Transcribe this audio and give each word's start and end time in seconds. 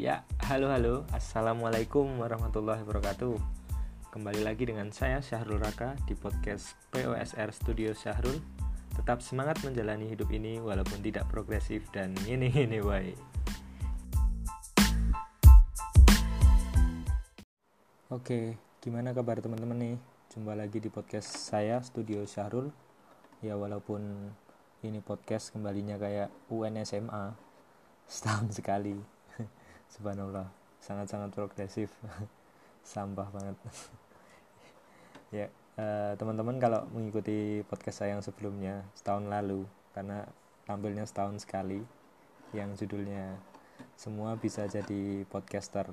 Ya, 0.00 0.24
halo 0.48 0.72
halo, 0.72 1.04
assalamualaikum 1.12 2.08
warahmatullahi 2.24 2.80
wabarakatuh. 2.88 3.36
Kembali 4.08 4.40
lagi 4.40 4.64
dengan 4.64 4.88
saya 4.96 5.20
Syahrul 5.20 5.60
Raka 5.60 5.92
di 6.08 6.16
podcast 6.16 6.72
POSR 6.88 7.52
Studio 7.52 7.92
Syahrul. 7.92 8.40
Tetap 8.96 9.20
semangat 9.20 9.60
menjalani 9.60 10.08
hidup 10.08 10.32
ini 10.32 10.56
walaupun 10.56 11.04
tidak 11.04 11.28
progresif 11.28 11.84
dan 11.92 12.16
ini 12.24 12.48
ini 12.48 12.80
wae. 12.80 13.12
Oke, 18.08 18.56
gimana 18.80 19.12
kabar 19.12 19.44
teman-teman 19.44 19.76
nih? 19.76 19.96
Jumpa 20.32 20.56
lagi 20.56 20.80
di 20.80 20.88
podcast 20.88 21.28
saya 21.28 21.76
Studio 21.84 22.24
Syahrul. 22.24 22.72
Ya 23.44 23.52
walaupun 23.60 24.32
ini 24.80 25.04
podcast 25.04 25.52
kembalinya 25.52 26.00
kayak 26.00 26.32
UN 26.48 26.80
SMA 26.88 27.36
setahun 28.08 28.56
sekali. 28.56 29.19
Subhanallah, 29.90 30.46
sangat-sangat 30.78 31.34
progresif. 31.34 31.90
Sampah 32.86 33.26
banget. 33.34 33.58
ya 35.36 35.46
uh, 35.78 36.14
teman-teman 36.14 36.62
kalau 36.62 36.86
mengikuti 36.94 37.66
podcast 37.66 38.02
saya 38.02 38.14
yang 38.14 38.22
sebelumnya 38.22 38.86
setahun 38.94 39.26
lalu 39.26 39.66
karena 39.90 40.26
tampilnya 40.66 41.06
setahun 41.06 41.42
sekali 41.42 41.82
yang 42.54 42.74
judulnya 42.78 43.34
semua 43.98 44.38
bisa 44.38 44.70
jadi 44.70 45.26
podcaster. 45.26 45.90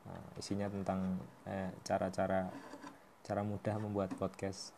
Nah, 0.00 0.22
isinya 0.40 0.70
tentang 0.70 1.20
eh, 1.44 1.74
cara-cara 1.84 2.48
cara 3.26 3.42
mudah 3.42 3.76
membuat 3.82 4.14
podcast. 4.14 4.72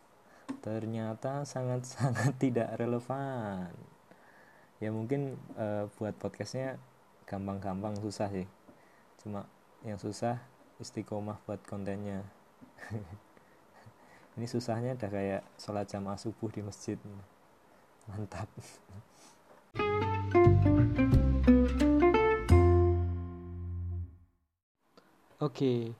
Ternyata 0.65 1.45
sangat-sangat 1.45 2.37
tidak 2.43 2.73
relevan. 2.75 3.71
Ya 4.81 4.91
mungkin 4.91 5.39
uh, 5.55 5.87
buat 5.95 6.17
podcastnya 6.19 6.75
gampang-gampang 7.23 7.95
susah 8.03 8.27
sih 8.27 8.43
cuma 9.23 9.47
yang 9.87 9.95
susah 9.95 10.43
istiqomah 10.83 11.39
buat 11.47 11.63
kontennya. 11.63 12.27
Ini 14.35 14.45
susahnya 14.49 14.99
udah 14.99 15.09
kayak 15.09 15.41
sholat 15.55 15.87
jamaah 15.87 16.19
subuh 16.19 16.51
di 16.51 16.59
masjid 16.59 16.99
mantap. 18.11 18.51
Oke, 25.43 25.91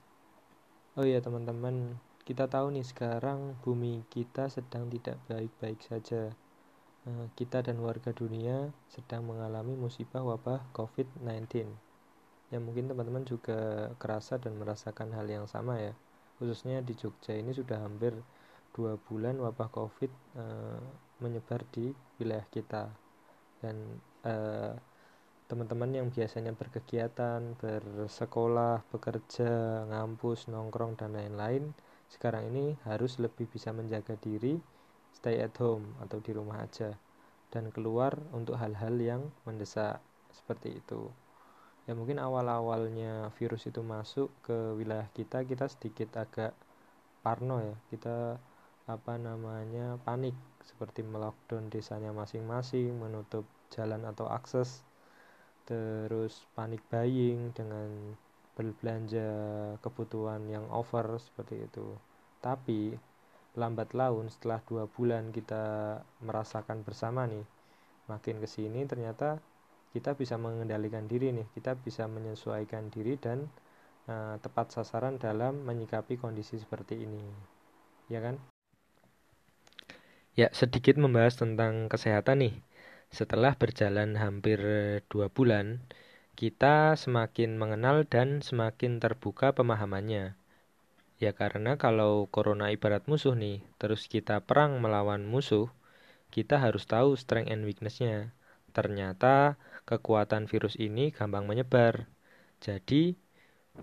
oh 0.96 1.04
ya 1.04 1.20
teman-teman, 1.20 2.00
kita 2.24 2.48
tahu 2.48 2.72
nih 2.72 2.84
sekarang 2.84 3.60
bumi 3.60 4.04
kita 4.08 4.48
sedang 4.48 4.88
tidak 4.88 5.20
baik-baik 5.28 5.80
saja. 5.84 6.32
Nah, 7.04 7.28
kita 7.36 7.60
dan 7.60 7.84
warga 7.84 8.16
dunia 8.16 8.72
sedang 8.88 9.28
mengalami 9.28 9.76
musibah 9.76 10.24
wabah 10.24 10.64
COVID-19. 10.72 11.93
Ya 12.54 12.62
mungkin 12.62 12.86
teman-teman 12.86 13.26
juga 13.26 13.90
kerasa 13.98 14.38
dan 14.38 14.54
merasakan 14.54 15.10
hal 15.10 15.26
yang 15.26 15.50
sama 15.50 15.74
ya. 15.82 15.90
Khususnya 16.38 16.78
di 16.86 16.94
Jogja 16.94 17.34
ini 17.34 17.50
sudah 17.50 17.82
hampir 17.82 18.14
dua 18.70 18.94
bulan 18.94 19.42
wabah 19.42 19.74
COVID 19.74 20.12
uh, 20.38 20.78
menyebar 21.18 21.66
di 21.74 21.90
wilayah 22.22 22.46
kita. 22.54 22.94
Dan 23.58 23.98
uh, 24.22 24.70
teman-teman 25.50 25.98
yang 25.98 26.06
biasanya 26.14 26.54
berkegiatan, 26.54 27.58
bersekolah, 27.58 28.86
bekerja, 28.86 29.82
ngampus, 29.90 30.46
nongkrong 30.46 30.94
dan 30.94 31.18
lain-lain 31.18 31.74
sekarang 32.06 32.54
ini 32.54 32.78
harus 32.86 33.18
lebih 33.18 33.50
bisa 33.50 33.74
menjaga 33.74 34.14
diri, 34.22 34.62
stay 35.10 35.42
at 35.42 35.58
home 35.58 35.98
atau 35.98 36.22
di 36.22 36.30
rumah 36.30 36.62
aja 36.62 36.94
dan 37.50 37.74
keluar 37.74 38.14
untuk 38.30 38.54
hal-hal 38.62 38.94
yang 39.02 39.22
mendesak 39.42 39.98
seperti 40.30 40.78
itu 40.78 41.10
ya 41.84 41.92
mungkin 41.92 42.16
awal-awalnya 42.16 43.28
virus 43.36 43.68
itu 43.68 43.84
masuk 43.84 44.32
ke 44.40 44.56
wilayah 44.76 45.08
kita 45.12 45.44
kita 45.44 45.68
sedikit 45.68 46.16
agak 46.16 46.52
parno 47.24 47.60
ya. 47.64 47.76
Kita 47.88 48.36
apa 48.84 49.14
namanya 49.16 49.96
panik. 50.04 50.36
Seperti 50.64 51.04
melockdown 51.04 51.68
desanya 51.68 52.12
masing-masing 52.12 52.96
menutup 52.96 53.44
jalan 53.72 54.04
atau 54.08 54.28
akses. 54.28 54.84
Terus 55.68 56.44
panik 56.56 56.84
buying 56.92 57.52
dengan 57.56 58.16
berbelanja 58.54 59.28
kebutuhan 59.80 60.44
yang 60.48 60.68
over 60.72 61.16
seperti 61.20 61.64
itu. 61.64 61.96
Tapi 62.40 62.96
lambat 63.56 63.96
laun 63.96 64.28
setelah 64.28 64.60
dua 64.66 64.84
bulan 64.90 65.30
kita 65.30 65.96
merasakan 66.26 66.82
bersama 66.82 67.22
nih 67.30 67.46
makin 68.10 68.42
ke 68.42 68.48
sini 68.50 68.82
ternyata 68.84 69.38
kita 69.94 70.18
bisa 70.18 70.34
mengendalikan 70.34 71.06
diri 71.06 71.30
nih 71.30 71.46
kita 71.54 71.78
bisa 71.78 72.04
menyesuaikan 72.10 72.90
diri 72.90 73.14
dan 73.14 73.46
uh, 74.10 74.36
tepat 74.42 74.74
sasaran 74.74 75.16
dalam 75.22 75.62
menyikapi 75.62 76.18
kondisi 76.18 76.58
seperti 76.58 77.06
ini. 77.06 77.22
Ya 78.10 78.20
kan? 78.20 78.36
Ya 80.34 80.50
sedikit 80.50 80.98
membahas 80.98 81.38
tentang 81.38 81.86
kesehatan 81.86 82.42
nih. 82.42 82.54
Setelah 83.14 83.54
berjalan 83.54 84.18
hampir 84.18 84.58
dua 85.06 85.30
bulan 85.30 85.66
kita 86.34 86.98
semakin 86.98 87.54
mengenal 87.54 88.02
dan 88.02 88.42
semakin 88.42 88.98
terbuka 88.98 89.54
pemahamannya. 89.54 90.34
Ya 91.22 91.30
karena 91.40 91.78
kalau 91.78 92.26
corona 92.34 92.74
ibarat 92.74 93.06
musuh 93.06 93.38
nih 93.38 93.62
terus 93.78 94.10
kita 94.10 94.42
perang 94.42 94.82
melawan 94.82 95.22
musuh 95.22 95.70
kita 96.34 96.58
harus 96.58 96.84
tahu 96.90 97.14
strength 97.14 97.50
and 97.54 97.62
weaknessnya 97.62 98.34
ternyata 98.74 99.56
kekuatan 99.86 100.50
virus 100.50 100.74
ini 100.76 101.14
gampang 101.14 101.46
menyebar. 101.46 102.10
Jadi, 102.58 103.14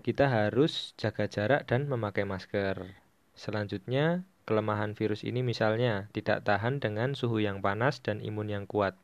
kita 0.04 0.28
harus 0.28 0.92
jaga 1.00 1.26
jarak 1.26 1.64
dan 1.68 1.88
memakai 1.88 2.28
masker. 2.28 2.96
Selanjutnya, 3.32 4.24
kelemahan 4.44 4.92
virus 4.92 5.24
ini 5.24 5.40
misalnya 5.40 6.12
tidak 6.12 6.44
tahan 6.44 6.78
dengan 6.78 7.16
suhu 7.16 7.40
yang 7.40 7.64
panas 7.64 8.04
dan 8.04 8.20
imun 8.20 8.48
yang 8.52 8.64
kuat. 8.68 8.96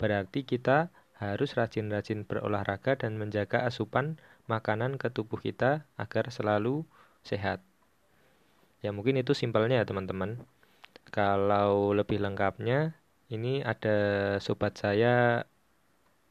Berarti 0.00 0.48
kita 0.48 0.88
harus 1.18 1.54
rajin-rajin 1.54 2.26
berolahraga 2.26 2.98
dan 2.98 3.16
menjaga 3.16 3.62
asupan 3.64 4.18
makanan 4.50 4.98
ke 5.00 5.08
tubuh 5.08 5.38
kita 5.40 5.86
agar 5.96 6.28
selalu 6.28 6.84
sehat. 7.24 7.64
Ya 8.84 8.92
mungkin 8.92 9.16
itu 9.16 9.32
simpelnya 9.32 9.80
ya 9.80 9.86
teman-teman. 9.88 10.44
Kalau 11.08 11.94
lebih 11.94 12.20
lengkapnya 12.20 12.92
ini 13.32 13.64
ada 13.64 13.96
sobat 14.40 14.76
saya 14.76 15.46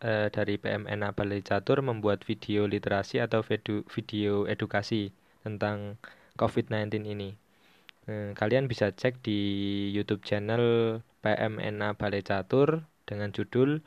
eh, 0.03 0.27
dari 0.29 0.59
PMN 0.59 1.15
Balai 1.15 1.41
Catur 1.41 1.81
membuat 1.81 2.21
video 2.27 2.69
literasi 2.69 3.23
atau 3.23 3.41
video, 3.41 4.45
edukasi 4.45 5.15
tentang 5.41 5.97
COVID-19 6.37 7.07
ini. 7.07 7.33
Eh, 8.05 8.35
kalian 8.35 8.67
bisa 8.67 8.91
cek 8.91 9.23
di 9.23 9.39
YouTube 9.95 10.21
channel 10.27 10.99
PMNA 11.23 11.95
Balai 11.95 12.21
Catur 12.21 12.83
dengan 13.07 13.31
judul 13.31 13.79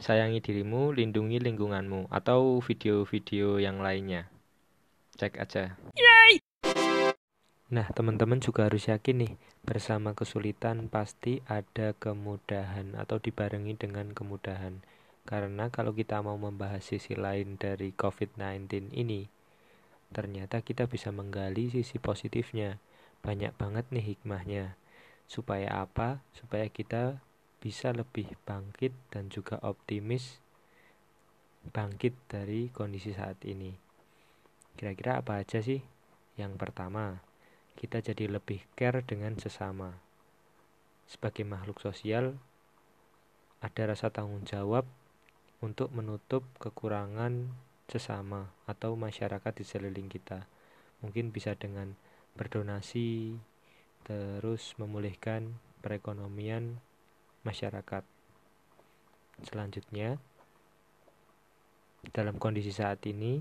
Sayangi 0.00 0.40
dirimu, 0.40 0.96
lindungi 0.96 1.36
lingkunganmu 1.44 2.08
atau 2.08 2.64
video-video 2.64 3.60
yang 3.60 3.84
lainnya. 3.84 4.32
Cek 5.20 5.36
aja. 5.36 5.76
Yay! 5.92 6.49
Nah, 7.70 7.86
teman-teman 7.94 8.42
juga 8.42 8.66
harus 8.66 8.90
yakin 8.90 9.22
nih, 9.22 9.34
bersama 9.62 10.10
kesulitan 10.18 10.90
pasti 10.90 11.38
ada 11.46 11.94
kemudahan 11.94 12.98
atau 12.98 13.22
dibarengi 13.22 13.78
dengan 13.78 14.10
kemudahan. 14.10 14.82
Karena 15.22 15.70
kalau 15.70 15.94
kita 15.94 16.18
mau 16.18 16.34
membahas 16.34 16.82
sisi 16.82 17.14
lain 17.14 17.54
dari 17.62 17.94
COVID-19 17.94 18.90
ini, 18.90 19.30
ternyata 20.10 20.66
kita 20.66 20.90
bisa 20.90 21.14
menggali 21.14 21.70
sisi 21.70 22.02
positifnya. 22.02 22.82
Banyak 23.22 23.54
banget 23.54 23.86
nih 23.94 24.18
hikmahnya. 24.18 24.74
Supaya 25.30 25.86
apa? 25.86 26.26
Supaya 26.34 26.66
kita 26.66 27.22
bisa 27.62 27.94
lebih 27.94 28.34
bangkit 28.50 28.90
dan 29.14 29.30
juga 29.30 29.62
optimis 29.62 30.42
bangkit 31.70 32.18
dari 32.26 32.66
kondisi 32.74 33.14
saat 33.14 33.38
ini. 33.46 33.70
Kira-kira 34.74 35.22
apa 35.22 35.38
aja 35.38 35.62
sih? 35.62 35.78
Yang 36.34 36.56
pertama, 36.56 37.20
kita 37.80 38.04
jadi 38.04 38.28
lebih 38.28 38.60
care 38.76 39.00
dengan 39.00 39.40
sesama. 39.40 39.96
Sebagai 41.08 41.48
makhluk 41.48 41.80
sosial, 41.80 42.36
ada 43.64 43.82
rasa 43.88 44.12
tanggung 44.12 44.44
jawab 44.44 44.84
untuk 45.64 45.88
menutup 45.96 46.44
kekurangan 46.60 47.48
sesama 47.88 48.52
atau 48.68 49.00
masyarakat 49.00 49.52
di 49.56 49.64
sekeliling 49.64 50.12
kita. 50.12 50.44
Mungkin 51.00 51.32
bisa 51.32 51.56
dengan 51.56 51.96
berdonasi, 52.36 53.40
terus 54.04 54.76
memulihkan 54.76 55.56
perekonomian 55.80 56.84
masyarakat. 57.48 58.04
Selanjutnya, 59.40 60.20
dalam 62.12 62.36
kondisi 62.36 62.76
saat 62.76 63.00
ini, 63.08 63.40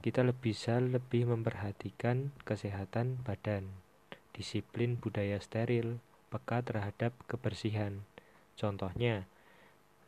kita 0.00 0.24
bisa 0.32 0.80
lebih 0.80 1.28
memperhatikan 1.28 2.32
kesehatan 2.48 3.20
badan, 3.26 3.68
disiplin 4.32 4.96
budaya 4.96 5.36
steril, 5.42 6.00
peka 6.32 6.64
terhadap 6.64 7.12
kebersihan. 7.28 8.00
Contohnya, 8.56 9.28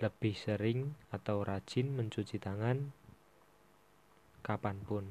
lebih 0.00 0.32
sering 0.32 0.96
atau 1.12 1.44
rajin 1.44 1.92
mencuci 1.92 2.40
tangan, 2.40 2.96
kapan 4.40 4.80
pun 4.88 5.04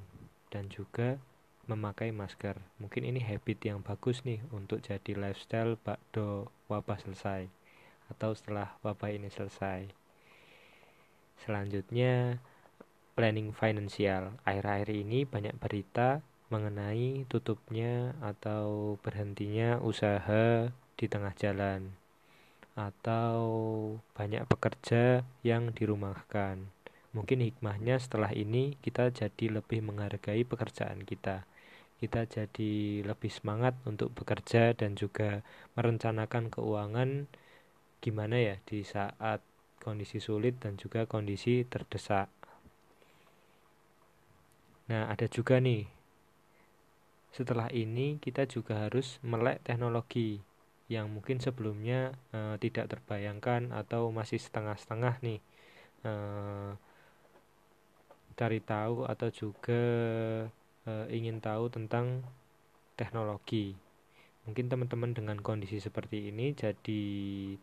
dan 0.49 0.67
juga 0.73 1.21
memakai 1.69 2.11
masker. 2.11 2.59
Mungkin 2.81 3.07
ini 3.07 3.23
habit 3.23 3.63
yang 3.63 3.79
bagus 3.79 4.21
nih 4.27 4.43
untuk 4.51 4.83
jadi 4.83 5.15
lifestyle 5.15 5.79
bakdo 5.79 6.51
wabah 6.67 6.99
selesai 6.99 7.47
atau 8.11 8.35
setelah 8.35 8.75
wabah 8.83 9.09
ini 9.15 9.31
selesai. 9.31 9.87
Selanjutnya 11.47 12.43
planning 13.13 13.53
finansial. 13.55 14.37
Akhir-akhir 14.45 14.89
ini 14.93 15.25
banyak 15.25 15.55
berita 15.57 16.21
mengenai 16.49 17.25
tutupnya 17.29 18.13
atau 18.21 18.97
berhentinya 19.01 19.81
usaha 19.81 20.69
di 20.93 21.05
tengah 21.09 21.33
jalan 21.33 21.93
atau 22.73 23.37
banyak 24.17 24.45
pekerja 24.49 25.25
yang 25.45 25.73
dirumahkan. 25.73 26.61
Mungkin 27.13 27.45
hikmahnya 27.45 28.01
setelah 28.01 28.33
ini 28.33 28.77
kita 28.81 29.13
jadi 29.13 29.61
lebih 29.61 29.85
menghargai 29.85 30.41
pekerjaan 30.45 31.05
kita 31.05 31.45
kita 32.03 32.27
jadi 32.27 32.99
lebih 33.07 33.31
semangat 33.31 33.79
untuk 33.87 34.11
bekerja 34.11 34.75
dan 34.75 34.99
juga 34.99 35.39
merencanakan 35.79 36.51
keuangan 36.51 37.31
gimana 38.03 38.35
ya 38.43 38.55
di 38.67 38.83
saat 38.83 39.39
kondisi 39.79 40.19
sulit 40.19 40.59
dan 40.59 40.75
juga 40.75 41.07
kondisi 41.07 41.63
terdesak. 41.63 42.27
Nah, 44.91 45.07
ada 45.07 45.25
juga 45.29 45.59
nih. 45.61 45.87
Setelah 47.33 47.69
ini 47.73 48.19
kita 48.21 48.45
juga 48.45 48.87
harus 48.87 49.17
melek 49.23 49.63
teknologi 49.65 50.41
yang 50.91 51.09
mungkin 51.09 51.41
sebelumnya 51.41 52.13
e, 52.29 52.61
tidak 52.61 52.93
terbayangkan 52.93 53.73
atau 53.73 54.13
masih 54.13 54.37
setengah-setengah 54.37 55.17
nih. 55.25 55.39
E, 56.05 56.11
cari 58.33 58.59
tahu 58.61 59.05
atau 59.05 59.29
juga 59.29 59.81
uh, 60.89 61.05
ingin 61.09 61.37
tahu 61.39 61.69
tentang 61.69 62.25
teknologi. 62.97 63.77
Mungkin 64.43 64.67
teman-teman 64.67 65.15
dengan 65.15 65.39
kondisi 65.39 65.79
seperti 65.79 66.27
ini 66.27 66.51
jadi 66.51 67.03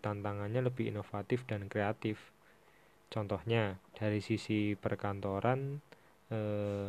tantangannya 0.00 0.64
lebih 0.64 0.88
inovatif 0.88 1.44
dan 1.44 1.69
kreatif. 1.69 2.16
Contohnya 3.12 3.76
dari 3.93 4.25
sisi 4.25 4.78
perkantoran 4.81 5.82
eh, 6.32 6.88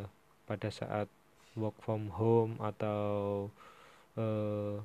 pada 0.51 0.67
saat 0.67 1.07
work 1.55 1.79
from 1.79 2.11
home 2.11 2.59
atau 2.59 3.47
eh, 4.19 4.75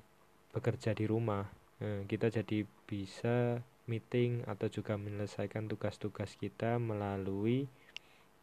bekerja 0.54 0.94
di 0.94 1.10
rumah, 1.10 1.50
eh, 1.82 2.06
kita 2.06 2.30
jadi 2.30 2.62
bisa 2.86 3.58
meeting 3.90 4.46
atau 4.46 4.70
juga 4.70 4.94
menyelesaikan 4.94 5.66
tugas-tugas 5.66 6.38
kita 6.38 6.78
melalui 6.78 7.66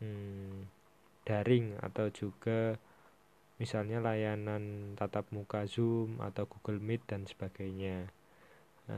hmm, 0.04 0.68
daring 1.24 1.80
atau 1.80 2.12
juga 2.12 2.76
misalnya 3.60 4.04
layanan 4.04 4.96
tatap 5.00 5.30
muka 5.32 5.64
Zoom 5.70 6.20
atau 6.20 6.48
Google 6.50 6.84
Meet 6.84 7.08
dan 7.08 7.24
sebagainya. 7.24 8.12
E, 8.84 8.96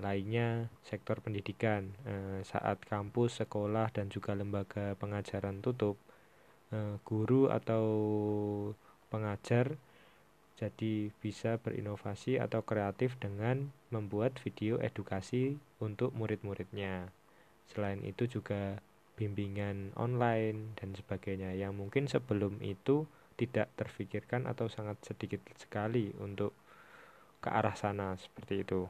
lainnya 0.00 0.72
sektor 0.80 1.20
pendidikan 1.20 1.92
e, 2.08 2.40
saat 2.40 2.80
kampus, 2.88 3.44
sekolah 3.44 3.92
dan 3.92 4.08
juga 4.08 4.32
lembaga 4.32 4.96
pengajaran 4.96 5.60
tutup, 5.60 6.00
e, 6.72 6.98
guru 7.06 7.48
atau 7.52 7.84
pengajar 9.12 9.78
jadi 10.56 11.12
bisa 11.20 11.60
berinovasi 11.60 12.40
atau 12.40 12.64
kreatif 12.64 13.20
dengan 13.20 13.68
membuat 13.92 14.40
video 14.40 14.80
edukasi 14.80 15.60
untuk 15.84 16.16
murid-muridnya. 16.16 17.12
Selain 17.68 18.00
itu 18.00 18.24
juga 18.24 18.80
bimbingan 19.20 19.92
online 20.00 20.76
dan 20.80 20.96
sebagainya 20.96 21.52
yang 21.52 21.76
mungkin 21.76 22.08
sebelum 22.08 22.60
itu 22.64 23.04
tidak 23.36 23.68
terfikirkan 23.76 24.48
atau 24.48 24.68
sangat 24.72 24.96
sedikit 25.04 25.44
sekali 25.60 26.16
untuk 26.16 26.56
ke 27.44 27.52
arah 27.52 27.76
sana 27.76 28.16
seperti 28.16 28.64
itu. 28.64 28.88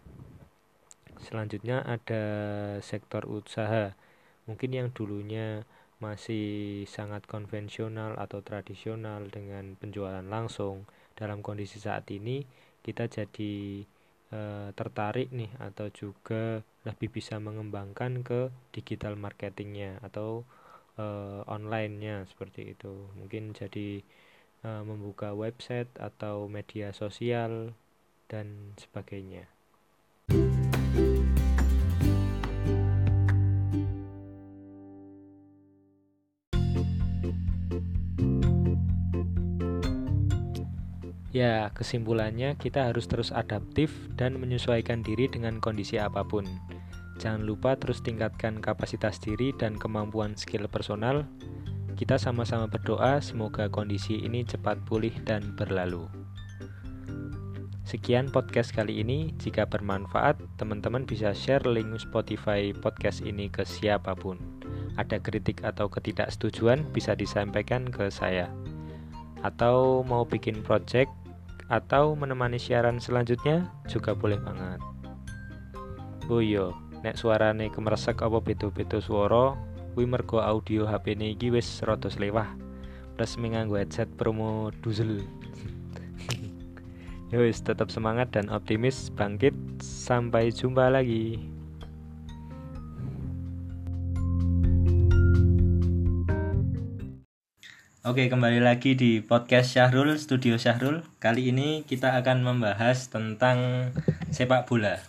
Selanjutnya 1.18 1.82
ada 1.82 2.24
sektor 2.78 3.26
usaha. 3.26 3.98
Mungkin 4.46 4.70
yang 4.70 4.88
dulunya 4.94 5.66
masih 5.98 6.84
sangat 6.84 7.24
konvensional 7.24 8.16
atau 8.20 8.44
tradisional 8.44 9.28
dengan 9.32 9.78
penjualan 9.80 10.24
langsung. 10.24 10.84
Dalam 11.16 11.40
kondisi 11.40 11.80
saat 11.80 12.04
ini 12.12 12.44
kita 12.84 13.08
jadi 13.08 13.84
e, 14.30 14.40
tertarik 14.76 15.32
nih 15.32 15.50
atau 15.58 15.88
juga 15.88 16.60
lebih 16.84 17.08
bisa 17.08 17.40
mengembangkan 17.40 18.20
ke 18.20 18.52
digital 18.76 19.16
marketingnya 19.16 19.98
atau 20.04 20.44
e, 21.00 21.04
online-nya 21.48 22.28
seperti 22.28 22.76
itu. 22.76 23.08
Mungkin 23.16 23.56
jadi 23.56 24.04
uh, 24.66 24.82
membuka 24.82 25.30
website 25.30 25.90
atau 25.98 26.50
media 26.50 26.90
sosial 26.90 27.74
dan 28.26 28.74
sebagainya. 28.80 29.55
Ya, 41.36 41.68
kesimpulannya 41.76 42.56
kita 42.56 42.88
harus 42.88 43.04
terus 43.12 43.28
adaptif 43.28 43.92
dan 44.16 44.40
menyesuaikan 44.40 45.04
diri 45.04 45.28
dengan 45.28 45.60
kondisi 45.60 46.00
apa 46.00 46.24
pun. 46.24 46.48
Jangan 47.20 47.44
lupa 47.44 47.76
terus 47.76 48.00
tingkatkan 48.00 48.64
kapasitas 48.64 49.20
diri 49.20 49.52
dan 49.52 49.76
kemampuan 49.76 50.32
skill 50.32 50.64
personal 50.64 51.28
kita 51.96 52.20
sama-sama 52.20 52.68
berdoa 52.68 53.24
semoga 53.24 53.72
kondisi 53.72 54.20
ini 54.20 54.44
cepat 54.44 54.84
pulih 54.84 55.16
dan 55.24 55.56
berlalu. 55.56 56.04
Sekian 57.88 58.28
podcast 58.28 58.76
kali 58.76 59.00
ini. 59.00 59.32
Jika 59.40 59.64
bermanfaat, 59.64 60.36
teman-teman 60.60 61.08
bisa 61.08 61.32
share 61.32 61.64
link 61.64 61.96
Spotify 61.96 62.76
podcast 62.76 63.24
ini 63.24 63.48
ke 63.48 63.64
siapa 63.64 64.12
pun. 64.12 64.36
Ada 65.00 65.24
kritik 65.24 65.64
atau 65.64 65.88
ketidaksetujuan 65.88 66.84
bisa 66.92 67.16
disampaikan 67.16 67.88
ke 67.88 68.12
saya. 68.12 68.52
Atau 69.40 70.04
mau 70.04 70.28
bikin 70.28 70.60
project 70.60 71.08
atau 71.66 72.14
menemani 72.14 72.58
siaran 72.58 73.02
selanjutnya 73.02 73.66
juga 73.90 74.14
boleh 74.14 74.38
banget. 74.38 74.80
Oh 76.30 76.42
iya, 76.42 76.70
nek 77.02 77.18
suarane 77.18 77.70
kemeresek 77.70 78.22
apa 78.22 78.38
beto-beto 78.42 78.98
suara 78.98 79.54
kuwi 79.94 80.04
mergo 80.04 80.42
audio 80.42 80.84
HP 80.84 81.16
ini 81.16 81.34
iki 81.34 81.50
wis 81.50 81.82
rada 81.82 82.10
selewah. 82.10 82.50
Plus 83.16 83.32
nganggo 83.40 83.80
headset 83.80 84.12
promo 84.20 84.68
duzel 84.84 85.24
ya 87.32 87.40
wis 87.40 87.64
tetap 87.64 87.88
semangat 87.88 88.34
dan 88.34 88.52
optimis 88.52 89.08
bangkit. 89.14 89.54
Sampai 89.80 90.52
jumpa 90.54 90.90
lagi 90.92 91.55
Oke, 98.06 98.30
kembali 98.30 98.62
lagi 98.62 98.94
di 98.94 99.18
podcast 99.18 99.74
Syahrul, 99.74 100.14
Studio 100.14 100.54
Syahrul. 100.54 101.02
Kali 101.18 101.50
ini 101.50 101.82
kita 101.82 102.14
akan 102.14 102.46
membahas 102.46 103.10
tentang 103.10 103.90
sepak 104.30 104.70
bola. 104.70 105.02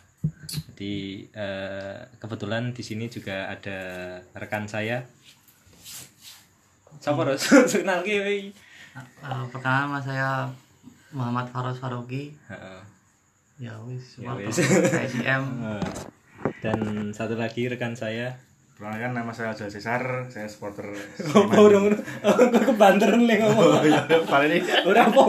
Jadi 0.49 1.29
uh, 1.37 2.09
kebetulan 2.17 2.73
di 2.73 2.81
sini 2.81 3.05
juga 3.05 3.53
ada 3.53 3.77
rekan 4.33 4.65
saya. 4.65 5.05
Siapa 6.97 7.21
kenal 7.69 8.01
ki? 8.01 8.49
Uh, 9.21 9.45
pertama 9.53 10.01
saya 10.01 10.49
Muhammad 11.13 11.53
Faros 11.53 11.77
Faroki. 11.77 12.33
Uh, 12.49 12.81
ya 13.61 13.77
wis, 13.85 14.17
ya 14.17 14.33
wis. 14.33 14.57
ICM. 14.57 15.45
Dan 16.65 17.13
satu 17.13 17.37
lagi 17.37 17.69
rekan 17.69 17.93
saya 17.93 18.41
Perkenalkan 18.77 19.09
nama 19.09 19.33
saya 19.33 19.57
Alzuda 19.57 19.73
Cesar, 19.73 20.01
saya 20.29 20.45
supporter 20.45 20.85
Apa 21.17 21.65
udah 21.65 21.97
udah 21.97 22.61
kebanteran 22.61 23.25
nih 23.25 23.41
ngomong. 23.41 23.73
Oh, 23.73 23.81
iya, 23.81 24.05
paling 24.05 24.53
ini. 24.53 24.61
Udah 24.93 25.09
apa 25.09 25.21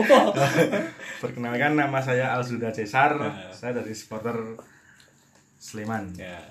Perkenalkan 1.25 1.73
nama 1.73 1.97
saya 1.97 2.29
Alzuda 2.37 2.69
Cesar, 2.69 3.17
saya 3.49 3.73
dari 3.73 3.89
supporter 3.97 4.37
Sleman. 5.57 6.13
Ya. 6.13 6.45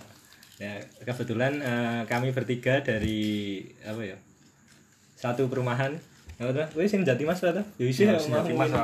Ya, 0.59 0.83
kebetulan 1.07 1.62
uh, 1.62 2.02
kami 2.11 2.35
bertiga 2.35 2.83
dari 2.83 3.62
apa 3.87 4.02
ya? 4.02 4.19
Satu 5.14 5.47
perumahan. 5.47 5.95
Ya 6.43 6.50
udah, 6.50 6.67
wis 6.75 6.90
sing 6.90 7.07
Jati 7.07 7.23
Mas 7.23 7.38
ta? 7.38 7.62
Ya 7.78 7.85
wis 7.87 7.95
ya, 7.95 8.19
Jati 8.19 8.59
Mas 8.59 8.75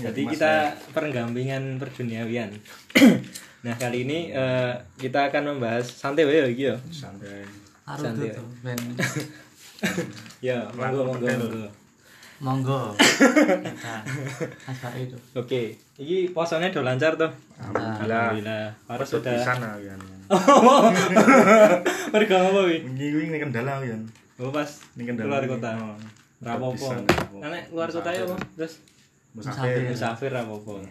Jadi 0.00 0.24
kita 0.24 0.72
perenggampingan 0.96 1.76
perjuniawian. 1.76 2.48
nah, 3.62 3.74
kali 3.78 4.06
ini 4.06 4.18
uh, 4.34 4.74
kita 4.98 5.30
akan 5.30 5.56
membahas 5.56 5.86
santai 5.86 6.26
wae 6.26 6.42
iki 6.50 6.70
ya. 6.70 6.76
Santai. 6.90 7.46
Santai. 7.86 8.30
ya, 10.46 10.66
monggo 10.74 11.06
monggo 11.06 11.26
monggo. 11.26 11.66
Monggo. 12.42 12.90
Kita 14.66 14.88
itu. 14.98 15.14
Oke, 15.38 15.78
ini 15.94 16.26
puasanya 16.34 16.74
udah 16.74 16.90
lancar 16.90 17.14
tuh. 17.14 17.30
Alhamdulillah. 18.02 18.66
Harus 18.90 19.08
sudah 19.14 19.30
di 19.30 19.46
sana 19.46 19.78
kan. 19.78 20.00
Mereka 22.10 22.34
apa 22.34 22.60
wi? 22.66 22.82
Ini 22.82 23.30
ini 23.30 23.38
kendala 23.38 23.78
kan. 23.78 24.02
Oh 24.42 24.50
pas 24.50 24.66
ini 24.98 25.06
kendala 25.06 25.38
keluar 25.38 25.54
kota. 25.54 25.70
Oh. 25.78 25.94
rapopo 26.42 26.90
nek 27.38 27.70
luar 27.70 27.86
kota 27.86 28.10
ya 28.10 28.26
apa 28.26 28.34
terus 28.58 28.82
musafir 29.30 29.86
musafir 29.86 30.30
rapopo 30.34 30.82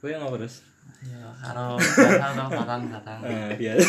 kowe 0.00 0.12
ngopo 0.16 0.40
terus 0.40 0.64
ya 0.98 1.30
karo 1.38 1.78
karo 1.94 2.44
batang 2.50 2.82
batang 2.90 3.20
eh 3.22 3.54
biasa 3.54 3.88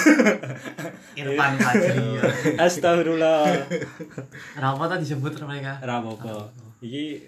Irfan 1.18 1.54
Fajri 1.58 2.06
ya 2.14 2.22
astagfirullah. 2.62 3.50
Kenapa 4.54 4.84
tadi 4.86 5.10
disebut 5.10 5.42
mereka? 5.42 5.82
Rapopo 5.82 6.54
iki 6.86 7.26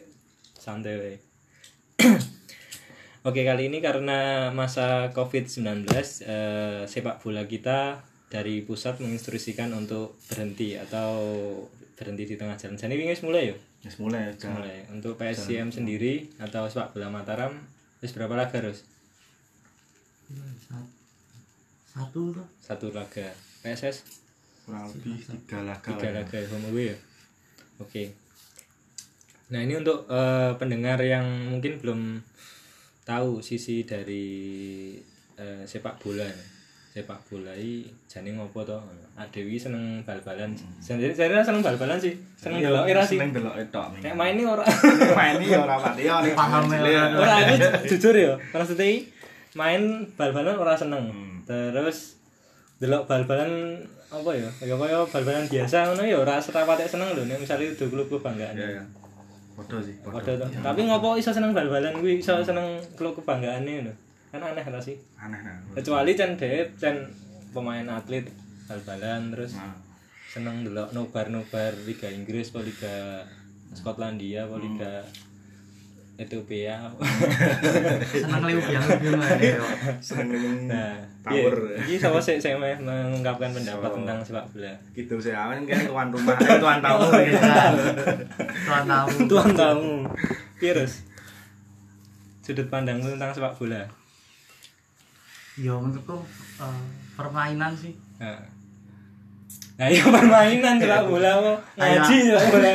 santai 0.53 0.95
wae. 1.01 1.15
Oke 3.27 3.45
kali 3.45 3.69
ini 3.69 3.81
karena 3.81 4.49
masa 4.49 5.13
COVID-19 5.13 5.85
eh, 6.25 6.81
sepak 6.89 7.21
bola 7.21 7.45
kita 7.45 8.01
dari 8.31 8.65
pusat 8.65 8.97
menginstruksikan 8.97 9.73
untuk 9.77 10.17
berhenti 10.25 10.77
atau 10.77 11.13
berhenti 11.97 12.33
di 12.33 12.35
tengah 12.37 12.57
jalan. 12.57 12.79
Jadi 12.79 12.93
ini 12.97 13.13
mulai 13.21 13.53
ya? 13.53 13.55
Wis 13.85 13.97
mulai 14.01 14.33
mulai. 14.45 14.85
Untuk 14.89 15.17
PSCM 15.17 15.69
sendiri 15.69 16.33
atau 16.37 16.65
sepak 16.65 16.97
bola 16.97 17.13
Mataram 17.13 17.53
wis 18.01 18.13
berapa 18.13 18.33
laga 18.33 18.57
harus? 18.57 18.85
Satu 21.87 22.31
tuh 22.31 22.47
Satu 22.57 22.87
laga. 22.89 23.27
PSS 23.61 23.97
kurang 24.61 24.87
lebih 24.87 25.17
tiga 25.17 25.59
laga 25.61 25.89
tiga 25.91 26.07
lah. 26.09 26.21
laga 26.21 26.37
home 26.47 26.67
away 26.69 26.85
ya. 26.87 26.97
Oke. 27.77 28.03
Nah 29.49 29.59
ini 29.59 29.75
untuk 29.75 30.07
eh, 30.07 30.51
pendengar 30.55 30.97
yang 30.99 31.25
mungkin 31.49 31.77
belum 31.77 32.21
tahu 33.03 33.39
sisi 33.39 33.83
dari 33.83 34.25
eh, 35.35 35.63
sepak 35.63 35.97
bola. 35.97 36.23
Sepak 36.87 37.23
bola 37.25 37.51
ini 37.53 37.83
jane 38.05 38.31
ngopo 38.31 38.61
to? 38.61 38.75
Ah, 39.13 39.23
Dewi 39.25 39.55
seneng 39.55 39.99
bal-balan. 40.01 40.51
Jadi 40.77 41.11
saya 41.11 41.39
seneng 41.39 41.59
bal-balan 41.61 41.95
sih. 41.97 42.15
Seneng 42.35 42.59
delok 42.61 42.83
era 42.85 42.99
sih. 43.01 43.15
Seneng 43.15 43.31
delok 43.33 43.55
tok 43.67 43.91
nih. 43.93 44.01
Nek 44.05 44.15
main 44.15 44.33
ini 44.35 44.43
ora 44.43 44.63
main 45.11 45.35
ini 45.37 45.51
ora 45.53 45.75
mati 45.75 46.01
ya 46.01 46.19
nih 46.19 46.31
Paham 46.31 46.63
ya, 46.65 46.77
cilik. 46.77 46.95
ora. 46.95 47.17
ora 47.17 47.33
aku 47.37 47.53
ju- 47.57 47.75
jujur 47.89 48.13
ya. 48.13 48.33
Maksudnya 48.51 48.85
i, 48.85 48.97
main 49.55 50.07
bal-balan 50.15 50.55
ora 50.55 50.73
seneng. 50.75 51.11
Hmm. 51.11 51.43
Terus 51.43 52.21
delok 52.79 53.05
bal-balan 53.05 53.83
apa 54.11 54.31
ya? 54.35 54.49
Ya 54.63 54.75
kaya 54.75 55.03
bal-balan 55.07 55.45
biasa 55.47 55.91
ngono 55.91 56.03
ya 56.03 56.17
ora 56.19 56.35
serapate 56.39 56.87
seneng 56.87 57.15
lho 57.15 57.23
nek 57.27 57.39
misale 57.39 57.71
udah 57.71 57.87
klub 57.87 58.07
kebanggaan. 58.07 58.55
Iya 58.55 58.69
ya. 58.79 58.83
Podo 59.55 59.77
sih. 59.83 59.95
Padha 60.03 60.39
to. 60.39 60.47
Tapi 60.47 60.79
ngopo 60.87 61.19
iso 61.19 61.31
seneng 61.31 61.51
bal-balan 61.51 61.95
kuwi 61.99 62.19
iso 62.23 62.39
seneng 62.43 62.79
klub 62.95 63.15
kebanggaane 63.19 63.71
ngono. 63.83 63.93
Kan 64.31 64.41
aneh 64.43 64.63
ta 64.63 64.79
sih. 64.79 64.95
Aneh 65.19 65.39
nah. 65.43 65.59
Kecuali 65.75 66.15
dhewe 66.15 66.71
can 66.79 66.95
pemain 67.51 67.87
atlet 67.91 68.27
bal-balan 68.67 69.35
terus 69.35 69.59
Nah, 69.59 69.75
seneng 70.31 70.63
delok 70.63 70.95
nobar-nobar 70.95 71.75
Liga 71.83 72.07
Inggris 72.07 72.55
Liga 72.55 73.27
Skotlandia 73.75 74.47
Liga 74.47 75.03
Ethiopia. 75.03 75.30
Liu 76.21 76.41
biang 76.43 76.93
liu 78.45 78.59
ya 78.61 79.57
seneng 79.97 80.69
Nah, 80.69 80.93
power. 81.21 81.55
iya. 81.83 81.97
Sapa 81.97 82.17
sih 82.17 82.37
saya 82.37 82.55
mau 82.55 82.69
mengungkapkan 82.69 83.49
pendapat 83.51 83.89
So. 83.89 83.97
tentang 83.97 84.17
sepak 84.21 84.45
bola? 84.49 84.73
Gitu 84.91 85.13
sih 85.17 85.33
awan 85.33 85.65
kan 85.65 85.81
tuan 85.83 86.07
rumah, 86.09 86.37
eh, 86.37 86.57
tuan 86.57 86.77
tamu. 86.79 87.01
Oh, 87.01 87.17
iya. 87.17 87.41
tuan 88.63 88.83
tahu 88.85 89.07
Tuan 89.25 89.49
tamu. 89.51 89.93
Virus. 90.57 91.05
Sudut 92.41 92.67
pandangmu 92.67 93.11
tentang 93.11 93.31
sepak 93.31 93.53
bola. 93.55 93.81
ya 95.57 95.75
menurutku 95.75 96.15
eh, 96.57 96.81
permainan 97.13 97.73
sih 97.73 97.91
Nah. 98.17 98.39
Nah, 99.75 99.87
iya 99.87 100.05
permainan 100.05 100.77
sepak 100.77 101.03
bola 101.05 101.31
kok 101.35 101.57
ngaji 101.75 102.15
sepak 102.23 102.45
bola. 102.49 102.69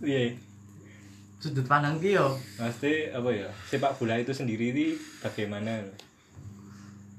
Iya. 0.00 0.32
Sudut 1.40 1.64
pandang 1.64 1.96
yo 2.04 2.36
Pasti 2.60 3.08
apa 3.08 3.32
ya? 3.32 3.48
Sepak 3.64 3.96
bola 3.96 4.20
itu 4.20 4.30
sendiri 4.36 4.76
ini 4.76 4.86
bagaimana? 5.24 5.80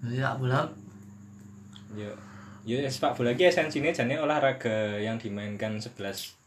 ya 0.06 0.38
bola 0.38 0.70
Ya, 1.98 2.08
ya 2.63 2.88
sepak 2.88 3.18
bola 3.18 3.34
ki 3.34 3.50
esensinya 3.50 3.92
jane 3.92 4.16
olahraga 4.16 5.01
yang 5.01 5.18
dimainkan 5.18 5.82
11 5.82 6.38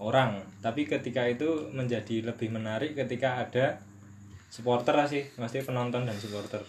orang. 0.00 0.42
Tapi 0.64 0.88
ketika 0.88 1.22
itu 1.28 1.70
menjadi 1.70 2.24
lebih 2.24 2.50
menarik 2.50 2.96
ketika 2.96 3.44
ada 3.44 3.78
supporter 4.48 4.96
lah 4.96 5.06
sih, 5.06 5.22
pasti 5.36 5.62
penonton 5.62 6.08
dan 6.08 6.16
supporter. 6.16 6.64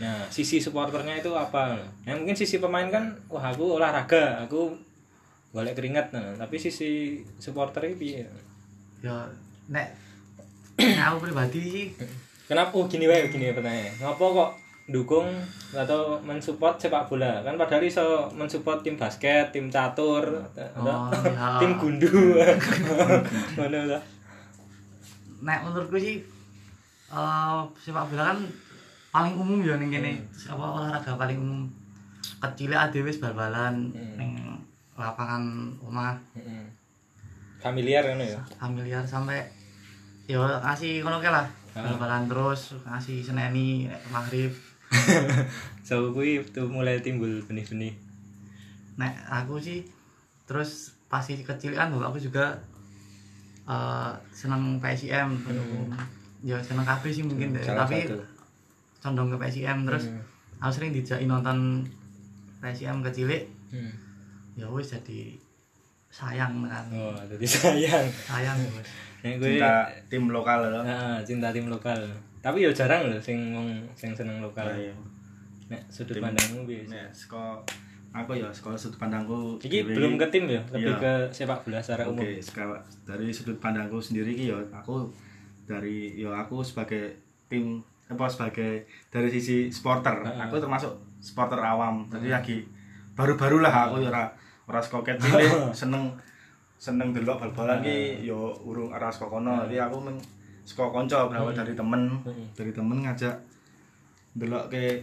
Nah, 0.00 0.24
sisi 0.32 0.62
supporternya 0.62 1.20
itu 1.20 1.34
apa? 1.36 1.76
Ya 2.08 2.16
mungkin 2.16 2.32
sisi 2.32 2.56
pemain 2.56 2.88
kan, 2.88 3.12
wah 3.28 3.52
aku 3.52 3.76
olahraga, 3.76 4.40
aku 4.48 4.72
golek 5.52 5.76
keringat 5.76 6.16
nah. 6.16 6.32
Tapi 6.40 6.56
sisi 6.56 7.20
supporter 7.36 7.84
itu 7.92 8.22
ya 9.02 9.28
nek 9.68 9.86
nek 10.76 11.06
aku 11.06 11.18
pribadi 11.22 11.92
Kenapa? 12.42 12.74
Oh 12.74 12.84
gini 12.84 13.06
wae, 13.06 13.26
gini 13.26 13.48
wae 13.48 13.54
pertanyaannya. 13.54 13.92
Ngapa 13.96 14.24
kok 14.28 14.50
dukung 14.86 15.24
atau 15.72 16.20
mensupport 16.20 16.76
sepak 16.76 17.08
bola? 17.08 17.40
Kan 17.40 17.56
padahal 17.56 17.80
iso 17.80 18.28
mensupport 18.30 18.82
tim 18.82 18.94
basket, 18.94 19.48
tim 19.50 19.72
catur, 19.72 20.26
Oh, 20.76 21.08
iya. 21.24 21.48
tim 21.62 21.80
gundu. 21.80 22.36
Mana 23.56 23.80
lah? 23.88 24.02
nek 25.40 25.58
menurutku 25.64 25.96
sih 25.96 26.20
eh 27.08 27.58
sepak 27.78 28.04
bola 28.06 28.30
kan 28.30 28.38
paling 29.10 29.34
umum 29.34 29.58
ya 29.60 29.74
ning 29.74 29.90
kene 29.90 30.12
apa 30.44 30.62
olahraga 30.62 31.12
paling 31.16 31.34
umum 31.36 31.60
kecil 32.38 32.70
ade 32.72 33.00
wis 33.00 33.18
bal-balan 33.18 33.90
Hmm. 33.90 34.14
ning 34.16 34.30
lapangan 34.94 35.42
omah 35.80 36.14
Mm-mm. 36.36 36.62
Familiar 37.62 38.02
kan 38.02 38.18
ya? 38.18 38.40
familiar 38.54 39.02
sampai 39.02 39.38
yo 40.26 40.42
ngasih 40.42 41.00
ngono 41.00 41.22
lah 41.22 41.46
Ah. 41.72 41.80
bal-balan 41.80 42.28
terus 42.28 42.76
ngasih 42.84 43.24
seneni 43.24 43.88
maghrib 44.10 44.52
So 45.82 46.12
kuwi 46.12 46.44
tuh 46.44 46.68
mulai 46.68 47.00
timbul 47.00 47.40
benih-benih. 47.42 47.96
nek 48.92 49.16
aku 49.24 49.56
sih 49.56 49.80
terus 50.44 50.92
pas 51.08 51.24
kecil 51.24 51.72
kan 51.72 51.88
bapakku 51.88 52.20
juga 52.20 52.52
eh 53.64 54.12
seneng 54.30 54.76
PSIM 54.78 55.32
ya 56.42 56.60
seneng 56.60 56.84
kabeh 56.84 57.08
sih 57.08 57.24
mungkin. 57.24 57.56
Hmm. 57.56 57.78
Tapi 57.78 58.04
satu. 58.04 58.20
condong 59.00 59.32
ke 59.32 59.36
PSIM 59.40 59.88
terus 59.88 60.04
Hmm. 60.06 60.20
aku 60.60 60.72
sering 60.76 60.92
dijaki 60.92 61.24
nonton 61.24 61.88
PSIM 62.60 63.00
kecil 63.00 63.32
Hmm. 63.72 63.92
ya 64.52 64.68
wis 64.68 64.92
jadi 64.92 65.40
sayang 66.12 66.60
kan 66.62 66.84
Oh, 66.92 67.16
jadi 67.26 67.46
sayang. 67.56 68.04
sayang 68.22 68.58
ya 68.68 68.70
Nek 69.22 69.38
gue 69.38 69.54
Cinta 69.54 69.86
tim 70.10 70.26
lokal 70.28 70.58
loh. 70.60 70.82
Nah, 70.82 71.22
cinta 71.22 71.48
tim 71.48 71.66
lokal. 71.66 71.94
Tapi 72.38 72.58
ya 72.60 72.70
jarang 72.70 73.06
loh 73.06 73.16
sing 73.16 73.38
wong 73.50 73.70
sing 73.94 74.10
seneng 74.12 74.38
lokal. 74.38 74.66
Nah, 74.66 74.74
iya. 74.76 74.92
Nek 75.70 75.78
sudut 75.86 76.18
Tim- 76.18 76.26
pandangmu 76.26 76.66
piye? 76.66 76.82
Nek 76.84 77.06
saka 77.08 77.62
aku 78.10 78.34
ya 78.34 78.50
saka 78.50 78.74
sudut 78.74 78.98
pandangku 78.98 79.56
Iki 79.56 79.88
dewe 79.88 79.94
belum 79.94 80.12
ke 80.18 80.26
tim 80.28 80.44
ya, 80.44 80.58
lebih 80.68 80.90
Iya. 80.90 80.98
ke 80.98 81.12
sepak 81.32 81.62
bola 81.62 81.78
secara 81.78 82.04
umum. 82.04 82.20
Oke, 82.20 82.36
sekarang 82.36 82.76
dari 83.06 83.30
sudut 83.30 83.56
pandangku 83.56 83.96
sendiri 83.96 84.34
ki 84.34 84.50
ya 84.50 84.58
aku 84.68 85.06
dari 85.62 86.18
ya 86.18 86.34
aku 86.34 86.60
sebagai 86.60 87.14
tim 87.46 87.78
apa 88.04 88.26
sebagai 88.26 88.82
dari 89.08 89.30
sisi 89.30 89.70
supporter, 89.70 90.18
Heeh. 90.18 90.42
aku 90.42 90.58
termasuk 90.58 90.90
supporter 91.16 91.56
awam. 91.56 92.04
Jadi 92.10 92.26
lagi 92.28 92.58
baru-baru 93.14 93.62
lah 93.62 93.86
aku 93.86 94.02
ya 94.02 94.10
ora 94.72 94.80
saka 94.80 95.12
cilik 95.14 95.68
seneng 95.70 96.08
seneng 96.80 97.12
delok 97.12 97.36
bal-balan 97.38 97.78
ki 97.78 98.24
ya 98.24 98.34
urung 98.64 98.88
ora 98.88 99.06
saka 99.06 99.28
kono. 99.28 99.68
Jadi 99.68 99.76
aku 99.78 100.00
men 100.00 100.16
saka 100.64 100.88
kanca 100.88 101.28
berawal 101.28 101.52
dari 101.52 101.76
temen, 101.76 102.08
Heeh. 102.24 102.46
dari 102.56 102.72
temen 102.72 103.04
ngajak 103.04 103.34
delok 104.32 104.66
ke 104.66 104.96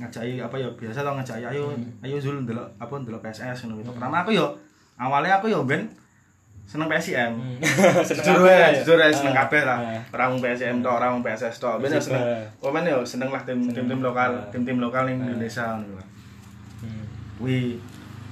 ngajaki 0.00 0.40
apa 0.40 0.56
ya 0.56 0.68
biasa 0.72 1.04
tau 1.04 1.12
ngajaki 1.14 1.44
ayo 1.44 1.68
ayo 2.00 2.16
Zul 2.16 2.42
delok 2.42 2.64
apa 2.80 2.94
delok 2.98 3.20
PSS 3.20 3.68
ngono 3.68 3.78
gitu. 3.78 3.92
Pertama 3.92 4.24
aku 4.24 4.32
yo 4.32 4.48
awalnya 4.96 5.36
aku 5.36 5.46
yo 5.46 5.62
ben 5.62 5.84
seneng 6.64 6.88
PSIM. 6.88 7.36
Seneng 8.08 8.22
Jujur 8.24 8.46
ya, 8.46 8.70
jujur 8.72 8.96
ya 8.96 9.10
seneng 9.10 9.34
Ah, 9.34 9.44
kabeh 9.44 9.62
lah. 9.66 9.78
ah. 9.82 10.00
Ora 10.14 10.24
mung 10.30 10.38
PSIM 10.40 10.78
tok, 10.80 10.94
ora 10.94 11.10
mung 11.10 11.20
PSS 11.20 11.58
tok. 11.58 11.82
Ben 11.82 11.90
yo 11.90 12.00
seneng. 12.00 12.22
Oh 12.62 12.70
ben 12.70 12.86
yo 12.86 13.02
seneng 13.02 13.28
lah 13.28 13.42
tim-tim 13.42 13.98
lokal, 14.00 14.30
Ah. 14.32 14.46
tim-tim 14.48 14.78
lokal 14.78 15.04
ning 15.04 15.20
Indonesia 15.20 15.74
ngono 15.74 15.98
lho. 15.98 16.04
Hmm. 16.80 17.04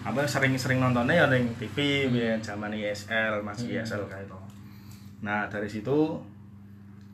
Apa 0.00 0.25
sering-sering 0.25 0.80
nontonnya 0.80 1.25
ya 1.25 1.26
ning 1.28 1.52
TV 1.61 2.09
Hmm. 2.09 2.12
biyen 2.16 2.40
zaman 2.40 2.73
ISL, 2.73 3.45
masih 3.45 3.76
ISL 3.76 4.00
kayak 4.09 4.25
itu. 4.25 4.38
Nah, 5.21 5.45
dari 5.52 5.69
situ 5.69 6.16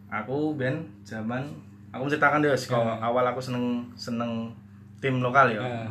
aku 0.06 0.54
ben 0.54 0.86
zaman 1.02 1.42
aku 1.90 2.06
menceritakan 2.06 2.46
deh 2.46 2.54
kalau 2.70 2.94
Ah. 2.94 3.10
awal 3.10 3.26
aku 3.26 3.42
seneng 3.42 3.82
seneng 3.98 4.54
tim 5.02 5.18
lokal 5.18 5.50
ya. 5.50 5.58
Ah. 5.58 5.90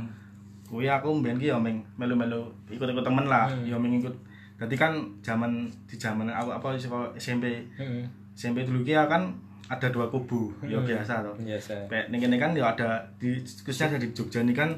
Kuwi 0.66 0.88
aku 0.88 1.12
mbiyen 1.14 1.38
ki 1.38 1.52
ya 1.52 1.60
ming 1.60 1.84
melu-melu 2.00 2.48
ikut-ikut 2.72 3.04
temen 3.04 3.28
lah, 3.28 3.52
Hmm. 3.52 3.68
ya 3.68 3.76
ming 3.76 4.00
ikut. 4.00 4.16
Dadi 4.56 4.80
kan 4.80 4.96
zaman 5.20 5.68
di 5.84 6.00
zaman 6.00 6.32
aku 6.32 6.50
apa 6.56 6.80
SMP 7.20 7.60
Hmm. 7.76 8.08
SMP 8.32 8.64
dulu 8.64 8.88
ki 8.88 8.96
ya 8.96 9.04
kan 9.06 9.36
ada 9.68 9.92
dua 9.92 10.08
kubu, 10.08 10.48
ya 10.64 10.80
Hmm. 10.80 10.88
biasa 10.88 11.28
toh. 11.28 11.36
Biasa. 11.36 11.76
Kayak 11.92 12.40
kan 12.40 12.52
ya 12.56 12.72
ada 12.72 13.04
di 13.20 13.36
khususnya 13.44 14.00
di 14.00 14.08
Jogja 14.16 14.40
ini 14.40 14.56
kan 14.56 14.72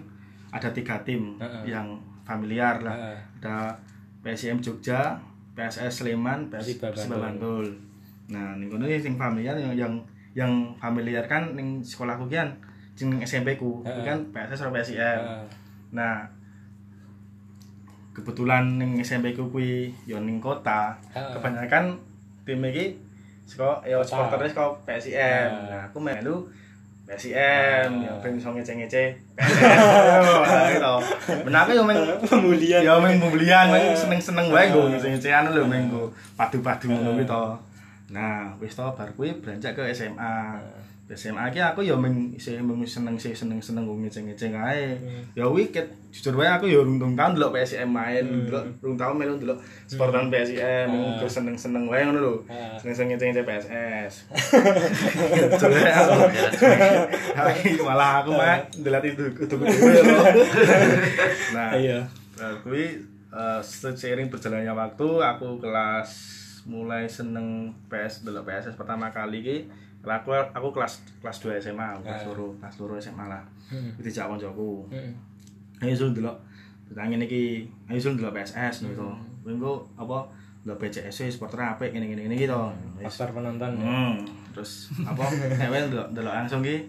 ada 0.52 0.70
tiga 0.72 0.96
tim 1.04 1.36
Heeh. 1.40 1.74
yang 1.76 1.98
familiar 2.24 2.80
lah. 2.84 2.96
Heeh. 2.96 3.18
Ada 3.40 3.76
PSM 4.24 4.60
Jogja, 4.60 5.16
PSS 5.56 6.04
Sleman, 6.04 6.52
PS 6.52 6.80
Persiba 6.80 7.18
Bantul. 7.20 7.72
Nah, 8.28 8.60
ning 8.60 8.68
kono 8.68 8.84
sing 8.88 9.16
familiar 9.16 9.56
yang 9.56 9.74
yang 9.76 9.94
yang 10.36 10.52
familiar 10.78 11.24
kan 11.26 11.56
ning 11.56 11.80
sekolahku 11.80 12.28
kian 12.28 12.52
jeneng 12.98 13.22
SMP 13.24 13.56
ku, 13.56 13.82
Heeh. 13.86 14.04
kan 14.04 14.18
PSS 14.36 14.68
atau 14.68 14.74
PSIM. 14.74 15.00
Heeh. 15.00 15.46
Nah, 15.96 16.28
kebetulan 18.12 18.82
ning 18.82 18.98
SMP 19.00 19.32
ku 19.38 19.48
kuwi 19.54 19.94
yo 20.10 20.18
ning 20.20 20.42
kota. 20.42 20.98
Heeh. 21.14 21.32
Kebanyakan 21.38 21.96
tim 22.44 22.60
iki 22.68 22.98
saka 23.48 23.80
yo 23.88 24.04
Kota. 24.04 24.10
supporternya 24.28 24.50
saka 24.52 24.66
PSIM. 24.84 25.16
Heeh. 25.16 25.70
Nah, 25.72 25.82
aku 25.88 25.98
melu 26.02 26.44
PSIM, 27.08 27.32
Heeh. 27.32 28.04
ya 28.04 28.12
ben 28.20 28.36
iso 28.36 28.52
ngece-ngece 28.52 29.04
gitu. 30.76 30.96
Menawa 31.48 31.72
yo 31.72 31.84
meng 31.88 32.04
Pemulihan. 32.20 32.84
ya 32.84 33.00
meng 33.00 33.16
pembelian, 33.24 33.72
meng 33.72 33.80
Heeh. 33.88 33.96
seneng-seneng 33.96 34.52
wae 34.52 34.68
nggo 34.68 34.92
Heeh. 34.92 35.00
ngece-ngecean 35.00 35.56
lho 35.56 35.64
meng 35.64 35.88
nggo 35.88 36.12
padu-padu 36.36 36.92
ngono 36.92 37.16
Heeh. 37.16 37.24
kuwi 37.24 37.26
to. 37.26 37.44
Nah, 38.12 38.52
wis 38.60 38.76
to 38.76 38.84
bar 38.92 39.08
kuwi 39.16 39.40
beranjak 39.40 39.76
ke 39.76 39.88
SMA. 39.96 40.60
SMA 41.08 41.48
ki 41.48 41.64
aku 41.64 41.80
ya 41.80 41.96
meng 41.96 42.36
isih 42.36 42.60
meng 42.60 42.84
seneng 42.84 43.16
sih 43.16 43.32
seneng-seneng 43.32 43.88
nggo 43.88 43.96
ngece-ngece 44.04 44.52
kae. 44.52 44.92
Hmm. 45.00 45.24
Ya 45.40 45.48
kuwi 45.48 45.72
ket 45.72 45.88
jujur 46.12 46.36
wae 46.36 46.52
aku 46.52 46.68
ya 46.68 46.84
rung 46.84 47.16
tau 47.16 47.32
ndelok 47.32 47.56
PSM 47.56 47.88
main, 47.88 48.28
Hmm. 48.28 48.44
ndelok 48.44 48.64
rung 48.84 49.00
tau 49.00 49.16
melu 49.16 49.40
ndelok 49.40 49.56
sportan 49.88 50.28
PSM, 50.28 50.92
Hmm. 50.92 51.16
nggo 51.16 51.24
seneng-seneng 51.24 51.88
wae 51.88 52.04
ngono 52.04 52.20
lho. 52.20 52.34
Ah. 52.52 52.76
Seneng-seneng 52.76 53.16
ngece-ngece 53.16 53.42
PSS. 53.48 54.14
Jujur 55.56 55.72
wae 55.72 55.92
aku. 55.96 56.14
Aku 57.40 57.84
malah 57.88 58.12
aku 58.20 58.30
mah 58.36 58.60
ndelok 58.76 59.04
itu 59.08 59.24
kudu 59.32 59.56
Nah, 61.56 61.72
Iya. 61.72 62.04
Nah, 62.36 62.52
kuwi 62.62 63.00
eh, 63.28 63.62
seiring 63.64 64.28
berjalannya 64.28 64.76
waktu 64.76 65.08
aku 65.24 65.64
kelas 65.64 66.10
mulai 66.68 67.08
seneng 67.08 67.72
PS 67.88 68.28
delok 68.28 68.44
PSS 68.44 68.76
pertama 68.76 69.08
kali 69.08 69.40
ki 69.40 69.58
aku 70.10 70.30
aku 70.32 70.68
kelas 70.72 70.94
kelas 71.20 71.38
2 71.42 71.60
SMA, 71.60 71.88
kelas 72.00 72.22
Ah. 72.22 72.28
loro, 72.28 72.48
kelas 72.58 72.76
loro 72.78 72.94
SMA 72.96 73.26
lah. 73.26 73.44
Hmm. 73.68 73.92
Iki 73.96 74.08
dijak 74.08 74.28
koncoku. 74.28 74.88
Hmm. 74.88 75.12
Ayo 75.80 75.94
sul 75.94 76.16
delok 76.16 76.38
ditangin 76.88 77.20
iki, 77.20 77.68
ayo 77.86 78.00
sul 78.00 78.16
delok 78.16 78.34
PSS 78.34 78.88
gitu. 78.88 79.04
Hmm. 79.04 79.22
Kuwi 79.44 79.56
engko 79.56 79.84
apa 79.96 80.24
delok 80.64 80.78
PCS 80.80 81.32
supporter 81.32 81.60
apik 81.60 81.92
ngene-ngene 81.92 82.28
ngene 82.28 82.36
gitu. 82.38 82.60
Wis. 82.98 83.12
Faktor 83.12 83.40
penonton. 83.42 83.72
ya. 83.76 83.84
Hmm, 83.84 84.16
terus 84.56 84.90
apa 85.04 85.24
wae 85.72 85.80
delok 85.88 86.08
delok 86.12 86.34
langsung 86.34 86.62
ki 86.62 86.88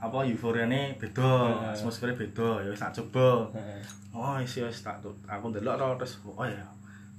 apa 0.00 0.24
euforiane 0.24 0.96
beda, 0.96 1.20
Heeh. 1.20 1.76
atmosfernya 1.76 2.16
beda, 2.16 2.64
ya 2.64 2.72
tak 2.72 2.92
coba. 2.96 3.52
Heeh. 3.52 3.80
oh 4.10 4.34
isi 4.42 4.58
wis 4.58 4.82
tak 4.82 4.98
aku 5.28 5.54
ndelok 5.54 5.78
to 5.78 5.86
terus 6.02 6.18
oh 6.26 6.42
ya 6.42 6.58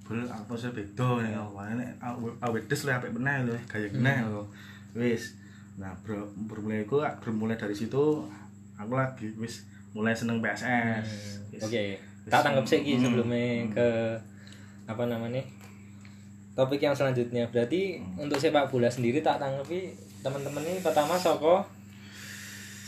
bel 0.04 0.28
sih 0.60 0.68
beda 0.76 1.08
oh 1.08 1.64
ini 1.64 1.88
awet 2.44 2.68
des 2.68 2.82
lah 2.84 3.00
apik 3.00 3.16
meneh 3.16 3.48
lho 3.48 3.56
gaya 3.64 3.88
meneh 3.96 4.28
lho 4.28 4.44
wis 4.94 5.36
nah 5.76 5.96
bro 6.02 6.28
bermulai 6.48 6.84
aku 6.84 7.00
bermulai 7.22 7.56
dari 7.56 7.72
situ 7.72 8.28
aku 8.76 8.94
lagi 8.94 9.32
wis 9.38 9.64
mulai 9.92 10.16
seneng 10.16 10.40
PSS 10.40 11.04
Wis. 11.52 11.62
Oke, 11.62 11.84
Wis. 12.00 12.32
tak 12.32 12.42
tanggap 12.42 12.64
sih 12.64 12.80
Hmm. 12.80 13.04
sebelumnya 13.04 13.44
Hmm. 13.62 13.72
ke 13.72 13.88
apa 14.88 15.04
namanya 15.06 15.44
topik 16.52 16.80
yang 16.80 16.96
selanjutnya. 16.96 17.48
Berarti 17.48 18.00
Hmm. 18.00 18.24
untuk 18.24 18.40
sepak 18.40 18.68
bola 18.68 18.88
sendiri 18.88 19.20
tak 19.20 19.40
tanggapi 19.40 19.92
teman-teman 20.22 20.64
ini 20.64 20.80
pertama 20.80 21.16
soko 21.16 21.60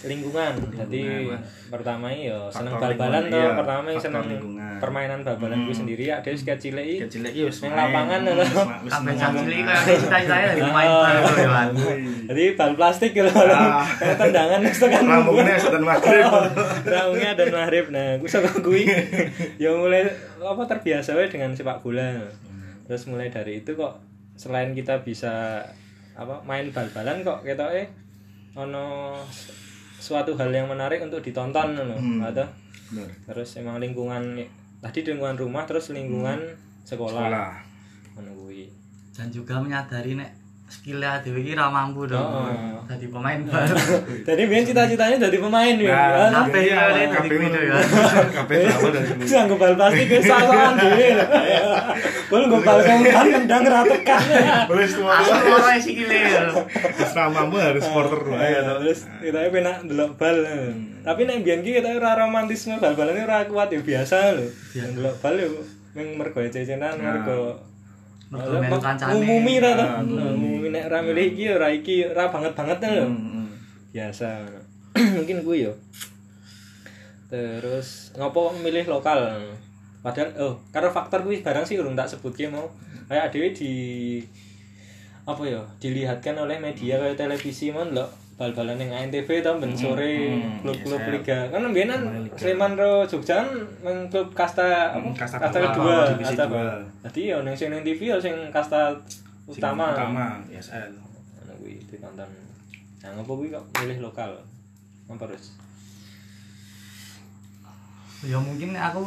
lingkungan. 0.04 0.54
Jadi 0.70 1.00
Lingkungan, 1.00 1.40
pertama 1.68 2.06
ini 2.08 2.28
ya 2.28 2.40
seneng 2.48 2.76
bal-balan 2.76 3.24
toh, 3.26 3.40
iya, 3.40 3.52
pertama 3.54 3.80
faktor 3.86 4.04
seneng 4.04 4.24
lingkungan. 4.30 4.76
permainan 4.78 5.20
bal-balan 5.22 5.58
gue 5.60 5.70
Hmm. 5.70 5.80
sendiri 5.80 6.06
ada 6.08 6.28
wis 6.28 6.44
kecil 6.44 6.76
iki. 6.76 6.96
kecil 7.02 7.22
lagi 7.22 7.40
wis 7.42 7.58
Neng 7.58 7.72
main. 7.72 7.80
lapangan 7.82 8.20
Hmm, 8.20 8.36
lho. 8.36 8.44
wis 8.44 8.52
Kabeh 8.92 8.92
seneng 8.92 9.16
cilik 9.40 9.60
main. 9.60 9.78
kayak 9.80 9.98
cita-citanya 9.98 10.48
dari 10.50 10.62
main 10.70 10.90
bal 10.92 11.16
ya. 11.16 11.48
Wan. 11.48 11.70
Jadi 12.26 12.44
bal 12.54 12.72
plastik 12.74 13.12
gitu. 13.12 13.30
Ah. 13.32 13.84
Kayak 13.96 14.16
tendangan 14.18 14.60
wis 14.62 14.78
tekan 14.78 15.04
Rambungnya 15.06 15.56
setan 15.56 15.84
maghrib. 15.84 16.26
Raungnya 16.92 17.30
dan 17.34 17.50
maghrib. 17.50 17.86
Nah, 17.90 18.08
gue 18.16 18.28
sama 18.28 18.52
gue 18.54 18.84
ya 19.56 19.70
mulai 19.72 20.04
apa 20.38 20.62
terbiasa 20.68 21.14
wae 21.14 21.26
dengan 21.26 21.52
sepak 21.52 21.80
bola. 21.80 22.28
Terus 22.84 23.08
mulai 23.08 23.28
dari 23.28 23.60
itu 23.60 23.72
kok 23.74 24.04
selain 24.34 24.72
kita 24.72 25.00
bisa 25.00 25.64
apa 26.14 26.44
main 26.44 26.68
bal-balan 26.70 27.22
kok 27.22 27.42
kita 27.42 27.72
eh 27.72 27.88
ono 28.54 29.18
suatu 30.04 30.36
hal 30.36 30.52
yang 30.52 30.68
menarik 30.68 31.00
untuk 31.00 31.24
ditonton 31.24 31.80
loh. 31.80 31.96
Hmm. 31.96 32.20
Atau 32.28 32.44
terus 33.24 33.56
emang 33.56 33.80
lingkungan 33.80 34.44
tadi 34.84 35.00
lingkungan 35.08 35.40
rumah 35.40 35.64
terus 35.64 35.96
lingkungan 35.96 36.44
sekolah. 36.84 37.32
Sekolah. 37.32 37.52
Kuwi. 38.20 38.68
Dan 39.16 39.32
juga 39.32 39.64
menyadari 39.64 40.20
nek 40.20 40.43
skillnya 40.74 41.22
dhewe 41.22 41.46
iki 41.46 41.54
ra 41.54 41.70
mampu 41.70 42.10
dong. 42.10 42.18
Oh. 42.26 42.82
Dadi 42.90 43.06
pemain 43.14 43.38
bal. 43.46 43.70
Jadi 44.28 44.42
biar 44.50 44.66
cita-citanya 44.66 45.18
jadi 45.30 45.38
pemain 45.38 45.76
ya. 45.78 46.02
Nah, 46.34 46.50
iya, 46.50 46.90
ya, 46.90 47.06
Nek, 47.06 47.14
kabeh 47.14 47.30
dari 47.30 47.38
ngono. 47.38 47.58
kuwi 47.62 47.70
ya. 47.70 47.78
Kabeh 48.34 48.58
sama 48.66 48.88
dari 48.90 49.06
sini. 49.06 49.22
Terus 49.22 49.34
anggo 49.38 49.56
bal 49.62 49.74
plastik 49.78 50.08
wis 50.10 50.26
sasokan 50.26 50.74
dhewe. 50.82 51.08
Bol 52.34 52.42
nggo 52.50 52.60
bal 52.66 52.80
kan 52.82 53.26
nendang 53.30 53.64
ra 53.70 53.82
tekan. 53.86 54.22
Boleh 54.66 54.88
semua. 54.90 55.14
Asal 55.22 55.40
ora 55.46 55.78
sikile. 55.78 56.20
Terus 56.66 57.14
namamu 57.14 57.56
harus 57.62 57.84
supporter 57.86 58.20
wae 58.34 58.50
ya. 58.50 58.62
Terus 58.82 59.00
kita 59.22 59.40
penak 59.54 59.78
ndelok 59.86 60.12
bal. 60.18 60.38
Tapi 61.06 61.22
nek 61.30 61.38
mbiyen 61.46 61.62
ki 61.62 61.72
kita 61.78 61.90
ora 61.94 62.18
romantisme 62.18 62.82
bal-balane 62.82 63.22
ora 63.22 63.46
kuat 63.46 63.70
ya 63.70 63.80
biasa 63.86 64.34
lho. 64.42 64.50
Ndelok 64.74 65.16
bal 65.22 65.36
yo 65.38 65.62
mung 65.94 66.18
mergo 66.18 66.42
cecenan 66.42 66.98
mergo 66.98 67.62
Mergo 68.34 68.58
melu 68.58 68.82
kancane. 68.82 69.14
Umumi 69.14 69.62
ra 69.62 69.78
to. 69.78 69.86
Ah, 69.86 70.02
Umumi 70.34 70.74
nek 70.74 70.90
ra 70.90 71.06
milih 71.06 71.38
iki 71.38 71.46
ora 71.54 71.70
iki 71.70 72.10
ora 72.10 72.34
banget-banget 72.34 72.78
lho. 72.82 73.06
Hmm, 73.06 73.22
hmm. 73.30 73.48
biasa 73.94 74.42
mungkin 75.18 75.46
gue 75.46 75.70
yo 75.70 75.74
terus 77.30 78.14
ngopo 78.18 78.54
milih 78.62 78.90
lokal 78.90 79.42
padahal 80.02 80.30
oh 80.42 80.54
karena 80.74 80.90
faktor 80.90 81.22
gue 81.26 81.42
barang 81.42 81.66
sih 81.66 81.78
urung 81.78 81.94
tak 81.94 82.10
sebut 82.10 82.34
mau 82.50 82.66
kayak 83.06 83.30
adewe 83.30 83.54
di 83.54 83.74
apa 85.24 85.40
ya 85.48 85.62
dilihatkan 85.80 86.36
oleh 86.36 86.58
media 86.60 87.00
kayak 87.00 87.16
televisi 87.16 87.70
mon 87.70 87.94
lo 87.96 88.06
bal-balan 88.34 88.82
yang 88.82 88.92
ANTV 88.92 89.30
tau 89.40 89.62
ben 89.62 89.70
sore 89.72 90.34
hmm, 90.34 90.66
klub-klub 90.66 90.98
yes, 91.00 91.12
liga 91.14 91.40
kan 91.54 91.70
biyen 91.70 91.90
kan 91.94 92.02
Liga. 92.02 92.34
Sleman 92.34 92.74
ro 92.74 93.06
Jogja 93.06 93.46
kan 93.46 93.96
klub 94.10 94.34
kasta 94.34 94.90
apa 94.90 95.06
Hmm, 95.06 95.14
kasta 95.14 95.38
kasta 95.38 95.58
kedua, 95.62 95.96
divisi 96.10 96.34
kasta 96.34 96.44
dua. 96.50 96.66
jadi 97.06 97.22
ya 97.30 97.38
neng 97.46 97.54
sing 97.54 97.70
TV 97.86 98.00
ya 98.10 98.18
sing 98.18 98.34
kasta 98.50 98.90
Sing 99.46 99.60
utama 99.60 99.92
Utama, 99.92 100.26
ISL. 100.50 100.88
Ano 101.44 101.52
kuwi 101.60 101.76
ditonton. 101.84 102.32
Nah, 103.04 103.10
ngopo 103.14 103.36
kuwi 103.38 103.52
kok 103.52 103.60
milih 103.76 104.00
lokal? 104.00 104.32
Apa 105.06 105.28
terus? 105.28 105.60
Ya 108.24 108.40
mungkin 108.40 108.72
aku 108.72 109.04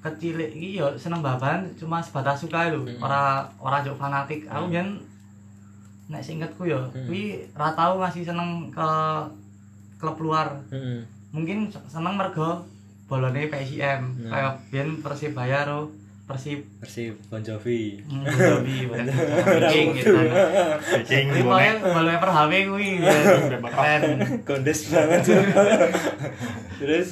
kecil 0.00 0.40
iki 0.40 0.80
ya 0.80 0.88
seneng 0.96 1.20
babalan 1.20 1.68
cuma 1.76 2.00
sebatas 2.00 2.40
suka 2.40 2.72
lho. 2.72 2.80
Ora 2.98 3.44
ora 3.60 3.84
jok 3.84 4.00
fanatik. 4.00 4.48
Aku 4.48 4.72
biyen 4.72 4.96
nek 6.10 6.22
seingetku 6.26 6.66
ya 6.66 6.82
kuwi 7.06 7.46
ra 7.54 7.70
tau 7.78 8.02
ngasih 8.02 8.26
seneng 8.26 8.68
ke 8.74 8.90
klub 10.02 10.18
luar. 10.18 10.58
Heeh. 10.74 11.06
Mungkin 11.30 11.70
seneng 11.86 12.18
mergo 12.18 12.66
bolone 13.06 13.46
PSIM. 13.46 14.26
Nah. 14.26 14.30
Kayak 14.34 14.52
biyen 14.74 14.90
Persibaya 14.98 15.62
ro 15.70 15.86
Persib 16.26 16.62
Persib 16.78 17.14
Bon 17.26 17.42
Jovi. 17.42 17.98
Hmm, 18.06 18.22
Bobi, 18.22 18.86
King 19.70 19.88
gitu. 19.98 20.14
King 21.06 21.26
Ini 21.34 21.42
pokoknya 21.42 21.72
boleh 21.82 22.16
per 22.18 22.30
HP 22.30 22.52
kuwi. 22.70 22.90
Keren. 23.02 24.02
Banget 24.50 25.22
terus 26.80 27.08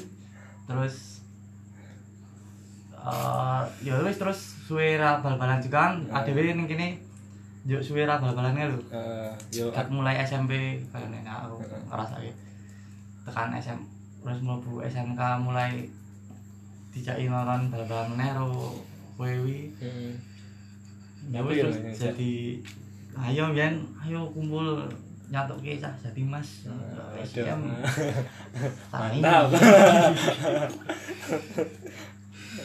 terus 0.68 0.96
eh 3.08 3.62
ya 3.84 3.94
wis 4.04 4.16
terus 4.20 4.40
suwe 4.68 5.00
bal-balan 5.00 5.64
juga 5.64 5.78
kan 5.88 5.94
ADW 6.12 6.52
ning 6.52 6.68
kene 6.68 7.00
yo 7.64 7.78
suwe 7.78 8.02
ra 8.02 8.16
bal-balannya 8.16 8.68
lho 8.68 8.78
eh 8.90 9.32
yo 9.52 9.70
Kat 9.70 9.88
mulai 9.88 10.20
SMP 10.20 10.52
kayaknya 10.86 11.20
aku 11.24 11.58
ngerasake 11.88 12.30
tekan 13.22 13.50
SM 13.52 13.80
terus 14.18 14.40
mlebu 14.40 14.82
SMK 14.82 15.20
mulai 15.40 15.86
dijaki 16.90 17.26
nonton 17.26 17.68
bal-balan 17.68 18.12
meneh 18.12 18.30
ro 18.32 18.74
Wewi 19.16 19.74
heeh. 19.76 20.14
ya 21.28 21.42
wis 21.42 21.56
ya, 21.56 21.62
terus 21.64 21.76
ya, 21.76 21.92
jadi 22.08 22.32
ayo 23.18 23.50
Bian 23.50 23.74
ayo 23.98 24.22
kumpul 24.28 24.86
nyatuke 25.28 25.76
cah 25.76 25.92
jadi 25.98 26.22
mas 26.22 26.64
Waduh. 26.64 27.20
SM 27.20 27.60
Mantap. 28.94 29.50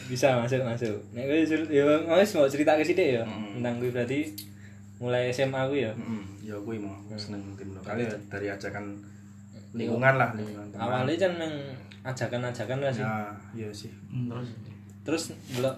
Bisa 0.04 0.36
masuk 0.36 0.60
masuk. 0.62 0.96
Nek 1.12 1.24
kowe 1.24 1.40
cer- 1.44 1.70
yo 1.70 1.84
wis 2.10 2.30
mau 2.32 2.46
cerita 2.46 2.72
ke 2.74 2.82
sithik 2.82 3.08
ya 3.14 3.24
Hmm. 3.24 3.56
tentang 3.56 3.74
kuwi 3.78 3.90
berarti 3.90 4.20
mulai 5.04 5.28
SMA 5.28 5.60
kuwi 5.68 5.84
ya. 5.84 5.92
Hmm, 5.92 6.24
ya 6.40 6.56
gue 6.56 6.76
mau 6.80 6.96
seneng 7.20 7.44
tim 7.60 7.76
lokal 7.76 8.00
ya 8.00 8.08
dari 8.32 8.48
ajakan 8.48 8.96
lingkungan 9.76 10.16
lah 10.16 10.32
lingkungan 10.32 10.64
teman. 10.72 10.80
Awalnya 10.80 11.28
kan 11.28 11.32
meng 11.36 11.54
ajakan-ajakan 12.08 12.78
lah 12.80 12.92
sih. 12.92 13.04
Ya, 13.04 13.12
iya 13.52 13.68
sih. 13.68 13.92
Hmm, 14.08 14.32
terus 14.32 14.48
terus 15.04 15.22
delok 15.52 15.76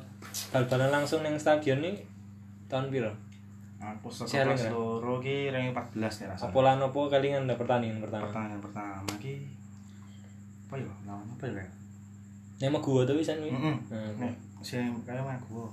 bal-balan 0.54 1.02
langsung 1.02 1.26
ning 1.26 1.34
stadion 1.34 1.82
nih 1.82 1.98
tahun 2.70 2.94
piro 2.94 3.10
Aku 3.76 4.10
sekelas 4.10 4.66
ya? 4.66 4.70
loro 4.74 5.18
ki 5.22 5.50
ranking 5.54 5.74
14 5.74 5.94
nih 5.94 6.26
rasanya. 6.30 6.50
apa 6.50 6.58
lan 6.64 6.78
apa 6.82 7.00
kelingan 7.12 7.46
ada 7.46 7.54
pertandingan 7.54 7.98
pertama 8.02 8.24
Pertandingan 8.26 8.62
pertama 8.62 9.12
ki 9.18 9.34
apa 10.66 10.74
ya? 10.78 10.92
Lawan 11.06 11.26
apa 11.30 11.44
ya? 11.46 11.66
Nek 12.56 12.80
gua 12.82 13.02
tuh 13.06 13.14
bisa 13.18 13.34
nih. 13.38 13.50
Heeh. 13.52 13.76
Hmm. 13.90 14.10
Nek 14.22 14.34
sing 14.62 14.90
kaya 15.06 15.22
mah 15.22 15.38
gua. 15.46 15.70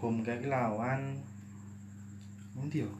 Home 0.00 0.24
kayak 0.24 0.48
lawan 0.48 1.14
Ngendi 2.56 2.84
yo? 2.84 2.90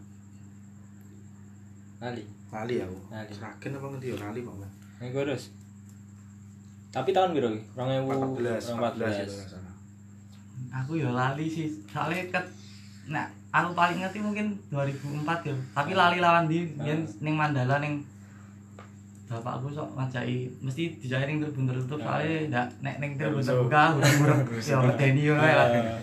Lali. 2.03 2.23
Lali 2.53 2.75
aku. 2.83 2.97
Lali. 3.11 3.33
Apa 3.39 3.87
ngendi 3.89 4.07
yo? 4.13 4.17
Lali. 4.19 4.41
Nek 4.43 5.09
gua 5.13 5.23
terus. 5.27 5.45
Tapi 6.93 7.11
tahun 7.11 7.33
piro 7.33 7.49
iki? 7.53 7.63
14 7.73 8.05
14 8.05 8.61
itu 8.61 8.73
2014. 8.77 9.41
rasanya. 9.41 9.73
aku 10.73 10.97
ya 10.97 11.11
lali 11.11 11.47
sih 11.51 11.69
soalnya 11.91 12.23
ket 12.33 12.47
nah 13.11 13.27
aku 13.51 13.75
paling 13.75 13.99
ngerti 13.99 14.23
mungkin 14.23 14.57
2004 14.71 15.49
ya 15.49 15.55
tapi 15.75 15.91
lali 15.93 16.17
lawan 16.23 16.47
di 16.47 16.65
biyen 16.79 17.03
ning 17.21 17.35
Mandala 17.35 17.83
ning 17.83 18.01
bapakku 19.27 19.73
sok 19.73 19.97
ngajaki 19.97 20.49
mesti 20.61 21.01
dijake 21.01 21.25
ning 21.29 21.41
tribun 21.41 21.67
tertutup 21.67 21.99
soalnya 22.01 22.49
ndak 22.53 22.67
nek 22.85 22.97
ning 23.01 23.11
tribun 23.19 23.43
terbuka 23.43 23.97
urung-urung 23.97 24.41
ya 24.61 24.77
medeni 24.87 25.23
ngono 25.29 25.45
ya 25.45 25.65
Eh, 25.73 25.99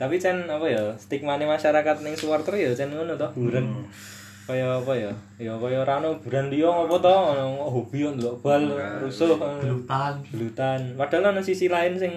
Tapi 0.00 0.16
Chan 0.16 0.48
apa 0.48 0.64
ya? 0.64 0.80
Stigmane 0.96 1.44
masyarakat 1.44 2.00
ning 2.00 2.16
supporter 2.16 2.56
ya 2.56 2.72
Chan 2.72 2.88
ngono 2.88 3.20
to, 3.20 3.28
buren. 3.36 3.68
Hmm. 3.68 3.84
Kaya 4.48 4.80
apa 4.80 4.92
ya? 4.96 5.12
Ya 5.36 5.52
kaya 5.60 5.84
ora 5.84 6.00
ono 6.00 6.16
buran 6.24 6.48
liya 6.48 6.72
apa 6.72 6.96
to, 6.96 7.12
ono 7.12 7.68
hobi 7.68 8.00
yo 8.00 8.16
ndelok 8.16 8.40
bal, 8.40 8.64
rusuh, 9.04 9.36
eh, 9.36 9.60
gelutan 9.60 10.14
gelutan. 10.32 10.80
Padahal 10.96 11.36
ono 11.36 11.40
sisi 11.44 11.68
lain 11.68 12.00
sing 12.00 12.10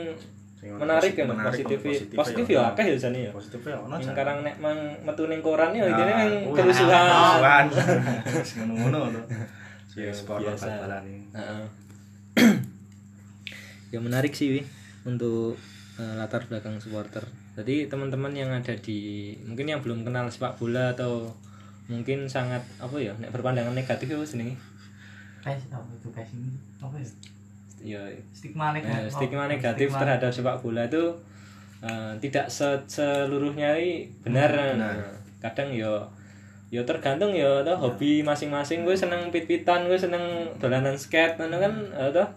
menarik 0.63 1.11
kan 1.19 1.27
positif 1.43 1.75
positif 1.83 2.15
positif 2.15 2.45
ya. 2.47 2.55
ya 2.55 2.71
akeh 2.71 2.85
ya 2.87 2.95
jane 2.95 3.19
ya 3.27 3.31
Positif 3.35 3.59
ya 3.67 3.75
ono 3.83 3.99
jan. 3.99 4.15
karang 4.15 4.47
nek 4.47 4.55
mang 4.63 4.79
metu 5.03 5.27
ning 5.27 5.43
koran 5.43 5.75
ya 5.75 5.83
Nah, 5.83 5.91
intine 5.91 6.11
nang 6.15 6.31
kuwi 6.47 6.55
kerusuhan 6.55 7.67
ngono-ngono 8.71 9.11
to. 9.11 9.21
Ya, 9.93 10.09
sport 10.09 10.41
bal-balan. 10.41 11.05
Heeh. 11.37 11.63
ya 13.93 13.99
menarik 14.01 14.33
sih 14.33 14.49
Wi 14.49 14.61
untuk 15.05 15.53
eh, 16.01 16.13
latar 16.17 16.49
belakang 16.49 16.81
supporter 16.81 17.21
jadi 17.53 17.85
teman-teman 17.85 18.31
yang 18.31 18.49
ada 18.49 18.73
di 18.75 18.99
mungkin 19.43 19.65
yang 19.67 19.79
belum 19.79 20.01
kenal 20.01 20.25
sepak 20.25 20.57
bola 20.57 20.89
atau 20.89 21.29
mungkin 21.85 22.25
sangat 22.25 22.63
apa 22.77 22.95
ya 22.95 23.13
nek 23.15 23.29
berpandangan 23.29 23.71
negatif 23.71 24.07
ya 24.07 24.17
seneng 24.23 24.55
pes 25.39 25.59
apa 25.69 25.85
itu 25.91 26.07
pes 26.09 26.29
ini? 26.31 26.49
Apa 26.79 26.95
ya? 26.95 27.07
Ya 27.83 28.01
stigma 28.31 28.71
Eh, 28.71 28.79
negatif. 28.79 29.11
stigma 29.11 29.43
negatif 29.45 29.87
Stigma- 29.87 29.99
terhadap 30.01 30.31
sepak 30.31 30.57
bola 30.57 30.81
itu 30.83 31.03
eh, 31.83 32.13
tidak 32.17 32.47
se- 32.47 32.87
seluruhnya 32.87 33.75
ini 33.75 34.07
benar. 34.23 34.47
Benar. 34.47 34.95
Nah, 34.95 34.95
Kadang 35.43 35.69
ya 35.69 35.91
ya 36.71 36.79
tergantung 36.81 37.35
ya 37.35 37.59
toh 37.61 37.75
hobi 37.75 38.23
masing-masing. 38.23 38.81
Gue 38.81 38.95
seneng 38.95 39.27
pit-pitan 39.29 39.83
gue 39.85 39.99
seneng 39.99 40.23
dolanan 40.57 40.95
skate 40.95 41.35
kan 41.35 41.51
eh, 41.91 42.09
toh. 42.09 42.27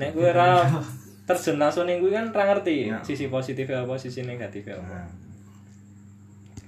Nek 0.00 0.10
gue 0.10 0.24
ora 0.26 0.64
terjun 1.28 1.60
langsung 1.60 1.84
ning 1.84 2.00
gue 2.00 2.08
kan 2.08 2.24
ora 2.26 2.48
ngerti 2.48 2.88
Ya. 2.88 2.96
sisi 3.04 3.28
positif 3.28 3.68
apa 3.68 3.92
sisi 3.94 4.24
negatif 4.24 4.64
apa. 4.66 4.80
Nah, 4.80 5.06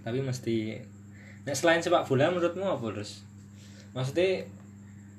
tapi 0.01 0.21
mesti 0.21 0.77
nek 1.43 1.57
selain 1.57 1.81
sepak 1.81 2.05
bola 2.05 2.29
menurutmu 2.29 2.69
apa 2.69 2.87
terus 2.93 3.25
maksudnya 3.91 4.45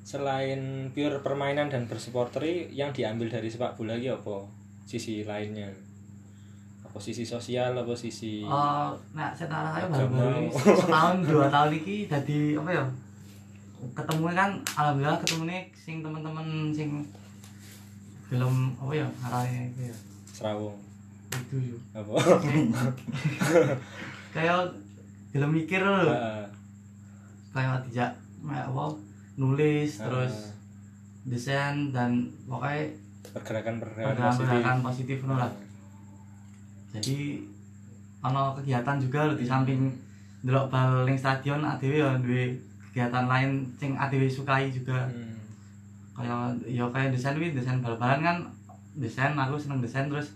selain 0.01 0.62
pure 0.89 1.21
permainan 1.21 1.67
dan 1.67 1.86
bersupporteri 1.86 2.69
yang 2.69 2.89
diambil 2.89 3.27
dari 3.27 3.49
sepak 3.49 3.73
bola 3.73 3.93
iki 3.93 4.10
apa? 4.10 4.45
Sisi 4.86 5.21
lainnya. 5.21 5.69
Apa 6.82 6.97
sisi 6.97 7.23
sosial 7.23 7.71
apa 7.73 7.93
sisi 7.95 8.43
Oh, 8.43 8.91
nah 9.13 9.32
setara 9.32 9.80
baru-baru 9.88 10.43
ini 10.43 10.51
setahun 10.51 11.17
dua 11.23 11.47
tahun 11.47 11.71
ini 11.77 11.95
jadi 12.06 12.39
apa 12.60 12.69
ya 12.69 12.84
ketemu 13.95 14.30
kan 14.30 14.51
alhamdulillah 14.75 15.17
ketemu 15.17 15.43
nih 15.47 15.62
sing 15.73 15.95
teman-teman 16.06 16.45
sing 16.69 17.01
film 18.32 18.72
apa 18.80 18.94
ya? 18.96 19.08
Arahnya 19.28 19.62
itu 19.67 19.91
ya. 19.91 19.96
Serawung. 20.32 20.80
Itu 21.36 21.56
yo. 21.60 21.78
Apa? 21.91 22.15
Kayak 24.36 24.72
film 25.36 25.52
mikir 25.52 25.84
loh 25.84 26.08
Heeh. 26.08 26.48
kayak 27.52 27.84
tidak 27.91 28.15
kayak 28.39 28.65
apa? 28.72 28.84
Nulis 29.36 29.91
Heeh. 30.00 30.08
terus 30.08 30.36
desain 31.28 31.91
dan 31.91 32.32
pokoknya 32.48 32.96
positif 33.36 33.76
pergerakan 34.39 34.78
positif. 34.80 35.17
ngono 35.28 35.36
lah. 35.36 35.52
Jadi 36.96 37.44
ono 38.24 38.56
kegiatan 38.56 38.96
juga 39.00 39.28
lho 39.28 39.36
di 39.36 39.48
samping 39.48 39.91
delok 40.44 40.72
bal 40.72 41.04
stadion 41.20 41.62
ADW 41.63 41.94
ya 42.00 42.12
duwe 42.17 42.56
kegiatan 42.91 43.28
lain 43.28 43.67
sing 43.76 44.00
ADW 44.00 44.32
sukai 44.32 44.72
juga. 44.72 45.04
Hmm. 45.12 45.31
Kayak 46.13 46.38
ya 46.65 46.86
kayak 46.88 47.10
desain 47.10 47.36
wi 47.36 47.50
desain 47.50 47.80
bal-balan 47.80 48.19
kan 48.19 48.38
desain 48.93 49.32
aku 49.34 49.56
seneng 49.56 49.80
desain 49.80 50.06
terus 50.06 50.36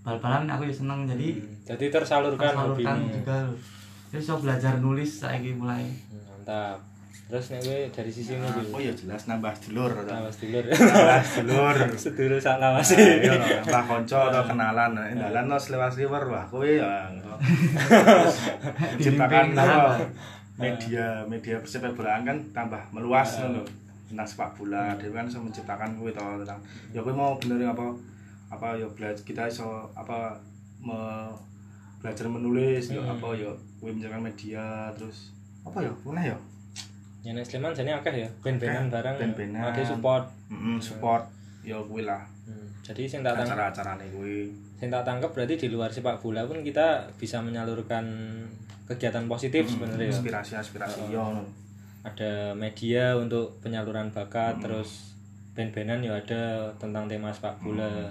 bal-balan 0.00 0.46
aku 0.46 0.64
ya 0.64 0.74
seneng 0.74 1.04
jadi 1.04 1.28
Hmm. 1.34 1.52
jadi 1.66 1.84
tersalurkan 1.90 2.48
tersalurkan 2.48 2.96
hobimu. 2.96 3.14
juga 3.14 3.36
terus 4.08 4.24
so 4.24 4.34
belajar 4.36 4.78
nulis 4.78 5.10
saiki 5.18 5.52
mulai 5.52 5.84
Hmm, 5.84 6.22
mantap 6.24 6.78
terus 7.28 7.52
nek 7.52 7.60
gue 7.60 7.78
dari 7.90 8.08
sisi 8.08 8.32
ini 8.32 8.40
Nah, 8.40 8.56
dulu 8.56 8.72
oh 8.72 8.80
ya 8.80 8.88
jelas 8.90 9.28
nambah 9.28 9.52
dulur. 9.60 9.92
Awas 10.00 10.40
dulur 10.40 10.64
Nambah 10.64 11.20
dulur. 11.36 11.76
sedulur 12.00 12.40
sak 12.40 12.56
lawas 12.56 12.88
Ayo 12.90 13.36
nambah 13.36 13.82
kanca 13.84 14.18
atau 14.32 14.42
kenalan. 14.48 14.90
Nek 14.96 15.12
Dalan 15.20 15.44
no 15.44 15.60
seliwar-seliwar 15.60 16.24
wah 16.24 16.48
kowe 16.48 16.64
ya. 16.64 17.04
Ciptakan 18.98 19.52
kan? 19.52 20.00
Media 20.56 21.22
media 21.22 21.60
persepak 21.60 21.92
bolaan 21.92 22.24
kan 22.24 22.36
tambah 22.50 22.80
meluas 22.90 23.28
ngono 23.38 23.60
lho. 23.60 23.62
Tentang 24.08 24.24
sepak 24.24 24.50
bola, 24.54 24.96
dia 24.96 25.08
kan 25.08 25.22
bisa 25.22 25.36
menciptakan 25.36 25.94
kowe 25.94 26.08
to 26.08 26.24
tentang 26.40 26.60
ya 26.90 26.98
kowe 26.98 27.12
mau 27.12 27.36
bener 27.36 27.60
apa 27.62 27.92
apa 28.48 28.72
ya 28.74 28.88
belajar 28.88 29.20
kita 29.20 29.44
iso 29.44 29.68
apa 29.92 30.32
me, 30.78 30.96
belajar 31.98 32.24
menulis 32.26 32.88
ya 32.88 32.98
Hmm. 32.98 33.12
apa 33.12 33.28
ya 33.34 33.50
kowe 33.76 33.90
menjalankan 33.90 34.24
media 34.24 34.64
terus 34.92 35.36
apa 35.62 35.78
ya 35.78 35.92
punah 35.98 36.24
ya 36.24 36.38
Ya 37.18 37.34
nek 37.34 37.42
Sleman 37.42 37.74
jane 37.74 37.90
akeh 37.92 38.14
ya, 38.16 38.28
ben-benan 38.40 38.88
barang. 38.88 39.18
ben-benan. 39.18 39.58
Ada 39.66 39.82
support. 39.84 40.30
Mm-mm, 40.48 40.78
support 40.78 41.26
ya 41.60 41.76
kowe 41.78 42.00
lah 42.00 42.24
Hmm. 42.42 42.64
Jadi 42.80 43.04
sing 43.04 43.20
tak 43.20 43.36
acara-acarane 43.36 44.08
kowe 44.08 44.32
sing 44.74 44.88
tak 44.88 45.04
tangkep 45.04 45.28
berarti 45.28 45.54
di 45.58 45.68
luar 45.68 45.92
sepak 45.92 46.16
bola 46.16 46.48
pun 46.48 46.64
kita 46.64 47.04
bisa 47.12 47.38
menyalurkan 47.38 48.08
kegiatan 48.86 49.28
positif 49.28 49.68
sebenarnya 49.68 50.08
ya. 50.08 50.12
inspirasi-inspirasi 50.14 51.12
yo 51.12 51.20
ngono. 51.20 51.44
Ada 52.06 52.54
media 52.54 53.18
untuk 53.18 53.58
penyaluran 53.62 54.14
bakat, 54.14 54.62
terus 54.62 55.14
band-bandan 55.58 56.06
ya 56.06 56.14
ada 56.14 56.70
tentang 56.78 57.10
tema 57.10 57.34
sepak 57.34 57.58
bola. 57.58 58.06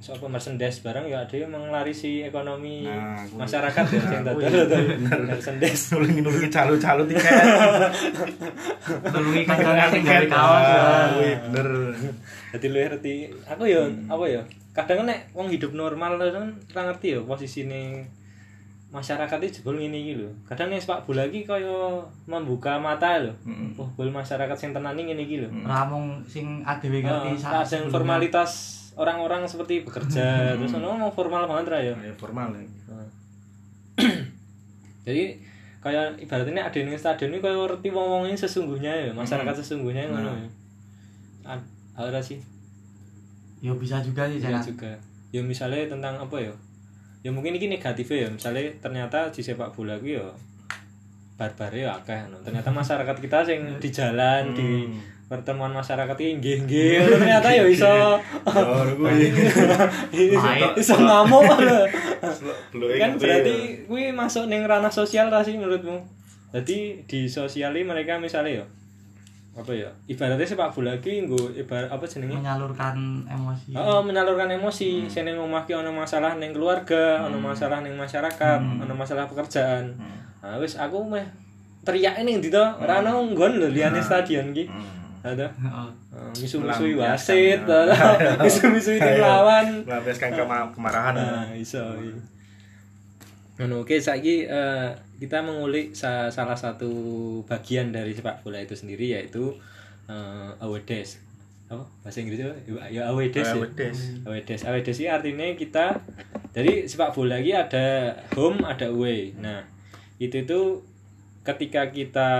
So, 0.00 0.16
apa 0.16 0.32
merchandise 0.32 0.80
barang 0.80 1.12
ya 1.12 1.20
ada 1.20 1.36
yang 1.36 1.52
menglarisi 1.52 2.24
ekonomi 2.24 2.88
Nah, 2.88 3.20
masyarakat 3.36 3.84
ya 3.84 4.00
sing 4.00 4.24
kuwi. 4.24 4.48
dodol 4.48 4.64
tuh 4.64 4.80
merchandise. 5.28 5.92
nulungi-nulungi 5.92 6.48
calo-calo 6.48 7.04
tiket 7.04 7.28
nulungi 9.12 9.44
kancane 9.44 9.92
sing 9.92 10.00
gawe 10.00 10.24
kaos 10.24 10.64
ya. 10.64 10.80
Wih, 11.20 11.36
bener. 11.52 11.68
Jadi 12.56 12.66
lu 12.72 12.78
ngerti, 12.80 13.14
aku 13.44 13.62
ya 13.68 13.84
apa 14.08 14.24
ya? 14.24 14.42
Kadang 14.72 15.04
nek 15.04 15.36
wong 15.36 15.52
hidup 15.52 15.76
normal 15.76 16.16
tuh 16.16 16.32
kan 16.32 16.48
ora 16.72 16.82
ngerti 16.88 17.06
ya 17.12 17.20
posisine 17.20 18.08
masyarakat 18.90 19.38
itu 19.40 19.62
jebol 19.62 19.78
ngene 19.78 19.94
iki 19.96 20.12
lho. 20.18 20.26
Kadang 20.42 20.66
nek 20.66 20.82
sepak 20.82 21.06
bola 21.06 21.22
iki 21.22 21.46
kaya 21.46 22.02
membuka 22.26 22.74
mata 22.76 23.22
lho. 23.22 23.30
Mm-mm. 23.46 23.78
Oh, 23.78 23.86
bol 23.94 24.10
masyarakat 24.10 24.56
sing 24.58 24.74
tenan 24.74 24.98
ngene 24.98 25.14
iki 25.20 25.38
lho. 25.38 25.48
ramung 25.62 26.18
sing 26.26 26.58
ADW 26.62 27.00
ngerti 27.00 27.38
Heeh, 27.38 27.46
ada 27.46 27.62
yang 27.62 27.86
formalitas 27.86 28.50
orang-orang 28.98 29.46
seperti 29.46 29.80
bekerja 29.80 30.58
terus 30.58 30.74
ono 30.74 31.08
formal 31.08 31.46
banget 31.46 31.66
ra 31.70 31.78
ya. 31.80 31.94
ya 31.96 32.12
formal 32.12 32.50
ya. 32.52 32.66
Jadi 35.06 35.38
kayak 35.80 36.20
ibaratnya 36.20 36.60
ada 36.60 36.76
ning 36.76 36.92
stadion 36.92 37.32
ini 37.32 37.40
kaya 37.40 37.56
ngerti 37.56 37.88
wong-wong 37.88 38.28
ini 38.28 38.36
sesungguhnya 38.36 38.92
ya, 38.92 39.10
masyarakat 39.14 39.54
sesungguhnya 39.56 40.10
ngono 40.10 40.34
ya. 40.34 40.48
Ad- 41.46 41.70
Ada 41.96 42.20
sih. 42.20 42.40
ya 43.60 43.72
bisa 43.76 44.00
juga 44.00 44.24
sih 44.24 44.40
Jana. 44.40 44.56
juga. 44.60 44.88
Ya 45.30 45.40
misalnya 45.40 45.84
tentang 45.86 46.16
apa 46.16 46.36
ya? 46.36 46.52
Ya 47.20 47.30
mungkin 47.32 47.56
ini 47.56 47.68
negatif 47.68 48.08
ya. 48.12 48.28
Misalnya 48.32 48.72
ternyata 48.80 49.28
di 49.28 49.40
sepak 49.44 49.76
bola 49.76 50.00
gue 50.00 50.16
ya 50.16 50.28
barbar 51.36 51.72
ya 51.72 51.96
akeh 51.96 52.28
anu. 52.28 52.36
Ternyata 52.44 52.68
masyarakat 52.72 53.16
kita 53.16 53.44
sing 53.48 53.60
di 53.80 53.88
jalan 53.88 54.52
di 54.52 54.88
pertemuan 55.30 55.70
masyarakat 55.70 56.16
ini 56.26 56.42
nggih 56.42 56.56
nggih 56.66 56.92
ternyata 57.06 57.48
ya 57.54 57.62
iso 57.62 57.86
kuwi. 58.98 59.30
Main. 60.42 60.74
iso 60.74 60.98
ngamuk 60.98 61.46
kan 63.00 63.10
berarti 63.14 63.54
ya. 63.54 63.86
gue 63.86 64.04
masuk 64.10 64.50
ning 64.50 64.66
ranah 64.66 64.90
sosial 64.90 65.30
lah 65.30 65.46
sih 65.46 65.54
menurutmu. 65.54 66.02
Jadi 66.50 67.06
di 67.06 67.30
sosial 67.30 67.78
ini 67.78 67.86
mereka 67.86 68.18
misalnya 68.18 68.60
ya 68.60 68.64
apa 69.60 69.72
ya 69.72 69.90
ibaratnya 70.06 70.42
sepak 70.42 70.72
bola 70.72 70.96
ki 70.96 71.22
nggo 71.22 71.52
ibarat 71.52 71.86
apa 71.86 72.00
jenenge 72.02 72.32
menyalurkan 72.34 72.96
emosi 73.26 73.70
Oh, 73.72 74.00
menyalurkan 74.00 74.48
emosi. 74.48 75.04
Hmm. 75.04 75.10
Sene 75.10 75.30
omah 75.32 75.62
ki 75.62 75.74
ono 75.74 75.92
masalah 75.92 76.34
ning 76.34 76.50
keluarga, 76.50 77.22
ono 77.22 77.36
masalah 77.36 77.80
ning 77.80 77.92
masyarakat, 77.94 78.58
ono 78.80 78.92
masalah 78.92 79.24
pekerjaan. 79.26 79.92
Nah, 80.40 80.56
wis 80.56 80.74
aku 80.74 81.04
meh 81.04 81.28
teriak 81.80 82.16
ning 82.20 82.40
ndi 82.40 82.48
to? 82.48 82.64
Ora 82.78 82.98
ono 82.98 83.20
nggon 83.28 83.56
lho 83.56 83.68
liyane 83.68 84.00
stadion 84.00 84.50
ki. 84.50 84.64
Ada. 85.20 85.44
Heeh. 85.46 85.88
Uh, 86.10 86.32
misu-misui 86.32 86.96
Melampiaskan, 86.96 87.36
wasit, 87.36 87.60
ya. 87.62 88.00
misu-misui 88.44 88.96
tim 88.96 89.20
lawan. 89.20 89.84
melampiaskan 89.84 90.32
kema- 90.40 90.72
kemarahan 90.72 91.12
Nah, 91.12 91.44
iso. 91.52 91.84
iya. 92.00 92.16
Ngono, 93.56 93.84
oke 93.84 94.00
saiki 94.00 94.48
eh, 94.48 94.88
kita 95.20 95.44
mengulik 95.44 95.92
sa- 95.92 96.32
salah 96.32 96.56
satu 96.56 96.88
bagian 97.44 97.92
dari 97.92 98.16
sepak 98.16 98.40
bola 98.40 98.56
itu 98.56 98.72
sendiri 98.72 99.12
yaitu 99.12 99.52
away 100.58 100.82
days. 100.88 101.20
Apa? 101.70 101.86
Bahasa 102.02 102.18
Inggrisnya 102.18 102.50
apa? 102.50 102.58
ya 102.90 102.90
ya? 102.90 103.02
Away 103.14 103.30
days. 103.30 103.46
Away 104.26 104.42
days. 104.42 104.62
Away 104.66 104.82
days 104.82 104.98
ini 104.98 105.08
artinya 105.12 105.46
kita 105.54 105.94
dari 106.50 106.88
sepak 106.88 107.14
bola 107.14 107.38
ini 107.38 107.54
ada 107.54 108.16
home, 108.34 108.66
ada 108.66 108.90
away. 108.90 109.30
Nah, 109.38 109.62
itu 110.18 110.42
itu 110.42 110.82
ketika 111.46 111.94
kita 111.94 112.30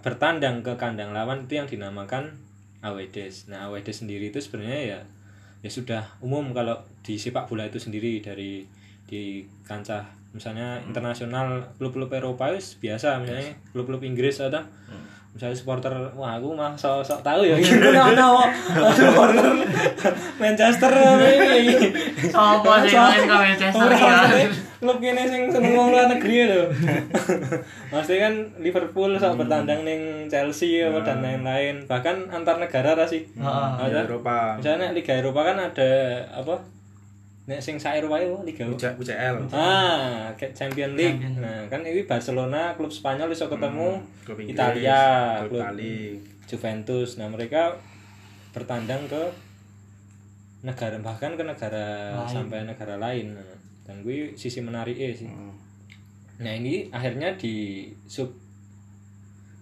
bertandang 0.00 0.62
ke 0.62 0.78
kandang 0.78 1.10
lawan 1.10 1.44
itu 1.44 1.58
yang 1.58 1.66
dinamakan 1.66 2.38
away 2.86 3.10
days. 3.10 3.50
Nah, 3.50 3.66
away 3.66 3.82
days 3.82 4.04
sendiri 4.04 4.30
itu 4.30 4.38
sebenarnya 4.38 4.80
ya 4.94 5.00
ya 5.64 5.70
sudah 5.72 6.06
umum 6.22 6.54
kalau 6.54 6.78
di 7.02 7.18
sepak 7.18 7.50
bola 7.50 7.66
itu 7.66 7.82
sendiri 7.82 8.22
dari 8.22 8.62
di 9.10 9.42
kancah 9.66 10.06
misalnya 10.34 10.80
internasional 10.84 11.62
klub-klub 11.76 12.10
Eropa 12.12 12.52
itu 12.52 12.80
biasa 12.82 13.22
misalnya 13.22 13.54
klub-klub 13.72 14.02
Inggris 14.04 14.42
ada 14.42 14.66
misalnya 15.36 15.52
supporter 15.52 15.92
wah 16.16 16.40
aku 16.40 16.56
mah 16.56 16.72
sok 16.72 17.04
sok 17.04 17.20
tahu 17.20 17.44
ya 17.44 17.56
gitu 17.62 17.92
nah 17.92 18.16
no 18.16 18.40
supporter 18.96 19.52
Manchester 20.40 20.92
ini 21.20 21.92
Sopo 22.32 22.72
sing 22.80 22.96
main 22.96 23.22
ke 23.28 23.36
Manchester 23.36 23.88
ya? 23.92 24.48
klub 24.76 25.00
kene 25.00 25.24
sing 25.24 25.48
seneng 25.48 25.72
wong 25.72 25.88
luar 25.88 26.06
negeri 26.12 26.52
lho. 26.52 26.68
Maksudnya 27.92 28.28
kan 28.28 28.34
Liverpool 28.60 29.16
sok 29.16 29.40
bertandang 29.40 29.88
ning 29.88 30.28
Chelsea 30.28 30.84
apa 30.84 31.00
dan 31.00 31.24
lain-lain. 31.24 31.88
Bahkan 31.88 32.28
antar 32.28 32.60
negara 32.60 32.92
ra 32.92 33.08
sih. 33.08 33.24
Heeh. 33.34 33.68
Di 33.80 33.84
Ada. 33.88 34.04
Eropa 34.04 34.60
Misalnya 34.60 34.92
Liga 34.92 35.16
Eropa 35.16 35.40
kan 35.48 35.56
ada 35.56 35.90
apa? 36.28 36.75
Nek 37.46 37.62
sing 37.62 37.78
sak 37.78 37.94
Eropa 37.96 38.18
itu 38.18 38.34
Liga 38.42 38.66
UC- 38.66 38.98
UCL 38.98 39.38
Ah, 39.48 40.26
kayak 40.34 40.50
Champion 40.50 40.98
League. 40.98 41.14
Champion. 41.14 41.46
Nah, 41.46 41.62
kan 41.70 41.78
ini 41.80 42.02
Barcelona, 42.02 42.74
klub 42.74 42.90
Spanyol 42.90 43.30
iso 43.30 43.46
ketemu 43.46 44.02
klub 44.26 44.34
Inggris, 44.36 44.50
Italia, 44.52 45.02
klub 45.40 45.50
klub 45.52 45.62
Itali 45.62 45.96
Juventus. 46.44 47.10
Nah, 47.16 47.30
mereka 47.30 47.78
bertandang 48.50 49.06
ke 49.06 49.22
negara 50.62 50.98
bahkan 50.98 51.38
ke 51.38 51.46
negara 51.46 51.86
Lain. 52.16 52.26
sampai 52.26 52.66
negara 52.66 52.98
lain. 52.98 53.38
Nah, 53.38 53.54
dan 53.86 54.02
gue 54.02 54.34
sisi 54.34 54.58
menarik 54.58 54.98
sih. 55.14 55.30
Hmm. 55.30 55.54
Nah, 56.36 56.50
ini 56.50 56.90
akhirnya 56.90 57.38
di 57.38 57.86
sub 58.04 58.34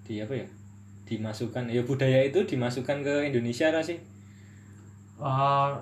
di 0.02 0.24
apa 0.24 0.32
ya? 0.32 0.48
Dimasukkan 1.04 1.68
ya 1.68 1.84
budaya 1.84 2.24
itu 2.24 2.40
dimasukkan 2.40 3.04
ke 3.04 3.14
Indonesia 3.28 3.68
lah 3.68 3.84
sih. 3.84 4.00
Oh, 5.14 5.76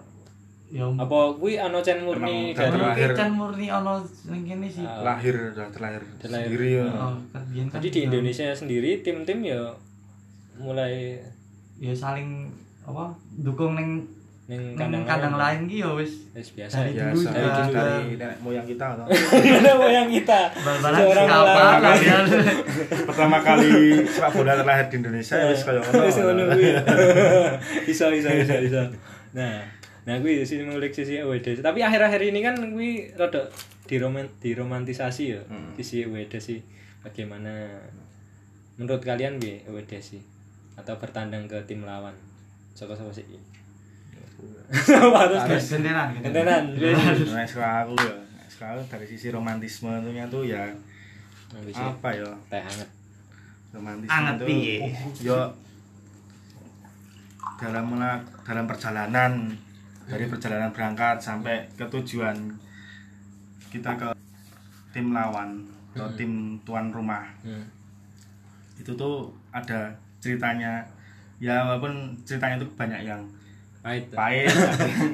ya 0.73 0.89
Apa 0.91 1.17
gue 1.35 1.53
ano 1.55 1.79
cen 1.79 2.01
murni 2.01 2.51
dari 2.51 2.73
terakhir. 2.73 3.11
kan 3.13 3.29
murni 3.31 3.69
ono 3.69 4.01
ning 4.27 4.43
kene 4.43 4.67
sih. 4.67 4.81
Ah. 4.81 5.05
lahir 5.07 5.37
sudah 5.51 5.69
terlahir 5.69 6.01
Terlahir. 6.17 6.49
sendiri 6.49 6.69
ya 6.75 6.87
Oh, 6.89 7.13
kan 7.29 7.43
kan 7.45 7.77
Jadi 7.77 7.87
di 7.87 7.99
ya- 7.99 8.07
Indonesia 8.09 8.47
sendiri 8.53 8.91
tim-tim 8.99 9.39
ya 9.43 9.61
mulai 10.55 11.21
ya 11.77 11.93
saling 11.93 12.49
apa 12.83 13.13
dukung 13.37 13.75
ning 13.75 14.01
ning 14.45 14.75
kandang, 14.75 15.05
kandang 15.05 15.35
lain 15.35 15.61
ki 15.67 15.77
ya 15.79 15.91
wis 15.93 16.29
Wis 16.33 16.51
biasa 16.53 16.83
Dari 16.83 16.93
ya. 16.95 17.05
dulu 17.07 17.21
biasa 17.23 17.61
juga 17.63 17.81
dari, 17.81 17.93
dari 18.09 18.09
nenek 18.19 18.39
moyang 18.39 18.67
kita 18.67 18.85
atau 18.91 19.05
Ada 19.61 19.73
moyang 19.77 20.09
kita. 20.09 20.41
Seorang 20.57 21.27
siapa 21.27 21.53
lawan. 21.53 21.81
kalian 21.85 22.25
pertama 23.05 23.39
kali 23.39 23.71
sepak 24.05 24.31
bola 24.33 24.53
terlahir 24.55 24.87
di 24.87 24.97
Indonesia 24.99 25.35
ya 25.37 25.47
wis 25.47 25.63
kaya 25.63 25.79
ngono 25.79 26.03
Wis 26.03 26.17
ngono 26.19 26.43
kuwi. 26.49 26.71
Iso 27.87 28.07
iso 28.11 28.29
iso 28.31 28.55
iso. 28.59 28.83
Nah, 29.33 29.63
nah 30.03 30.19
kuwi 30.19 30.43
sini 30.43 30.67
ngulik 30.67 30.91
sisi 30.91 31.19
WD. 31.19 31.59
Tapi 31.59 31.79
akhir-akhir 31.79 32.21
ini 32.25 32.41
kan 32.41 32.59
kuwi 32.59 33.11
rada 33.12 33.47
diroman 33.85 34.27
diromantisasi 34.38 35.25
ya. 35.29 35.41
Hmm. 35.45 35.75
Sisi 35.75 36.03
WD 36.05 36.35
sih. 36.37 36.59
Bagaimana 37.01 37.71
menurut 38.75 38.99
kalian 39.01 39.37
bi 39.37 39.62
WD 39.62 39.93
sih? 39.99 40.19
Atau 40.75 40.97
bertandang 40.97 41.47
ke 41.47 41.59
tim 41.65 41.83
lawan? 41.83 42.15
Sapa-sapa 42.73 43.11
sih? 43.11 43.23
Harus 44.73 45.38
harus 45.38 45.67
gentenan 45.69 46.11
gitu 46.12 46.25
Gentenan. 46.27 46.65
nah 47.29 47.45
sekolah 47.45 47.73
aku 47.85 47.95
ya 47.97 48.15
Nah, 48.59 48.75
aku 48.75 48.83
dari 48.88 49.03
sisi 49.05 49.27
romantisme 49.29 49.91
itu 50.03 50.27
tuh 50.29 50.43
ya 50.45 50.67
Habis 51.51 51.75
apa 51.75 52.09
ya 52.11 52.27
teh 52.47 52.59
hangat. 52.59 52.88
romantisme 53.71 54.11
Anget 54.12 54.35
itu 54.37 54.45
piye? 54.47 54.77
yo 55.21 55.38
dalam 57.57 57.85
mela- 57.88 58.23
dalam 58.43 58.65
perjalanan 58.65 59.33
dari 60.05 60.27
perjalanan 60.27 60.71
berangkat 60.71 61.17
sampai 61.19 61.62
ke 61.75 61.85
tujuan 61.88 62.35
kita 63.69 63.95
ke 63.95 64.09
tim 64.93 65.11
lawan 65.11 65.62
atau 65.93 66.09
tim 66.15 66.57
tuan 66.62 66.88
rumah. 66.88 67.25
Hmm. 67.43 67.65
itu 68.77 68.91
tuh 68.93 69.31
ada 69.51 69.93
ceritanya. 70.19 70.83
Ya 71.38 71.62
walaupun 71.62 72.15
ceritanya 72.23 72.59
itu 72.59 72.67
banyak 72.75 73.03
yang 73.03 73.23
Pahit. 73.83 74.07
pahit 74.15 74.47
ada 74.73 74.87
yang 74.87 75.11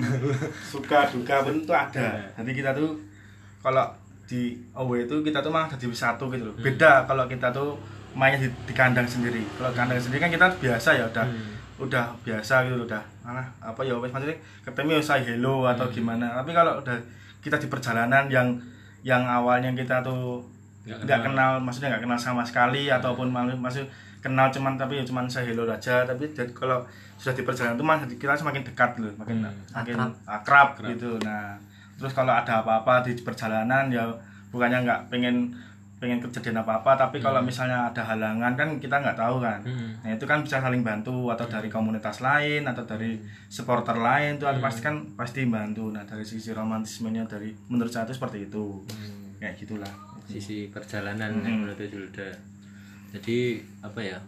suka 0.61 1.09
duka 1.09 1.41
pun 1.41 1.57
itu 1.57 1.73
ada. 1.73 2.21
Jadi 2.37 2.51
kita 2.53 2.71
tuh 2.73 3.01
kalau 3.61 3.89
di 4.29 4.53
away 4.77 5.09
itu 5.09 5.17
kita 5.25 5.41
tuh 5.41 5.49
malah 5.49 5.73
jadi 5.73 5.89
satu 5.89 6.29
gitu 6.29 6.53
loh. 6.53 6.55
Beda 6.61 7.09
kalau 7.09 7.25
kita 7.25 7.49
tuh 7.49 7.81
mainnya 8.13 8.45
di, 8.45 8.49
di 8.69 8.73
kandang 8.77 9.09
sendiri. 9.09 9.41
Kalau 9.57 9.73
kandang 9.73 9.97
sendiri 9.97 10.21
kan 10.21 10.33
kita 10.33 10.47
biasa 10.61 10.89
ya 10.97 11.05
udah 11.09 11.25
Hmm. 11.25 11.57
Udah 11.79 12.05
biasa 12.21 12.67
gitu 12.67 12.83
udah 12.83 12.99
malah 13.23 13.47
apa 13.61 13.81
ya 13.81 13.95
wes 13.95 14.11
maksudnya 14.11 14.35
ketemu 14.63 14.89
ya 14.93 15.01
say 15.01 15.21
hello 15.23 15.63
atau 15.65 15.87
gimana 15.89 16.27
tapi 16.35 16.51
kalau 16.51 16.77
udah 16.77 16.99
kita 17.39 17.55
di 17.57 17.67
perjalanan 17.67 18.27
yang 18.27 18.49
yang 19.01 19.23
awalnya 19.23 19.71
kita 19.73 20.03
tuh 20.03 20.43
Nggak 20.83 21.05
nggak 21.05 21.21
kenal. 21.23 21.51
maksudnya 21.61 21.89
nggak 21.93 22.03
kenal 22.03 22.19
sama 22.19 22.43
sekali 22.43 22.89
ataupun 22.89 23.29
malu 23.29 23.53
masih 23.55 23.85
kenal 24.19 24.49
cuman 24.49 24.75
tapi 24.75 24.97
ya 24.97 25.05
cuman 25.05 25.29
saya 25.29 25.47
hello 25.47 25.63
aja 25.65 26.03
tapi 26.03 26.27
jadi 26.29 26.49
kalau 26.51 26.81
sudah 27.15 27.31
di 27.31 27.45
perjalanan 27.45 27.77
itu 27.77 27.85
malah 27.85 28.01
kita 28.09 28.33
semakin 28.33 28.63
dekat 28.65 28.91
loh 28.97 29.13
makin 29.15 29.37
Hmm. 29.39 29.53
makin 29.71 29.95
Akrab. 29.95 30.11
akrab, 30.27 30.69
gitu 30.89 31.11
nah 31.21 31.55
terus 31.95 32.11
kalau 32.11 32.33
ada 32.33 32.59
apa-apa 32.59 33.05
di 33.05 33.15
perjalanan 33.21 33.87
ya 33.87 34.03
bukannya 34.49 34.81
nggak 34.81 35.01
pengen 35.09 35.53
pengen 35.99 36.23
kejadian 36.23 36.63
apa-apa 36.63 36.95
tapi 36.95 37.19
kalau 37.19 37.43
misalnya 37.43 37.91
ada 37.91 38.01
halangan 38.01 38.55
kan 38.55 38.79
kita 38.79 38.99
nggak 38.99 39.19
tahu 39.19 39.43
kan. 39.43 39.59
Hmm. 39.63 39.99
nah 40.01 40.15
itu 40.15 40.25
kan 40.25 40.41
bisa 40.41 40.63
saling 40.63 40.81
bantu 40.81 41.29
atau 41.29 41.45
dari 41.45 41.67
komunitas 41.67 42.23
lain 42.23 42.63
atau 42.63 42.83
dari 42.83 43.19
supporter 43.47 43.99
lain 43.99 44.39
itu 44.39 44.47
pasti 44.59 44.81
kan 44.81 44.95
pasti 45.15 45.45
bantu. 45.45 45.91
Nah 45.91 46.07
dari 46.07 46.23
sisi 46.23 46.55
romantismenya 46.55 47.27
dari 47.27 47.51
menurut 47.67 47.91
saya 47.91 48.07
itu 48.07 48.15
seperti 48.15 48.47
itu. 48.47 48.81
Hmm. 48.87 49.37
kayak 49.39 49.59
gitulah. 49.59 49.91
Sisi 50.29 50.69
perjalanan 50.69 51.31
Hmm. 51.35 51.45
yang 51.45 51.57
menurut 51.65 51.81
Julda 51.83 52.31
jadi 53.09 53.57
apa 53.81 54.01
ya 54.05 54.19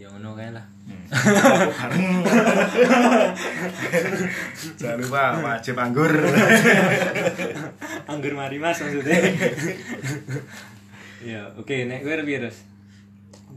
yang 0.00 0.16
ngono 0.16 0.32
kayak 0.32 0.56
lah. 0.56 0.66
Bareng 1.76 2.24
jangan 4.80 4.96
lupa 4.96 5.22
wajib 5.44 5.76
anggur. 5.76 6.08
Anggur 8.08 8.32
mari 8.32 8.56
mas 8.56 8.80
maksudnya. 8.80 9.20
Ya 11.20 11.44
oke 11.52 11.84
nek 11.84 12.00
gue 12.00 12.14
lebih 12.16 12.40
terus 12.40 12.64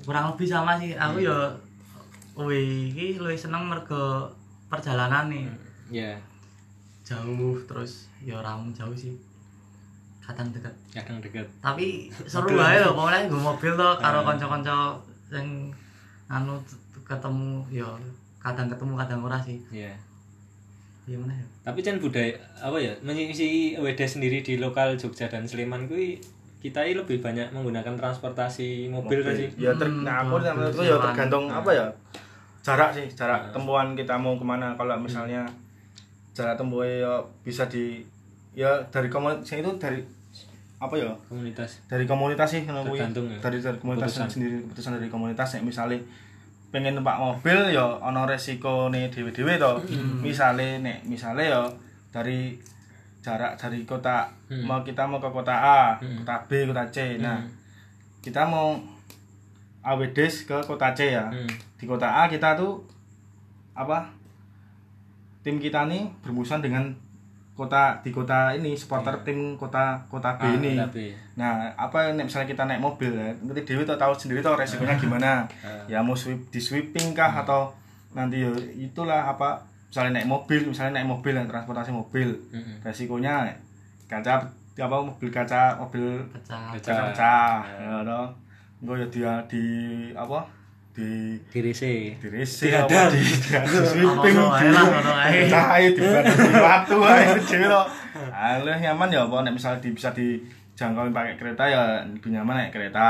kurang 0.04 0.36
lebih 0.36 0.52
sama 0.52 0.76
sih. 0.84 0.92
Aku 1.00 1.24
ya 1.24 1.56
wih 2.36 2.92
iki 2.92 3.16
luwih 3.24 3.40
seneng 3.40 3.72
mergo 3.72 4.28
perjalanan 4.68 5.32
nih. 5.32 5.48
Ya. 5.88 6.20
Jauh 7.08 7.56
terus 7.64 8.12
ya 8.20 8.44
orang 8.44 8.76
jauh 8.76 8.92
sih. 8.92 9.16
Kadang 10.20 10.52
dekat. 10.52 10.76
Kadang 10.92 11.24
dekat. 11.24 11.48
Tapi 11.64 12.12
seru 12.28 12.60
aja 12.60 12.92
loh 12.92 13.00
pokoknya 13.00 13.32
gue 13.32 13.40
mobil 13.40 13.72
tuh 13.80 13.96
karo 13.96 14.28
kanca-kanca 14.28 15.00
yang 15.32 15.72
anu 16.34 16.58
ketemu 17.06 17.62
ya 17.70 17.86
kadang 18.42 18.66
ketemu 18.66 18.94
kadang 18.98 19.20
ora 19.22 19.38
sih. 19.38 19.62
Ya 19.70 19.94
gimana 21.04 21.36
ya? 21.36 21.46
Tapi 21.68 21.84
kan 21.84 22.00
budaya 22.00 22.32
apa 22.64 22.80
ya 22.80 22.96
mengisi 23.04 23.76
WD 23.76 24.00
sendiri 24.08 24.40
di 24.40 24.56
lokal 24.56 24.96
Jogja 24.96 25.28
dan 25.28 25.44
Sleman 25.44 25.86
kuwi 25.92 26.16
kita 26.64 26.80
ini 26.80 26.96
lebih 26.96 27.20
banyak 27.20 27.52
menggunakan 27.52 28.00
transportasi 28.00 28.88
mobil, 28.88 29.20
kan 29.20 29.36
sih? 29.36 29.52
Ya 29.60 29.76
ter 29.76 29.84
Hmm, 29.84 30.08
nah, 30.08 30.24
aku 30.24 30.40
betul, 30.40 30.88
ya 30.88 30.96
tergantung 30.96 31.52
apa 31.52 31.76
ya 31.76 31.86
jarak 32.64 32.96
sih 32.96 33.04
jarak 33.12 33.52
Hmm. 33.52 33.60
tempuan 33.60 33.88
kita 34.00 34.16
mau 34.16 34.40
ke 34.40 34.46
mana. 34.48 34.72
Kalau 34.80 34.96
misalnya 34.96 35.44
jarak 36.32 36.56
tempuhnya 36.56 37.04
ya 37.04 37.14
bisa 37.44 37.68
di 37.68 38.00
ya 38.56 38.80
dari 38.88 39.12
komunitas 39.12 39.52
itu 39.52 39.72
dari 39.76 40.00
apa 40.84 40.96
ya 40.96 41.12
komunitas 41.26 41.80
dari 41.86 42.04
komunitas 42.04 42.50
sih. 42.50 42.62
Tergantung 42.64 43.26
ya. 43.26 43.40
dari 43.40 43.58
dari 43.58 43.78
komunitas 43.78 44.10
Keputusan. 44.12 44.28
sendiri 44.30 44.56
keputusan 44.62 44.92
dari 44.96 45.08
komunitas 45.08 45.50
nek 45.54 45.64
misale 45.64 45.98
pengen 46.70 46.94
numpak 46.94 47.16
mobil 47.16 47.70
ya 47.70 47.86
ana 48.00 48.26
resikone 48.26 49.08
dhewe-dhewe 49.08 49.56
to 49.56 49.72
misale 50.20 50.80
nek 50.80 51.02
misale 51.04 51.48
ya 51.48 51.62
dari 52.10 52.58
jarak 53.20 53.56
dari 53.56 53.82
kota 53.84 54.28
Hmm. 54.52 54.66
mau 54.66 54.82
kita 54.82 55.04
mau 55.04 55.18
ke 55.18 55.30
kota 55.30 55.54
A 55.54 55.96
Hmm. 55.96 56.20
kota 56.20 56.36
B 56.46 56.66
kota 56.66 56.84
C 56.88 57.18
nah 57.18 57.40
kita 58.20 58.44
mau 58.44 58.76
AWDs 59.82 60.46
ke 60.46 60.58
kota 60.62 60.92
C 60.92 61.12
ya 61.12 61.26
Hmm. 61.26 61.48
di 61.76 61.86
kota 61.86 62.06
A 62.06 62.28
kita 62.28 62.54
tuh 62.54 62.84
apa 63.74 64.08
tim 65.40 65.58
kita 65.58 65.86
nih 65.86 66.08
bermusuhan 66.22 66.60
dengan 66.60 66.88
kota 67.54 68.02
di 68.02 68.10
kota 68.10 68.50
ini 68.52 68.74
supporter 68.74 69.22
tim 69.22 69.54
kota 69.54 70.02
kota 70.08 70.34
B 70.34 70.42
Ah, 70.42 70.52
ini 70.52 70.74
tapi 70.74 71.14
Nah, 71.34 71.70
apa 71.74 72.10
nek 72.12 72.26
misalnya 72.26 72.46
kita 72.48 72.64
naik 72.64 72.78
mobil 72.78 73.10
ya, 73.10 73.30
nanti 73.40 73.62
Dewi 73.62 73.82
tuh 73.84 73.94
tahu 73.94 74.14
sendiri 74.14 74.42
tuh 74.42 74.54
resikonya 74.54 74.98
gimana. 74.98 75.46
Ah. 75.62 75.86
Ya 75.86 76.02
mau 76.02 76.14
sweep 76.14 76.50
di 76.50 76.58
sweeping 76.58 77.14
kah 77.14 77.30
atau 77.32 77.70
nanti 78.12 78.42
ya 78.42 78.50
itulah 78.76 79.26
apa 79.28 79.62
misalnya 79.88 80.18
naik 80.18 80.30
mobil, 80.30 80.62
misalnya 80.64 80.98
naik 80.98 81.10
mobil 81.10 81.34
yang 81.34 81.46
transportasi 81.46 81.90
mobil. 81.90 82.34
Mm-mm. 82.50 82.82
Resikonya 82.82 83.50
kaca 84.06 84.46
apa 84.74 84.98
mobil 85.00 85.30
kaca 85.30 85.78
mobil 85.78 86.22
pecah 86.30 86.74
Pecah. 86.74 86.90
kaca 86.90 87.04
pecah. 87.14 87.56
Ya 87.78 88.02
toh. 88.02 88.28
Engko 88.82 88.94
ya 88.98 89.06
dia 89.08 89.34
di 89.46 89.64
apa? 90.12 90.42
Di 90.94 91.42
diri 91.50 91.74
sih 91.74 92.14
di 92.22 92.30
Dihadang. 92.30 93.10
apa? 93.10 93.10
di, 93.10 93.22
di, 93.26 93.34
di 93.50 93.80
sweeping 93.90 94.38
pecah 94.38 95.66
ae 95.74 95.90
di 95.90 96.06
di 96.06 96.54
watu 96.62 96.98
ae 97.10 97.34
dhewe 97.42 97.66
to. 97.66 97.82
Ah, 98.30 98.62
lu 98.62 98.70
nyaman 98.70 99.10
ya 99.10 99.26
apa? 99.26 99.42
Nek 99.42 99.58
misal 99.58 99.82
di, 99.82 99.90
bisa 99.90 100.14
dijangkau 100.14 101.10
pakai 101.10 101.34
kereta 101.34 101.66
ya 101.66 102.06
lebih 102.06 102.30
nyaman 102.30 102.62
naik 102.62 102.78
kereta. 102.78 103.10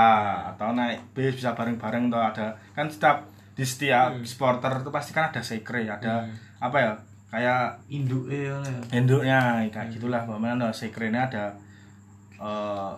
Atau 0.55 0.71
naik 0.71 1.11
bis 1.11 1.35
bisa 1.35 1.51
bareng-bareng 1.51 2.07
tuh 2.07 2.23
ada. 2.23 2.55
Kan 2.71 2.87
setiap 2.87 3.27
di 3.53 3.67
setiap 3.67 4.15
supporter 4.23 4.79
itu 4.79 4.89
pasti 4.89 5.11
kan 5.11 5.27
ada 5.27 5.43
sekre 5.43 5.83
ada 5.83 6.23
apa 6.63 6.77
ya? 6.79 6.93
Kayak 7.35 7.83
induk 7.91 8.31
ngono 8.31 8.63
ya. 8.63 8.81
Induknya 8.95 9.39
kayak 9.67 9.91
gitulah 9.91 10.23
bagaimana 10.23 10.71
sekre 10.71 11.11
ini 11.11 11.19
ada 11.19 11.51
eh, 12.39 12.93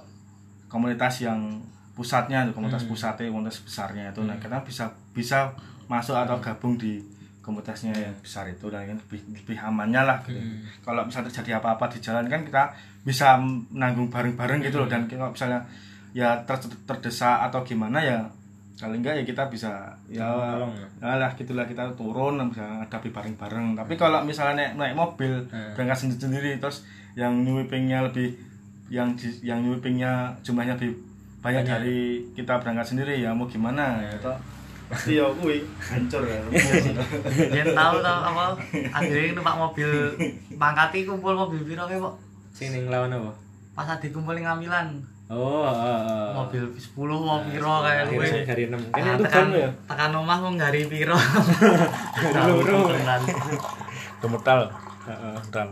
komunitas 0.70 1.26
yang 1.26 1.58
pusatnya 1.96 2.44
komunitas 2.52 2.84
pusatnya 2.86 3.28
komunitas 3.28 3.60
besarnya 3.60 4.12
itu. 4.12 4.22
Nah 4.22 4.36
kita 4.36 4.62
bisa 4.62 4.86
bisa 5.12 5.56
masuk 5.86 6.14
atau 6.14 6.38
gabung 6.38 6.76
di 6.76 7.00
komunitasnya 7.40 7.94
yang 7.94 8.16
besar 8.20 8.46
itu 8.48 8.68
dan 8.68 8.84
kan 8.84 8.98
lebih 8.98 9.22
lebih 9.32 9.58
amannya 9.60 10.02
lah 10.02 10.18
gitu. 10.26 10.42
kalau 10.82 11.06
misalnya 11.06 11.30
terjadi 11.30 11.62
apa-apa 11.62 11.86
di 11.88 12.02
jalan 12.02 12.26
kan 12.26 12.42
kita 12.42 12.74
bisa 13.06 13.38
menanggung 13.38 14.10
bareng-bareng 14.10 14.66
gitu 14.66 14.82
loh 14.82 14.90
dan 14.90 15.06
kalau 15.06 15.30
misalnya 15.30 15.62
ya 16.10 16.42
ter- 16.42 16.74
terdesak 16.90 17.46
atau 17.46 17.62
gimana 17.62 18.02
ya 18.02 18.18
kali 18.76 18.98
enggak 18.98 19.16
ya 19.16 19.24
kita 19.24 19.46
bisa 19.46 19.94
ya 20.10 20.26
Tolong 20.26 20.74
ya. 21.00 21.16
lah 21.16 21.32
gitulah 21.32 21.64
kita 21.64 21.94
turun 21.94 22.42
bisa 22.50 22.66
hadapi 22.82 23.08
bareng-bareng. 23.08 23.78
Tapi 23.78 23.94
kalau 23.94 24.20
misalnya 24.26 24.74
naik, 24.74 24.74
naik 24.76 24.94
mobil 24.98 25.32
Hmm. 25.48 25.72
berangkat 25.78 25.98
sendiri-sendiri 26.02 26.58
terus 26.58 26.82
yang 27.14 27.46
nyuipingnya 27.46 28.04
lebih 28.04 28.36
yang 28.90 29.14
yang 29.40 29.62
nyuipingnya 29.62 30.34
jumlahnya 30.42 30.76
lebih 30.76 30.98
banyak, 31.46 31.62
Banyak. 31.62 31.78
dari 31.78 32.00
kita 32.34 32.58
berangkat 32.58 32.86
sendiri 32.88 33.14
ya 33.16 33.30
mau 33.30 33.46
gimana 33.46 34.02
ya 34.02 34.18
toh. 34.18 34.34
Pasti 34.86 35.14
ya 35.14 35.26
kuwi 35.32 35.62
hancur 35.80 36.22
ya. 36.22 36.42
Biar 37.54 37.68
tahu 37.72 37.96
tahu 38.00 38.20
apa 38.24 38.46
akhirnya 38.92 39.34
numpak 39.34 39.56
mobil 39.56 39.90
pangkati 40.56 41.06
kumpul 41.06 41.34
mobil 41.34 41.62
piro 41.62 41.86
ke 41.86 41.96
kok 41.96 42.16
sini 42.50 42.82
ngelawan 42.82 43.10
apa? 43.12 43.30
Pas 43.74 43.86
adi 43.88 44.10
kumpul 44.10 44.34
ning 44.34 44.46
ngamilan 44.46 44.90
oh 45.26 45.66
uh, 45.66 46.30
mobil 46.36 46.62
10 46.70 46.86
mau 46.96 47.42
piro 47.42 47.82
kayak 47.82 48.14
hari 48.46 48.64
enam. 48.66 48.78
Kan 48.90 49.02
Ah, 49.02 49.14
itu 49.14 49.24
tekan 49.24 49.46
kan 49.50 49.58
ya? 49.58 49.70
tekan 49.86 50.12
omah 50.16 50.38
mau 50.40 50.52
ngari 50.52 50.82
piro. 50.86 51.18
Loro. 52.46 52.78
Beneran. 52.90 53.22
gemetal 54.18 54.60
Heeh. 55.04 55.34
gemetal 55.36 55.68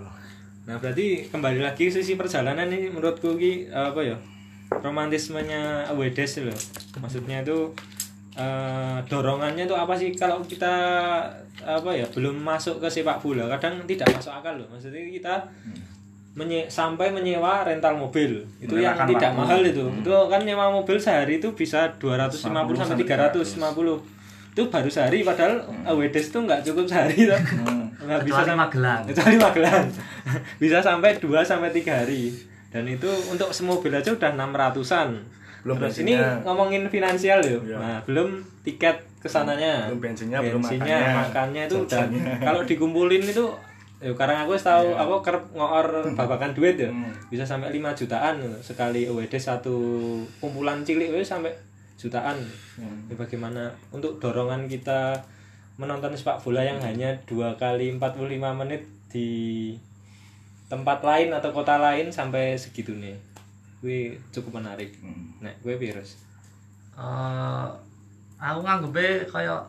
Nah 0.64 0.76
berarti 0.78 1.28
kembali 1.28 1.60
lagi 1.60 1.86
sisi 1.88 2.16
perjalanan 2.16 2.66
ini 2.66 2.88
menurutku 2.88 3.36
ki 3.36 3.68
apa 3.70 4.00
ya 4.00 4.18
romantismenya 4.82 5.86
Awedes 5.92 6.42
loh. 6.42 6.58
Maksudnya 6.98 7.44
itu 7.44 7.70
eh, 8.34 8.98
dorongannya 9.06 9.70
itu 9.70 9.76
apa 9.78 9.94
sih 9.94 10.16
kalau 10.16 10.42
kita 10.42 10.74
apa 11.64 11.90
ya 11.94 12.04
belum 12.10 12.42
masuk 12.42 12.82
ke 12.82 12.90
sepak 12.90 13.22
bola 13.22 13.46
kadang 13.52 13.86
tidak 13.86 14.10
masuk 14.16 14.34
akal 14.34 14.58
loh. 14.58 14.68
Maksudnya 14.72 15.04
kita 15.12 15.36
menye 16.34 16.66
sampai 16.66 17.14
menyewa 17.14 17.62
rental 17.62 17.94
mobil 17.94 18.42
itu 18.58 18.74
yang 18.82 18.98
tidak 19.06 19.38
waktu. 19.38 19.38
mahal 19.38 19.62
itu. 19.62 19.86
Itu 20.02 20.10
kan 20.34 20.42
nyewa 20.42 20.74
mobil 20.74 20.98
sehari 20.98 21.38
itu 21.38 21.54
bisa 21.54 21.94
250 22.02 22.50
sampai 22.74 23.06
350 23.06 23.54
itu 24.54 24.70
baru 24.70 24.86
sehari 24.86 25.26
padahal 25.26 25.66
Awedes 25.82 26.30
itu 26.30 26.38
nggak 26.38 26.62
cukup 26.66 26.86
sehari 26.90 27.30
tuh. 27.30 27.38
Nggak 28.04 28.22
bisa 28.26 28.42
sampai 28.46 28.58
Magelang. 28.66 29.02
kecuali 29.06 29.36
Magelang 29.38 29.86
bisa 30.62 30.78
sampai 30.82 31.10
2 31.18 31.30
sampai 31.46 31.70
3 31.72 32.02
hari 32.04 32.34
dan 32.74 32.90
itu 32.90 33.08
untuk 33.30 33.54
semobil 33.54 33.94
aja 33.94 34.10
udah 34.10 34.34
600-an 34.34 35.22
Belum 35.64 35.80
Terus 35.80 36.04
ini 36.04 36.14
ngomongin 36.44 36.84
finansial 36.92 37.40
ya. 37.40 37.56
Iya. 37.56 37.78
nah 37.80 37.98
belum 38.04 38.44
tiket 38.68 39.00
ke 39.24 39.32
sananya. 39.32 39.88
Belum 39.88 40.12
bensinnya, 40.12 40.44
belum 40.44 40.60
bensinnya 40.60 40.98
makannya, 41.00 41.24
makannya 41.24 41.64
itu 41.72 41.76
udah. 41.88 42.04
Kalau 42.44 42.62
dikumpulin 42.68 43.24
itu 43.24 43.48
ya 44.04 44.12
sekarang 44.12 44.44
aku 44.44 44.60
tahu 44.60 44.92
aku 45.00 45.24
kerep 45.24 45.44
ngoor 45.56 45.88
babakan 46.20 46.52
duit 46.52 46.76
ya. 46.76 46.92
Hmm. 46.92 47.08
bisa 47.32 47.48
sampai 47.48 47.72
5 47.72 47.96
jutaan 48.04 48.36
sekali 48.60 49.08
OWD 49.08 49.40
satu 49.40 49.76
kumpulan 50.44 50.84
cilik 50.84 51.16
wis 51.16 51.32
sampai 51.32 51.56
jutaan. 51.96 52.36
Hmm. 52.76 53.08
Ya, 53.08 53.16
bagaimana 53.16 53.72
untuk 53.96 54.20
dorongan 54.20 54.68
kita 54.68 55.24
menonton 55.80 56.12
sepak 56.12 56.44
bola 56.44 56.62
yang 56.62 56.84
hanya 56.84 57.16
dua 57.24 57.56
kali 57.56 57.96
45 57.96 58.28
menit 58.60 58.84
di 59.08 59.72
tempat 60.74 61.00
lain 61.02 61.30
atau 61.30 61.50
kota 61.52 61.78
lain 61.78 62.10
sampai 62.10 62.56
segitu 62.56 62.90
nih 62.94 63.14
gue 63.80 64.00
cukup 64.32 64.58
menarik 64.58 64.90
Hmm. 64.98 65.38
nah 65.40 65.54
gue 65.56 65.76
virus 65.76 66.18
Eh, 66.94 67.68
aku 68.40 68.60
nganggepe 68.60 69.08
kayak 69.28 69.62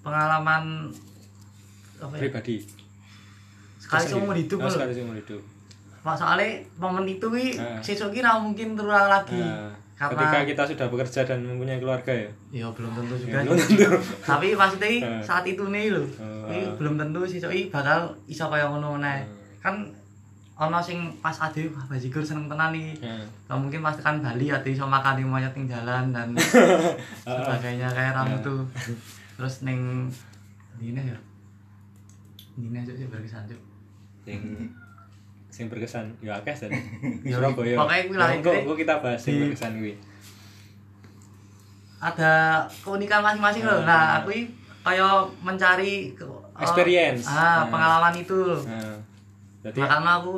pengalaman 0.00 0.90
apa 1.96 2.12
ya? 2.12 2.20
pribadi 2.20 2.62
sekali 3.78 4.04
seumur 4.04 4.34
hidup 4.34 4.58
oh, 4.58 4.66
sekali 4.68 4.92
seumur 4.92 5.16
hidup 5.16 5.42
Pak 5.98 6.14
soalnya 6.14 6.46
momen 6.76 7.04
itu 7.06 7.26
wi 7.28 7.54
Ah. 7.54 7.78
sesuk 7.78 8.10
kira 8.10 8.38
mungkin 8.38 8.74
terulang 8.74 9.06
lagi. 9.08 9.34
Nah, 9.36 9.74
Karena 9.92 10.14
ketika 10.14 10.38
kita 10.46 10.62
sudah 10.64 10.86
bekerja 10.88 11.20
dan 11.24 11.42
mempunyai 11.42 11.76
keluarga 11.76 12.14
ya 12.14 12.30
ya 12.54 12.66
belum 12.70 12.90
tentu 12.92 13.14
juga. 13.18 13.34
Ya, 13.34 13.42
belum 13.44 13.58
tentu. 13.58 13.98
Tapi 14.30 14.46
maksudnya 14.54 14.88
Ah. 15.02 15.18
saat 15.20 15.42
itu 15.44 15.58
nih 15.64 15.90
lho. 15.90 16.06
Ah. 16.16 16.46
Ini 16.48 16.70
belum 16.74 16.94
tentu 16.96 17.20
sesuk 17.24 17.50
bakal 17.68 17.98
iso 18.24 18.46
kaya 18.46 18.66
ngono 18.68 18.94
meneh. 18.94 19.20
Hmm. 19.20 19.37
Kan 19.58 19.74
ono 20.54 20.78
sing 20.78 20.98
pas 21.18 21.34
ade 21.40 21.66
wah 21.68 21.86
bajigur 21.86 22.20
seneng 22.20 22.46
tenan 22.46 22.70
iki. 22.70 22.98
Nah, 22.98 23.22
Nah, 23.46 23.56
mungkin 23.56 23.78
pas 23.78 23.94
tekan 23.94 24.18
Bali 24.18 24.48
ade 24.48 24.68
iso 24.68 24.84
makan 24.84 25.14
di 25.14 25.24
monyet 25.24 25.52
ning 25.52 25.66
jalan 25.66 26.10
dan 26.10 26.34
sebagainya 27.22 27.88
kayak 27.88 28.12
ramu 28.12 28.36
tuh. 28.40 28.60
Terus 29.34 29.62
ning 29.62 30.10
dine 30.76 31.02
ya. 31.04 31.18
Dine 32.54 32.78
sih 32.82 33.06
berkesan 33.06 33.46
Cuk. 33.46 33.62
yang 34.26 34.44
yang 35.50 35.66
berkesan 35.66 36.04
ya 36.20 36.36
akeh 36.36 36.54
dan 36.54 36.70
Ya, 37.26 37.34
Surabaya 37.34 37.74
pokoknya 37.74 38.02
kuwi 38.04 38.16
lah, 38.16 38.28
kok 38.60 38.76
kita 38.76 38.94
bahas 39.00 39.22
di- 39.24 39.40
berkesan 39.40 39.72
gue 39.78 39.94
ada 41.98 42.32
keunikan 42.78 43.18
masing-masing 43.18 43.62
loh. 43.64 43.82
Nah, 43.82 44.22
aku 44.22 44.30
ini 44.30 44.46
kayak 44.80 45.18
mencari 45.42 46.14
Experience. 46.58 47.26
Ah, 47.26 47.62
Hmm. 47.62 47.70
pengalaman 47.70 48.14
itu. 48.16 48.38
Nah, 49.68 49.72
berarti 49.74 49.80
Makanya 49.84 50.12
aku 50.16 50.34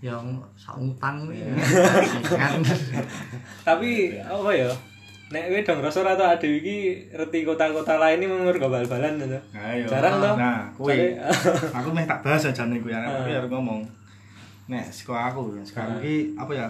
yang 0.00 0.26
sautang 0.56 1.16
nih. 1.28 1.40
Tapi 3.62 3.90
apa 4.18 4.50
ya 4.52 4.70
nek 5.26 5.50
kowe 5.50 5.58
dong 5.58 5.82
rasa 5.82 6.06
atau 6.06 6.22
ada 6.22 6.46
iki 6.46 7.02
reti 7.10 7.42
kota-kota 7.42 7.98
lain 7.98 8.22
ini 8.22 8.26
mengur 8.30 8.54
bal-balan 8.62 9.18
gitu. 9.18 9.34
Ayo. 9.52 9.82
Jarang 9.90 10.22
toh. 10.22 10.34
Nah, 10.38 10.70
aku 11.76 11.88
meh 11.90 12.06
tak 12.06 12.22
bahas 12.22 12.46
aja 12.46 12.62
nih 12.70 12.78
kuwi 12.78 12.94
Ah. 12.94 13.10
aku 13.10 13.26
harus 13.26 13.50
ngomong. 13.50 13.82
Nek 14.70 14.86
sekolah 14.86 15.34
aku 15.34 15.58
ya, 15.58 15.62
sekarang 15.66 15.98
Ah. 15.98 16.02
ki 16.02 16.14
apa 16.38 16.52
ya? 16.54 16.66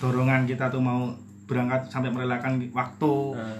Dorongan 0.00 0.48
kita 0.48 0.72
tuh 0.72 0.80
mau 0.80 1.12
berangkat 1.44 1.84
sampai 1.88 2.08
merelakan 2.08 2.56
waktu, 2.72 3.12
Nah, 3.36 3.56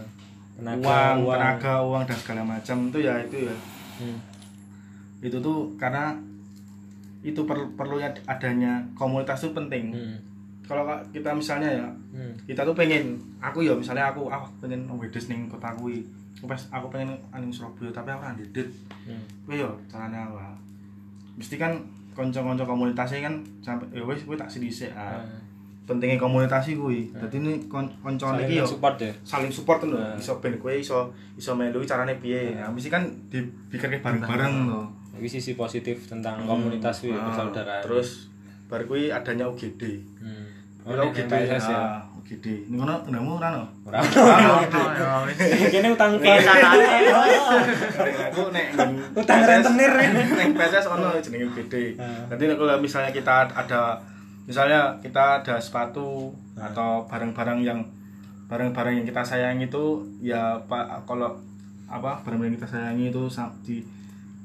tenaga, 0.56 1.16
uang, 1.20 1.36
tenaga, 1.36 1.74
uang 1.84 2.02
dan 2.08 2.16
segala 2.16 2.42
macam 2.42 2.76
itu 2.88 2.98
ya 3.04 3.14
itu 3.20 3.36
ya. 3.44 3.54
Hmm. 4.00 4.18
Itu 5.20 5.36
tuh 5.38 5.76
karena 5.76 6.16
itu 7.28 7.40
per- 7.44 7.68
perlunya 7.74 8.08
adanya 8.24 8.80
komunitas 8.92 9.40
itu 9.40 9.52
penting. 9.52 9.92
Hmm. 9.92 10.16
Kalau 10.64 10.84
kita 11.08 11.32
misalnya 11.32 11.68
ya, 11.74 11.88
Hmm. 12.10 12.32
kita 12.44 12.60
tuh 12.60 12.72
pengen 12.72 13.16
aku 13.38 13.60
ya 13.60 13.72
misalnya 13.72 14.08
aku 14.08 14.28
ah 14.28 14.44
pengen 14.58 14.84
wedes 14.90 15.28
ning 15.28 15.44
kota 15.46 15.68
kuwi. 15.72 16.00
Aku 16.36 16.46
pas 16.46 16.60
aku 16.68 16.88
pengen 16.88 17.12
aning 17.28 17.48
Surabaya 17.48 17.88
tapi 17.90 18.08
aku 18.08 18.20
ora 18.20 18.32
ndedit. 18.32 18.68
Hmm. 19.04 19.24
Yo 19.46 19.68
carane 19.86 20.16
apa? 20.16 20.52
Mesti 21.36 21.56
kan 21.56 21.72
kanca-kanca 22.12 22.64
komunitasnya 22.64 23.22
kan 23.22 23.34
sampai 23.58 23.86
ya 23.92 24.02
wis 24.02 24.22
kuwi 24.22 24.34
tak 24.34 24.50
sik. 24.50 24.90
Ah. 24.90 25.16
Nah, 25.16 25.46
pentingnya 25.88 26.20
komunitas 26.20 26.68
kuwi 26.68 27.08
dadi 27.10 27.40
ini 27.40 27.64
kon 27.64 27.88
koncone 28.04 28.36
Saling 28.36 28.44
iki 28.44 28.60
yo 28.60 28.66
support 28.68 29.00
ya 29.00 29.08
saling 29.24 29.48
support 29.48 29.80
lho 29.80 29.96
Nah. 29.96 30.12
iso 30.12 30.36
ben 30.36 30.60
kowe 30.60 30.68
iso 30.68 31.08
iso 31.32 31.56
melu 31.56 31.80
carane 31.80 32.12
piye 32.20 32.60
nah 32.60 32.68
mesti 32.68 32.92
kan 32.92 33.00
dipikirke 33.32 34.04
bareng-bareng 34.04 34.68
lho 34.68 34.84
ini 35.18 35.28
sisi 35.28 35.52
positif 35.52 36.06
tentang 36.06 36.42
komunitas 36.42 37.00
kuwi 37.00 37.10
Nah, 37.10 37.26
persaudaraan. 37.26 37.82
Terus 37.82 38.30
bar 38.64 38.82
kuwi 38.82 39.08
adanya 39.08 39.44
UGD 39.44 39.82
hmm. 40.16 40.44
oh, 40.84 41.04
UGD 41.04 41.32
ya? 41.32 41.56
ah, 41.58 42.04
UGD 42.14 42.68
ini 42.68 42.74
ngono 42.74 43.00
nemu 43.02 43.30
ora 43.34 43.48
no 43.50 43.64
ora 43.82 43.98
ya 43.98 45.66
kene 45.66 45.88
utang 45.90 46.12
Iki 46.14 46.28
sanate. 46.38 46.86
aku 48.28 48.42
nek 48.50 48.66
ning 48.76 48.90
Utang 49.14 49.38
PSS 49.38 49.48
rentenir. 49.64 49.92
ning 50.36 50.50
PSS 50.58 50.84
ono 50.86 51.08
jenenge 51.16 51.48
UGD 51.48 51.74
Ah. 51.96 52.28
nanti 52.28 52.44
kalau 52.46 52.76
misalnya 52.78 53.10
kita 53.10 53.48
ada 53.48 53.96
misalnya 54.44 54.96
kita 54.98 55.40
ada 55.40 55.56
sepatu 55.56 56.28
atau 56.54 57.04
barang-barang 57.04 57.60
yang 57.60 57.80
barang-barang 58.44 58.94
yang 58.94 59.06
kita 59.06 59.20
sayangi 59.22 59.66
itu 59.66 59.84
ya 60.18 60.56
pak 60.62 61.04
kalau 61.04 61.36
apa 61.86 62.20
barang 62.20 62.40
yang 62.42 62.54
kita 62.54 62.64
sayangi 62.66 63.08
itu 63.08 63.24
sa- 63.26 63.52
di 63.60 63.80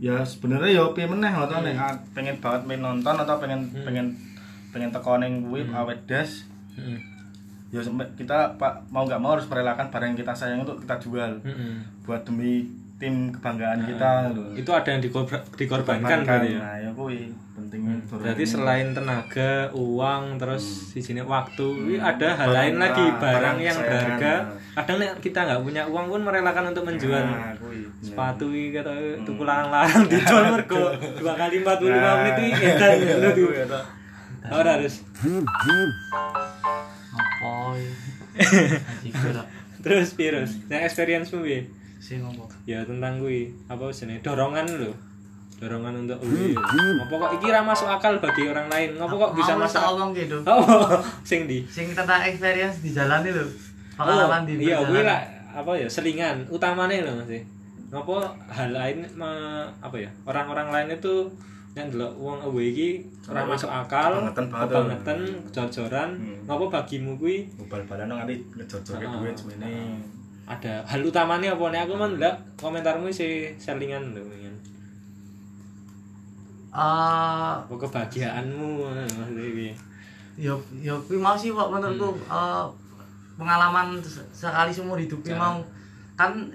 ya 0.04 0.20
sebenarnya 0.28 0.76
ya 0.76 0.84
piye 0.91 1.08
meneh 1.08 1.32
atau 1.32 1.64
nek 1.64 1.80
ah, 1.80 1.95
pengen 2.12 2.36
banget 2.43 2.62
main 2.68 2.84
nonton 2.84 3.16
atau 3.16 3.39
pengen 3.39 3.72
pengen 3.88 4.12
pengen 4.76 4.91
teko 4.91 5.16
ning 5.16 5.47
kuwi 5.47 5.64
awet 5.72 6.04
das 6.04 6.43
Hmm. 6.74 6.97
ya 7.70 7.86
kita 8.18 8.58
pak 8.58 8.89
mau 8.89 9.06
nggak 9.06 9.22
mau 9.22 9.38
harus 9.38 9.45
merelakan 9.45 9.93
barang 9.93 10.10
yang 10.10 10.20
kita 10.26 10.34
sayang 10.34 10.66
untuk 10.66 10.82
kita 10.82 10.97
jual. 10.97 11.38
Hmm. 11.45 11.86
buat 12.01 12.26
demi 12.26 12.66
tim 13.04 13.16
kebanggaan 13.30 13.84
kita 13.84 14.32
loh. 14.32 14.47
itu 14.54 14.72
ada 14.72 14.88
yang 14.88 15.01
dikor- 15.01 15.28
dikorbankan 15.54 16.24
berarti 16.24 16.49
ya? 16.49 16.58
nah 16.58 16.76
ya 16.78 16.89
kuwi 16.89 17.20
pentingnya 17.54 17.95
berarti 18.08 18.45
selain 18.45 18.88
tenaga 18.91 19.51
uang 19.70 20.24
terus 20.38 20.64
di 20.89 21.01
sini 21.01 21.20
waktu 21.22 21.68
ini 21.86 21.99
ada 21.99 22.32
hal 22.34 22.47
Barang- 22.47 22.56
lain 22.56 22.76
lagi 22.80 23.06
barang 23.06 23.20
barang 23.20 23.58
yang 23.60 23.78
berharga. 23.78 24.34
ah. 24.34 24.39
kadang 24.74 24.97
nek 24.97 25.12
kita 25.20 25.39
nggak 25.43 25.62
punya 25.62 25.84
uang 25.86 26.06
pun 26.08 26.22
merelakan 26.24 26.72
untuk 26.72 26.84
menjual. 26.84 27.20
Nah, 27.20 27.54
kuwi 27.56 27.86
sepatu 27.99 28.47
iki 28.47 28.74
kata 28.74 28.89
tuku 29.22 29.43
larang-larang 29.43 30.08
dijual 30.08 30.43
mergo 30.49 30.84
dua 31.14 31.34
kali 31.36 31.62
45 31.62 31.84
menit 32.18 32.36
iki 32.47 32.64
edan 32.72 32.89
Nah, 32.89 32.97
gitu. 32.97 33.43
kuwi, 33.43 33.60
ya, 33.60 33.80
Ora 34.49 34.70
harus. 34.76 34.95
Apa 37.14 37.51
Terus 39.84 40.10
virus. 40.14 40.51
Yang 40.66 40.82
experience 40.86 41.30
mu 41.30 41.43
piye? 41.43 41.68
Sing 42.04 42.20
ngopo? 42.20 42.43
Ya 42.66 42.84
tentang 42.84 43.16
kuwi 43.18 43.47
apa 43.66 43.88
jenenge 43.89 44.20
dorongan 44.20 44.68
lho. 44.68 44.91
Dorongan 45.56 46.04
untuk 46.04 46.20
kuwi. 46.20 46.51
Ngopo 46.51 47.16
kok 47.18 47.32
iki 47.34 47.47
ra 47.47 47.64
masuk 47.64 47.88
akal 47.88 48.20
bagi 48.20 48.43
orang 48.45 48.68
lain? 48.68 48.99
Ngopo 48.99 49.16
kok 49.18 49.32
bisa 49.34 49.56
masuk? 49.56 49.80
omong 49.89 50.12
gitu. 50.12 50.36
Oh, 50.43 50.84
sing 51.24 51.47
di. 51.47 51.64
Sing 51.66 51.88
tentang 51.89 52.20
experience 52.22 52.80
di 52.80 52.91
jalan 52.91 53.24
itu. 53.24 53.39
Pengalaman 53.93 54.43
di 54.43 54.60
Iya, 54.60 54.82
perjalanan. 54.82 55.06
lah 55.06 55.22
apa 55.54 55.72
ya 55.74 55.88
selingan 55.88 56.43
utamanya 56.49 56.99
lho 57.01 57.14
Mas. 57.16 57.32
Ngopo 57.88 58.20
hal 58.49 58.70
lain 58.70 59.06
me- 59.14 59.70
apa 59.80 59.95
ya? 59.95 60.10
Orang-orang 60.24 60.68
lain 60.68 60.89
itu 60.93 61.30
yang 61.74 61.89
delok 61.89 62.14
wong 62.16 62.38
away 62.43 62.70
iki 62.70 62.89
ora 63.26 63.41
masuk 63.43 63.66
akal, 63.66 64.14
Kebangetan 64.20 64.45
banget. 64.47 64.68
kebangetan, 64.68 65.18
jor-joran. 65.49 66.10
Hmm. 66.12 66.38
Ngopo 66.43 66.66
bagimu 66.68 67.16
kuwi 67.16 67.49
bal-balan 67.66 68.10
nganti 68.12 68.36
ngejor-jorke 68.51 69.01
Ah. 69.04 69.14
duit 69.16 69.34
semene 69.34 69.72
ada 70.44 70.84
hal 70.84 71.02
utamanya 71.02 71.56
apa 71.56 71.66
nih? 71.70 71.80
Aku 71.82 71.94
mah 71.96 72.10
ndelok 72.10 72.36
komentarmu 72.56 73.08
sih 73.08 73.52
selingan 73.56 74.12
lho 74.12 74.24
ingin 74.30 74.56
Eh, 76.74 77.54
apa 77.62 77.70
kebahagiaanmu? 77.70 78.70
Maksudnya 78.82 79.74
yo 80.34 80.58
yo 80.82 80.98
kuwi 81.06 81.22
mau 81.22 81.38
sih 81.38 81.54
Pak 81.54 81.70
menurutku 81.70 82.10
eh, 82.26 82.66
pengalaman 83.38 84.02
se- 84.02 84.26
sekali 84.34 84.74
seumur 84.74 84.98
hidup 84.98 85.22
Ya. 85.22 85.38
mau. 85.38 85.62
Kan 86.18 86.50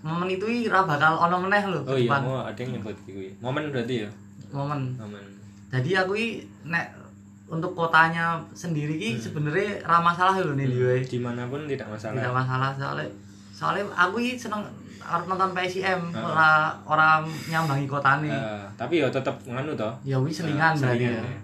momen 0.00 0.28
itu 0.28 0.44
i 0.44 0.68
ra 0.68 0.84
bakal 0.84 1.16
ono 1.18 1.40
meneh 1.42 1.64
lho 1.66 1.80
oh 1.82 1.96
iya 1.96 2.20
mau 2.20 2.44
ada 2.44 2.60
yang 2.60 2.76
nyebut 2.76 2.92
kuwi. 3.02 3.32
Momen 3.40 3.72
berarti 3.72 4.04
ya? 4.04 4.10
Momen. 4.52 4.92
Momen. 4.94 5.24
Jadi 5.72 5.90
aku 5.96 6.12
i 6.12 6.26
nek 6.62 6.95
untuk 7.46 7.72
kotanya 7.72 8.26
sendiri 8.52 8.94
ki 8.94 9.14
sebenarnya 9.16 9.78
ra 9.80 9.98
masalah 9.98 10.34
lho 10.36 10.52
nih 10.52 10.66
wae 10.66 10.98
di 11.00 11.16
mana 11.16 11.46
pun 11.46 11.62
tidak 11.62 11.86
tidak 11.86 11.88
masalah 11.88 12.32
masalah 12.34 12.70
soalnya 12.74 13.06
soalnya 13.50 13.84
aku 13.92 14.16
i 14.18 14.34
seneng 14.34 14.66
arep 14.98 15.24
nonton 15.24 15.50
PSIM 15.52 16.00
Ah. 16.10 16.26
ora 16.26 16.50
ora 16.84 17.08
nyambangi 17.46 17.86
kotane. 17.86 18.26
Eh, 18.26 18.62
tapi 18.74 18.98
ya 18.98 19.06
tetap 19.06 19.38
nganu 19.40 19.72
toh? 19.72 19.94
Ya 20.02 20.18
wis 20.18 20.34
selingan 20.34 20.74
Eh, 20.74 20.82
berarti 20.82 20.98
selingan 20.98 21.14
ya. 21.14 21.22
ya. 21.24 21.40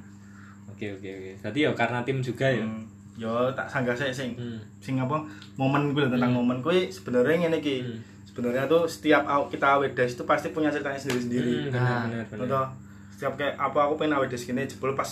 oke 0.66 0.86
oke 0.92 1.08
oke. 1.08 1.30
Berarti 1.38 1.58
ya 1.60 1.70
karena 1.72 1.98
tim 2.02 2.18
juga 2.18 2.42
ya? 2.44 2.58
Hmm, 2.60 2.82
yo 3.14 3.30
tak 3.52 3.70
sanggah 3.70 3.94
sih 3.94 4.10
sing. 4.10 4.34
Hmm. 4.34 4.58
sing 4.76 4.98
apa? 4.98 5.14
Momen 5.54 5.94
gue 5.94 6.02
tentang 6.04 6.34
momen 6.34 6.58
kuwi 6.58 6.90
sebenarnya 6.90 7.46
ngene 7.46 7.58
iki. 7.58 7.76
Hmm. 7.80 7.98
sebenarnya 8.24 8.64
tuh 8.66 8.82
setiap 8.84 9.22
kita 9.46 9.66
awedes 9.70 10.10
itu 10.12 10.24
pasti 10.24 10.50
punya 10.50 10.66
ceritanya 10.66 10.96
Hmm, 10.96 11.04
sendiri-sendiri 11.06 11.68
benar 11.68 11.78
Nah, 11.78 12.00
benar 12.02 12.24
benar. 12.26 12.38
Contoh, 12.42 12.64
setiap 13.12 13.32
kayak 13.36 13.54
apa 13.54 13.78
aku 13.78 13.94
pengen 13.94 14.16
awedes 14.16 14.42
gini 14.42 14.64
jebul 14.64 14.90
pas 14.92 15.06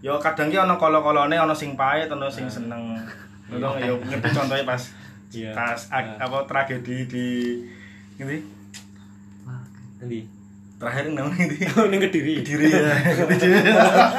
yo 0.00 0.16
kadang 0.16 0.48
ki 0.48 0.56
ono 0.56 0.74
kolo-kolone 0.74 1.36
ono 1.36 1.52
sing 1.52 1.74
pahit 1.74 2.08
ono 2.08 2.26
sing 2.26 2.46
seneng 2.46 2.96
Contoh 3.50 3.74
yo 3.76 3.98
ngerti 3.98 4.28
contohnya 4.30 4.64
pas 4.64 4.82
Iya. 5.30 5.50
pas 5.52 5.78
ak- 5.88 6.18
apa 6.18 6.42
tragedi 6.44 7.06
di 7.06 7.26
ini 8.16 8.42
Wah, 9.42 9.62
nanti 9.96 10.26
terakhir 10.74 11.06
namanya 11.08 11.44
ini 11.46 11.70
oh 11.70 11.86
ning 11.86 12.00
kediri 12.00 12.40
diri 12.40 12.66
ya 12.66 12.98
Kediri. 13.20 13.62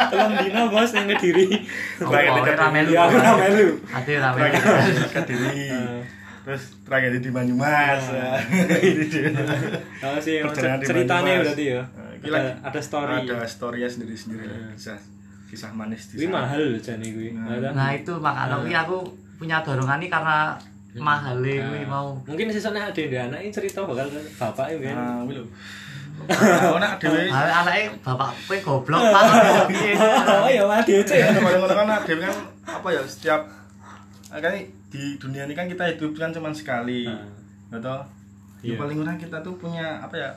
telung 0.08 0.36
dino 0.38 0.62
bos 0.68 0.92
ning 0.94 1.10
kediri 1.10 1.52
Tragedi 1.98 2.40
Apa, 2.42 2.56
ra 2.56 2.68
melu. 2.70 2.90
ya 2.90 3.02
aku 3.04 3.16
ora 3.18 3.34
melu 3.36 3.68
Ati 3.88 4.12
ra 4.16 4.30
melu. 4.30 4.56
tragedi 4.56 5.04
kediri 5.10 5.64
Eh. 5.68 6.00
terus 6.42 6.64
tragedi 6.82 7.18
di 7.20 7.30
Banyumas 7.30 8.04
Oh 10.02 10.18
sih, 10.18 10.40
ceritanya 10.82 11.34
berarti 11.40 11.66
ya. 11.70 11.82
Nah, 11.84 12.08
Ada, 12.08 12.24
gila. 12.24 12.40
ada 12.64 12.80
story. 12.80 13.16
ada 13.24 13.38
storynya 13.44 13.86
sendiri-sendiri 13.88 14.46
lah. 14.46 14.72
Hmm. 15.52 15.60
kisah 15.60 15.72
manis 15.76 16.02
di 16.08 16.16
sana. 16.24 16.48
mahal 16.48 16.64
jane 16.80 17.08
kuwi. 17.12 17.36
Nah. 17.36 17.60
Ada. 17.60 17.68
Nah 17.76 17.90
itu 17.92 18.14
makanya 18.16 18.56
kuwi 18.64 18.72
aku 18.72 18.98
punya 19.36 19.60
dorongan 19.60 20.00
ini 20.00 20.08
karena 20.08 20.56
mahal 20.96 21.36
kuwi 21.44 21.60
Nah, 21.60 21.92
mau. 21.92 22.08
Mungkin 22.24 22.48
sisanya 22.48 22.88
ada 22.88 23.02
yang 23.04 23.28
anak 23.28 23.40
ini 23.44 23.52
cerita 23.52 23.84
bakal 23.84 24.08
bapak 24.40 24.66
ya 24.72 24.78
kan. 24.80 24.96
nah 24.96 25.20
kuwi 25.28 25.36
lho 25.36 25.46
Nah, 26.32 26.78
nak 26.78 27.02
dhewe 27.02 27.28
Anaknya 27.34 27.92
bapak 28.00 28.30
kowe 28.46 28.58
goblok 28.62 29.02
Pak. 29.02 29.24
Piye? 29.74 29.98
Oh 29.98 30.46
ya 30.48 30.64
mah 30.70 30.80
ya. 30.86 31.34
ngono 31.34 31.74
kan 31.74 31.86
nak 31.90 32.02
dhewe 32.08 32.22
kan 32.24 32.38
apa 32.62 32.88
ya 32.94 33.02
setiap 33.04 33.42
kan 34.32 34.54
di 34.92 35.18
dunia 35.18 35.44
ini 35.50 35.58
kan 35.58 35.66
kita 35.68 35.84
hidup 35.98 36.14
kan 36.16 36.32
cuma 36.32 36.54
sekali 36.54 37.10
Nah. 37.10 37.26
Iya. 38.62 38.78
ya 38.78 38.78
paling 38.78 39.02
kurang 39.02 39.18
kita 39.18 39.42
tuh 39.42 39.58
punya 39.58 39.98
apa 39.98 40.14
ya 40.14 40.30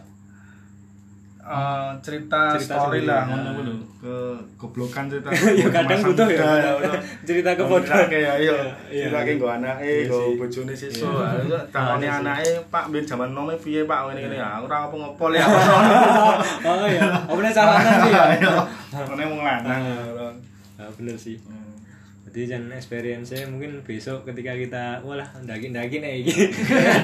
eh, 1.46 1.90
cerita, 2.00 2.40
Cerita 2.54 2.74
story 2.74 2.98
sendiri. 2.98 3.06
lah 3.06 3.22
Nah. 3.22 3.36
ngono 3.36 3.50
kuwi 3.50 3.64
lho 3.64 3.74
ke 3.94 4.14
goblokan 4.56 5.04
cerita 5.06 5.28
Ya 5.60 5.68
kadang 5.68 6.00
butuh 6.02 6.28
ya. 6.28 6.44
Cerita 7.20 7.50
kebodohan. 7.52 8.06
kayak 8.06 8.32
ayo 8.38 8.56
Iya. 8.88 9.06
cerita 9.06 9.20
kayak 9.20 9.36
nggo 9.36 9.48
anake 9.50 9.84
Iya 9.84 10.04
nggo 10.06 10.20
bojone 10.36 10.72
Iya. 10.72 11.60
takone 11.74 12.00
iya 12.00 12.10
sih. 12.10 12.20
anake 12.22 12.50
Pak 12.66 12.84
ben 12.88 13.04
jaman 13.04 13.30
nome 13.30 13.54
piye 13.56 13.80
Pak 13.82 13.98
ngene 14.06 14.20
ngene 14.22 14.36
ya 14.36 14.48
ora 14.58 14.76
apa 14.82 14.94
ngopo 14.94 15.24
ya 15.30 15.44
Oh 16.62 16.86
iya. 16.86 17.04
Oh 17.26 17.34
bener 17.34 17.50
salahan 17.50 17.96
sih 18.00 18.10
ya. 18.10 18.24
ngene 19.06 19.24
wong 19.26 19.40
lanang 19.40 19.82
Nah, 20.74 20.90
bener 20.92 21.14
sih. 21.14 21.38
Jadi 22.24 22.50
jangan 22.50 22.74
experience 22.74 23.30
mungkin 23.46 23.78
besok 23.80 24.26
ketika 24.26 24.50
kita 24.52 24.84
walah 25.00 25.22
ndaki-ndaki 25.38 26.02
nih 26.02 26.18
iki. 26.20 26.50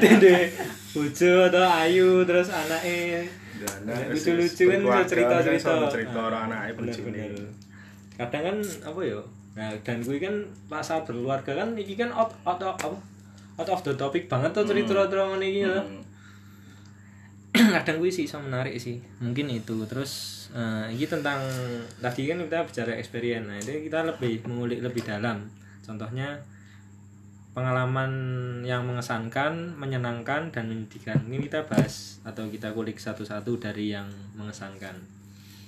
Dede 0.02 0.50
bojo 0.90 1.46
atau 1.46 1.62
ayu 1.62 2.24
terus 2.24 2.50
anaknya 2.50 3.22
Dan 3.60 3.96
lucu-lucu 4.10 4.64
kan 4.70 4.80
cerita-cerita. 5.04 5.88
cerita 5.90 6.18
orang 6.18 6.42
anake 6.48 6.70
Bener, 6.78 6.94
bojone. 6.94 7.10
bener. 7.12 7.30
Kadang 8.16 8.42
kan 8.46 8.56
apa 8.86 9.00
ya? 9.04 9.20
Nah, 9.50 9.70
dan 9.82 9.98
gue 10.00 10.16
kan 10.22 10.34
pas 10.70 10.84
saat 10.84 11.02
berkeluarga 11.04 11.52
kan 11.64 11.68
iki 11.74 11.98
kan 11.98 12.10
out 12.14 12.30
out 12.46 12.60
of 12.62 12.76
apa? 12.78 12.98
Out 13.60 13.68
of 13.68 13.80
the 13.84 13.92
topic 13.96 14.30
banget 14.30 14.50
tuh 14.56 14.64
cerita-cerita 14.64 15.24
ngene 15.26 15.46
iki 15.46 15.60
ya. 15.66 15.76
Hmm. 15.80 16.00
kadang 17.76 17.98
gue 17.98 18.10
sih 18.14 18.30
bisa 18.30 18.38
menarik 18.38 18.78
sih 18.78 19.02
mungkin 19.18 19.50
itu 19.50 19.82
terus 19.90 20.46
eh, 20.54 20.86
ini 20.94 21.02
tentang 21.02 21.42
tadi 21.98 22.30
kan 22.30 22.38
kita 22.46 22.62
bicara 22.62 22.94
experience 22.94 23.46
nah 23.50 23.58
itu 23.58 23.90
kita 23.90 24.06
lebih 24.06 24.46
mengulik 24.46 24.78
lebih 24.78 25.02
dalam 25.02 25.50
contohnya 25.82 26.38
pengalaman 27.60 28.12
yang 28.64 28.88
mengesankan 28.88 29.76
menyenangkan 29.76 30.48
dan 30.48 30.64
menyedihkan. 30.64 31.20
Ini 31.28 31.44
kita 31.44 31.68
bahas 31.68 32.16
atau 32.24 32.48
kita 32.48 32.72
kulik 32.72 32.96
satu-satu 32.96 33.60
dari 33.60 33.92
yang 33.92 34.08
mengesankan. 34.32 34.96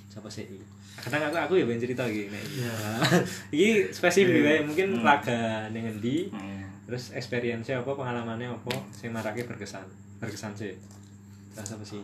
Siapa 0.09 0.25
sih 0.27 0.49
ini? 0.49 0.65
Kadang 0.97 1.29
aku 1.29 1.37
aku 1.37 1.53
ya 1.57 1.65
pengen 1.65 1.81
cerita 1.81 2.05
gini 2.05 2.29
Iya. 2.33 2.73
ini 3.53 3.67
spesifik 3.89 4.41
Iya. 4.41 4.51
ya 4.57 4.61
mungkin 4.65 4.87
Hmm. 4.97 5.05
laga 5.05 5.41
dengan 5.69 5.93
di 5.97 6.29
Hmm. 6.29 6.65
terus 6.85 7.13
experience 7.13 7.69
apa 7.69 7.89
pengalamannya 7.89 8.49
apa? 8.49 8.73
Sing 8.89 9.09
marake 9.09 9.45
berkesan. 9.45 9.85
Berkesan 10.17 10.53
sih. 10.53 10.73
Rasa 11.53 11.77
apa 11.77 11.85
sih 11.85 12.01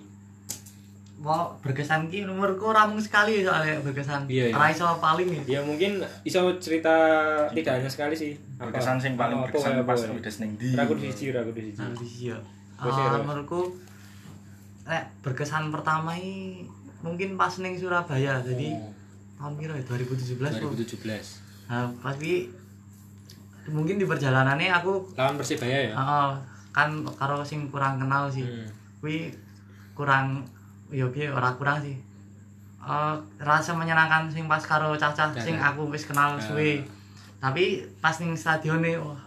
mau 1.19 1.51
berkesan 1.59 2.07
ki 2.07 2.23
umurku 2.23 2.71
ora 2.71 2.87
mung 2.87 2.95
sekali 2.97 3.43
soalnya 3.43 3.83
berkesan. 3.83 4.23
Iya, 4.25 4.49
iya. 4.49 4.55
Ora 4.55 4.71
iso 4.71 4.87
paling 4.97 5.27
ya. 5.27 5.43
Ya 5.45 5.61
mungkin 5.61 5.99
iso 6.23 6.39
cerita 6.57 6.95
tidak 7.51 7.83
hanya 7.83 7.91
sekali 7.91 8.15
sih. 8.15 8.31
Apa? 8.55 8.71
berkesan 8.71 8.95
sing 8.97 9.13
paling 9.15 9.35
Apa, 9.35 9.51
berkesan 9.51 9.71
apa, 9.77 9.83
pas 9.85 9.99
apa? 9.99 10.15
udah 10.15 10.33
ning 10.39 10.51
ndi 10.55 10.67
Ragu 10.73 10.93
di 10.95 11.01
siji, 11.05 11.25
ragu 11.29 11.51
di 11.51 11.61
siji. 11.69 11.83
Sih 11.99 12.31
ya. 12.31 12.37
Terus 12.79 12.95
Ah, 12.95 13.01
ya, 13.01 13.11
Ros? 13.13 13.23
menurutku 13.25 13.61
nek 14.85 15.03
berkesan 15.19 15.67
pertama 15.69 16.15
ini 16.15 16.63
mungkin 16.99 17.35
pas 17.35 17.51
ning 17.59 17.75
Surabaya. 17.75 18.39
Jadi 18.39 18.79
tahun 19.35 19.53
piro 19.55 19.75
ya 19.75 19.83
2017 19.83 20.39
kok. 20.55 20.71
2017. 20.71 21.67
Nah, 21.67 21.91
pas 21.99 22.15
wi 22.15 22.47
mungkin 23.67 23.99
di 23.99 24.05
perjalanannya 24.07 24.71
aku 24.73 25.13
Lawan 25.13 25.35
Persibaya 25.35 25.91
ya. 25.91 25.93
Heeh, 25.93 26.31
kan 26.71 26.89
karo 27.13 27.43
sing 27.43 27.67
kurang 27.67 27.99
kenal 27.99 28.31
sih. 28.31 28.41
Hmm. 28.41 28.71
Kuwi 28.99 29.35
kurang 29.93 30.47
ya 30.89 31.05
piye 31.07 31.27
ora 31.27 31.53
kurang 31.53 31.79
sih. 31.79 31.97
Eh 32.79 33.15
rasa 33.39 33.71
menyenangkan 33.71 34.25
sing 34.27 34.45
pas 34.45 34.61
karo 34.61 34.93
cacah 34.93 35.29
sing 35.35 35.55
aku 35.55 35.87
wis 35.87 36.03
kenal 36.03 36.33
Ah. 36.33 36.41
suwe. 36.41 36.81
Tapi 37.39 37.81
pas 37.97 38.15
ning 38.17 38.33
stadione 38.33 38.95
wah 38.95 39.19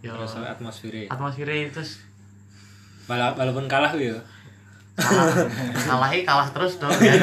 ya 0.00 0.12
Rasa 0.12 0.42
atmosfernya. 0.48 1.06
atmosfernya 1.06 1.70
terus 1.70 2.00
Wala- 3.04 3.34
Walaupun 3.34 3.66
kalah 3.66 3.92
ya. 3.94 4.14
kalah 4.92 5.32
kalahi 5.74 6.20
kalah 6.22 6.48
terus 6.48 6.76
dong 6.78 6.92
ya. 6.94 7.16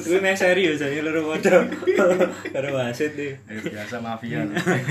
Lu 0.00 0.16
nek 0.20 0.32
serius 0.32 0.80
aja 0.80 1.02
loro 1.02 1.28
padha. 1.28 1.60
Karo 2.50 2.68
wasit 2.72 3.12
nih. 3.14 3.34
Eh, 3.46 3.60
biasa 3.62 3.98
mafia 3.98 4.46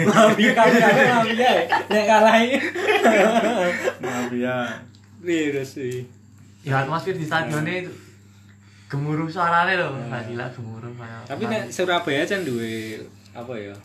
Mafia 0.06 0.52
kami 0.54 0.78
kami 0.78 1.02
mafia. 1.08 1.52
Nek 1.88 2.06
kalah 2.06 2.36
iki. 2.40 2.58
mafia 4.00 4.56
Virus 5.20 5.70
sih. 5.74 6.06
Ya 6.66 6.82
atmosfer 6.82 7.14
di 7.14 7.26
stadione 7.26 7.86
gemuruh 8.90 9.30
suarane 9.30 9.78
lho 9.78 9.90
Wah, 10.10 10.22
gila 10.26 10.46
gemuruh 10.50 10.94
kayak 10.98 11.22
Tapi 11.30 11.44
nek 11.46 11.64
Surabaya 11.70 12.22
kan 12.26 12.42
duwe 12.42 13.02
apa 13.34 13.54
ya? 13.54 13.76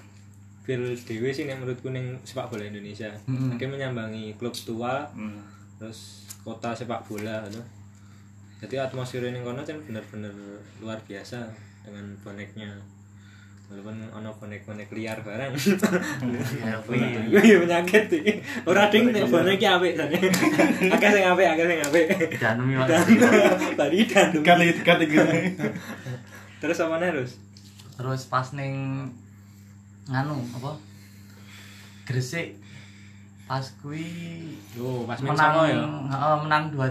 Feel 0.65 0.93
dewe 0.97 1.29
sih 1.33 1.45
nek 1.49 1.61
menurutku 1.61 1.93
ning 1.93 2.17
sepak 2.25 2.49
bola 2.53 2.65
Indonesia. 2.65 3.09
Dia 3.57 3.69
menyambangi 3.69 4.37
klub 4.37 4.53
tua 4.53 5.09
hmm. 5.13 5.41
terus 5.81 6.29
kota 6.45 6.73
sepak 6.73 7.05
bola 7.05 7.45
gitu. 7.49 7.61
Jadi 8.61 8.77
atmosfer 8.77 9.25
ning 9.29 9.41
kono 9.45 9.65
kan 9.65 9.81
bener-bener 9.85 10.33
luar 10.81 11.01
biasa 11.05 11.49
dengan 11.85 12.13
boneknya. 12.21 12.77
Walaupun 13.71 14.03
ono 14.11 14.35
bonek-bonek 14.35 14.91
liar 14.91 15.23
barang. 15.23 15.55
ya 16.59 16.75
kuwi 16.83 16.99
Iya 17.31 17.57
penyakit 17.63 18.11
iki. 18.11 18.33
Ora 18.67 18.91
ding 18.91 19.15
nek 19.15 19.31
bonek 19.31 19.63
iki 19.63 19.67
apik 19.71 19.95
jane. 19.95 20.19
Akeh 20.91 21.11
sing 21.15 21.23
apik, 21.23 21.47
akeh 21.47 21.65
sing 21.71 21.79
apik. 21.87 22.07
dan 22.43 22.59
mi 22.67 22.75
Tadi 23.79 23.99
dan 24.05 24.31
kali 24.43 24.75
kali 24.83 25.07
Terus 26.59 26.83
apa 26.83 26.99
nih 26.99 27.15
terus? 27.15 27.39
terus 27.95 28.33
pas 28.33 28.49
ning 28.57 29.05
nganu 30.09 30.41
apa 30.57 30.73
Gresik 32.09 32.57
pas 33.45 33.61
kuwi 33.79 34.09
Oh, 34.81 35.05
pas 35.05 35.21
menang 35.21 35.37
sama 35.37 35.63
ya. 35.69 35.85
menang 36.41 36.73
dua 36.73 36.89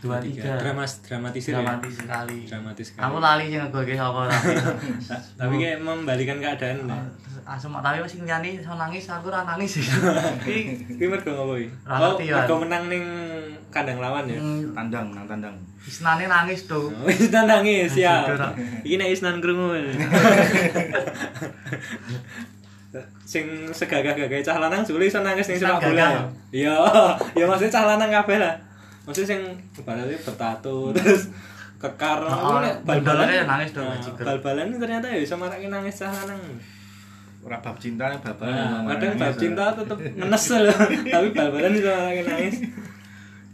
dua 0.00 0.16
tiga 0.18 0.56
Dramas 0.56 1.00
dramatisir 1.00 1.52
ya. 1.52 1.60
dramatis 1.60 1.94
sekali 1.94 2.38
Dramatis 2.42 2.86
sekali. 2.88 3.04
aku 3.04 3.16
lali 3.18 3.44
sih 3.46 3.56
ngegolke 3.56 3.92
sapa 3.92 4.20
tapi 4.26 4.52
Tapi 5.40 5.54
kayak 5.56 5.78
membalikan 5.78 6.38
keadaan. 6.38 6.84
ya. 6.84 6.96
asum 7.46 7.76
tapi 7.76 7.98
masih 7.98 8.22
nyani 8.22 8.56
iso 8.56 8.72
nangis 8.72 9.04
aku 9.06 9.28
ora 9.28 9.44
nangis 9.44 9.76
sih 9.76 9.84
tapi 10.40 11.04
mergo 11.04 11.30
ngopo 11.30 11.54
iki? 11.54 11.68
Oh, 11.84 12.16
mergo 12.16 12.54
menang 12.58 12.84
ning 12.86 13.04
kandang 13.68 13.98
lawan 13.98 14.24
ya. 14.24 14.36
hmm, 14.36 14.72
tandang 14.72 15.06
nang 15.10 15.26
tandang 15.26 15.54
isnane 15.80 16.24
nangis 16.24 16.64
tuh 16.64 16.88
Oh, 16.90 17.08
Isnan 17.12 17.44
nangis 17.44 17.96
ya. 17.96 18.24
Iki 18.84 18.96
nek 18.96 19.08
Isnan 19.10 19.40
krungu. 19.40 19.72
Sing 23.22 23.46
segagah-gagah 23.70 24.42
cah 24.42 24.58
lanang 24.58 24.82
juli 24.82 25.06
iso 25.06 25.22
nangis 25.22 25.46
ning 25.46 25.56
sepak 25.56 25.78
bola. 25.80 26.02
ya? 26.02 26.22
Iya, 26.50 26.76
ya 27.32 27.44
maksudnya 27.46 27.70
cah 27.70 27.84
lanang 27.86 28.10
kabeh 28.12 28.36
lah. 28.36 28.54
Maksudnya 29.10 29.28
sing 29.28 29.42
ibaratnya 29.74 30.16
bertato 30.16 30.94
terus 30.94 31.22
kekar 31.76 32.22
Oh, 32.22 32.60
nek 32.60 32.80
bal-balannya 32.82 33.44
nangis 33.44 33.72
dong, 33.72 33.84
Nah, 33.84 33.98
jiger. 33.98 34.22
Bal-balan 34.22 34.70
ternyata 34.72 35.06
ya 35.06 35.18
bisa 35.18 35.34
marake 35.34 35.66
nangis 35.66 35.96
cah 35.96 36.14
lanang. 36.14 36.38
ora 37.40 37.56
bab 37.56 37.72
cinta 37.74 38.04
nih 38.06 38.20
bab 38.20 38.36
Nah, 38.38 38.84
kadang 38.86 39.16
bab 39.16 39.34
cinta 39.34 39.64
tetep 39.72 39.98
ngenes 40.12 40.44
loh, 40.52 40.76
tapi 41.14 41.28
bal-balan 41.30 41.72
bisa 41.72 41.90
marake 41.90 42.22
nangis. 42.22 42.56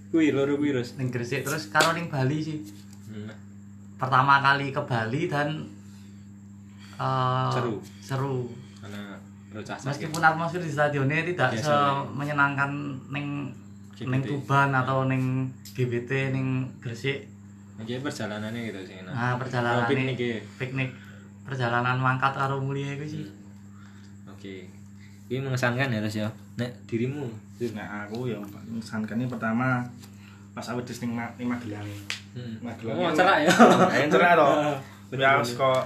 Kuwi 0.06 0.30
loro 0.30 0.54
kuwi 0.54 0.70
terus. 0.70 0.94
ning 0.94 1.08
Gresik 1.08 1.42
terus 1.42 1.66
karo 1.68 1.90
ning 1.92 2.06
Bali 2.06 2.38
sih 2.38 2.58
Hmm. 3.06 3.30
pertama 3.96 4.38
kali 4.40 4.68
ke 4.68 4.82
Bali 4.82 5.24
dan 5.24 5.64
eh, 6.96 7.50
Seru. 7.50 7.74
seru 7.98 8.36
Karena 8.76 9.16
meskipun 9.82 10.20
atmosfer 10.20 10.58
di 10.58 10.68
stadionnya 10.68 11.24
tidak 11.24 11.56
ya. 11.56 12.04
menyenangkan 12.04 12.70
ning 13.08 13.48
GBT. 13.96 14.06
ning 14.06 14.22
Tuban 14.22 14.70
atau 14.70 14.98
ning 15.04 15.22
GBT 15.68 16.10
ning 16.30 16.46
Gresik 16.78 17.24
Iki 17.76 18.00
perjalanannya 18.00 18.60
gitu 18.66 18.80
sih. 18.82 18.96
nah 19.02 19.36
perjalanan 19.36 19.82
Oh, 19.82 19.86
piknik 19.86 20.16
ya. 20.16 20.40
piknik 20.56 20.90
perjalanan 21.42 21.96
mangkat 21.96 22.32
karo 22.32 22.56
mulia 22.56 22.92
itu 22.92 23.06
sih 23.10 23.24
Oke. 24.26 24.68
Ini 25.26 25.40
mengesankan 25.40 25.88
ya 25.88 25.98
terus 25.98 26.16
ya. 26.18 26.28
Nek 26.54 26.70
dirimu. 26.84 27.26
nah 27.72 28.04
aku 28.04 28.26
ya 28.26 28.36
mengesankan 28.38 29.16
ini 29.16 29.26
pertama 29.26 29.80
pas 30.52 30.64
aku 30.64 30.80
di 30.82 30.94
ning 30.98 31.12
Ma- 31.14 31.34
ning 31.34 31.48
Magelang 31.48 31.88
Hmm. 32.32 32.52
Magelang 32.60 32.94
Oh, 32.94 33.10
cerak 33.10 33.38
ya. 33.42 33.52
Ayo 33.90 34.06
cerak 34.12 34.32
toh. 34.34 34.52
Bener, 35.08 35.22
Ya 35.22 35.30
bener. 35.34 35.56
kok 35.56 35.82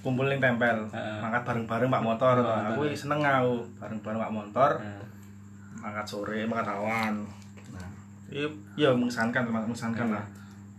kumpul 0.00 0.26
ning 0.26 0.38
tempel, 0.38 0.88
mangkat 1.20 1.42
bareng-bareng 1.44 1.86
Pak 1.88 2.02
Motor. 2.02 2.36
Oh. 2.40 2.72
Aku 2.72 2.88
seneng 2.90 3.20
aku 3.20 3.60
bareng-bareng 3.76 4.16
Pak 4.18 4.32
Motor, 4.32 4.70
mangkat 5.80 6.06
sore, 6.06 6.44
mangkat 6.44 6.76
awan. 6.76 7.24
Nah, 7.72 7.90
itu 8.28 8.46
ya 8.76 8.92
mengesankan, 8.92 9.48
mengesankan 9.48 10.12
lah. 10.12 10.26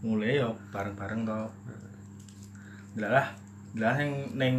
Mulai 0.02 0.42
ya 0.42 0.50
bareng-bareng 0.70 1.26
toh. 1.26 1.50
Lah 2.98 3.28
lah 3.78 3.96
ning 3.98 4.36
ning 4.36 4.56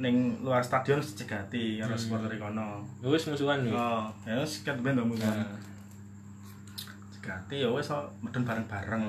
ning 0.00 0.34
luar 0.42 0.64
stadion 0.64 0.98
cegati 0.98 1.78
karo 1.78 1.94
supporter 1.94 2.34
kono. 2.40 2.82
wis 3.04 3.28
musuhan 3.28 3.62
ya. 3.68 3.72
Oh, 3.76 4.04
ya 4.24 4.40
wis 4.40 4.64
ket 4.64 4.76
ben 4.80 4.96
to 4.96 5.04
musuhan. 5.04 5.44
Cegati 7.14 7.62
ya 7.62 7.68
wis 7.70 7.88
kok 7.88 8.08
medun 8.24 8.44
bareng-bareng. 8.44 9.04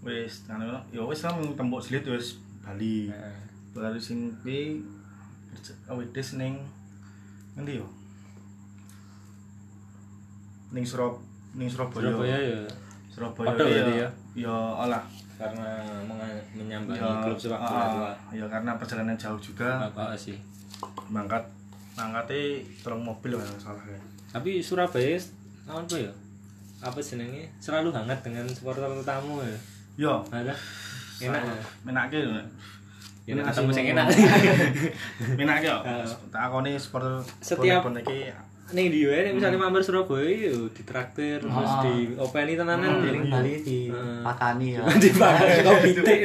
Wis, 0.00 0.48
anu 0.48 0.72
ya 0.94 1.04
wis 1.04 1.20
lah 1.24 1.36
tembok 1.36 1.82
selit 1.84 2.04
wis 2.08 2.40
Bali. 2.60 3.08
nah. 3.10 3.36
Baru 3.72 3.98
sing 3.98 4.30
kuwi 4.42 4.84
awedis 5.88 6.38
ning 6.38 6.60
ngendi 7.56 7.82
yo? 7.82 7.86
Ning 10.70 10.84
Surab 10.86 11.18
ning 11.54 11.66
Surabaya. 11.66 12.10
Surabaya 12.10 12.38
ya 12.38 12.60
Surabaya 13.10 13.46
iki 13.50 13.62
berarti 13.62 13.92
ya. 13.94 14.06
ya? 14.06 14.08
Ya 14.46 14.54
olah. 14.54 15.04
karena 15.40 15.72
menyambangi 16.52 17.00
Ya, 17.00 17.24
klub 17.24 17.40
sepak 17.40 17.56
bola 17.64 17.80
ah, 17.80 17.88
tua. 17.96 18.12
Ya 18.36 18.44
karena 18.44 18.76
perjalanan 18.76 19.16
jauh 19.16 19.40
juga. 19.40 19.88
Apa 19.88 20.12
sih? 20.12 20.36
Mangkat 21.08 21.40
mangkate 21.96 22.60
tolong 22.84 23.00
mobil 23.00 23.40
lah 23.40 23.48
salah 23.56 23.80
ya. 23.88 23.96
Tapi 24.36 24.60
Surabaya 24.60 25.16
apa 25.64 25.96
ya? 25.96 26.12
Apa 26.84 26.98
jenenge? 27.00 27.48
Selalu 27.56 27.88
hangat 27.92 28.20
dengan 28.20 28.44
supporter 28.52 28.84
tamu 29.00 29.40
ya. 29.40 29.58
Yo, 29.96 30.14
Ada 30.28 30.52
enak 31.20 31.40
ya. 31.44 31.62
menake. 31.88 32.20
Ya 33.28 33.32
nek 33.36 33.44
ketemu 33.52 33.70
sing 33.72 33.86
enak. 33.96 34.06
Menake 35.38 35.66
yo. 35.68 35.78
Tak 36.32 36.42
akoni 36.50 36.76
supporter 36.80 37.20
Setiap- 37.40 37.84
iki 38.00 38.32
Ning 38.70 38.86
di 38.86 39.02
wae 39.02 39.20
nek 39.22 39.32
misalnya 39.34 39.58
mampir 39.58 39.82
Surabaya 39.82 40.30
yo 40.46 40.70
ditraktir 40.70 41.38
terus 41.38 41.50
Ah. 41.68 41.82
di 41.82 42.14
openi 42.14 42.54
tenanan 42.54 43.02
ning 43.02 43.02
jadi 43.02 43.20
Bali 43.28 43.52
di 43.58 43.78
Heeh. 43.88 44.22
pakani 44.22 44.68
ya 44.72 44.82
dipakai 44.86 45.58
kopi 45.60 45.90
teh. 45.96 46.18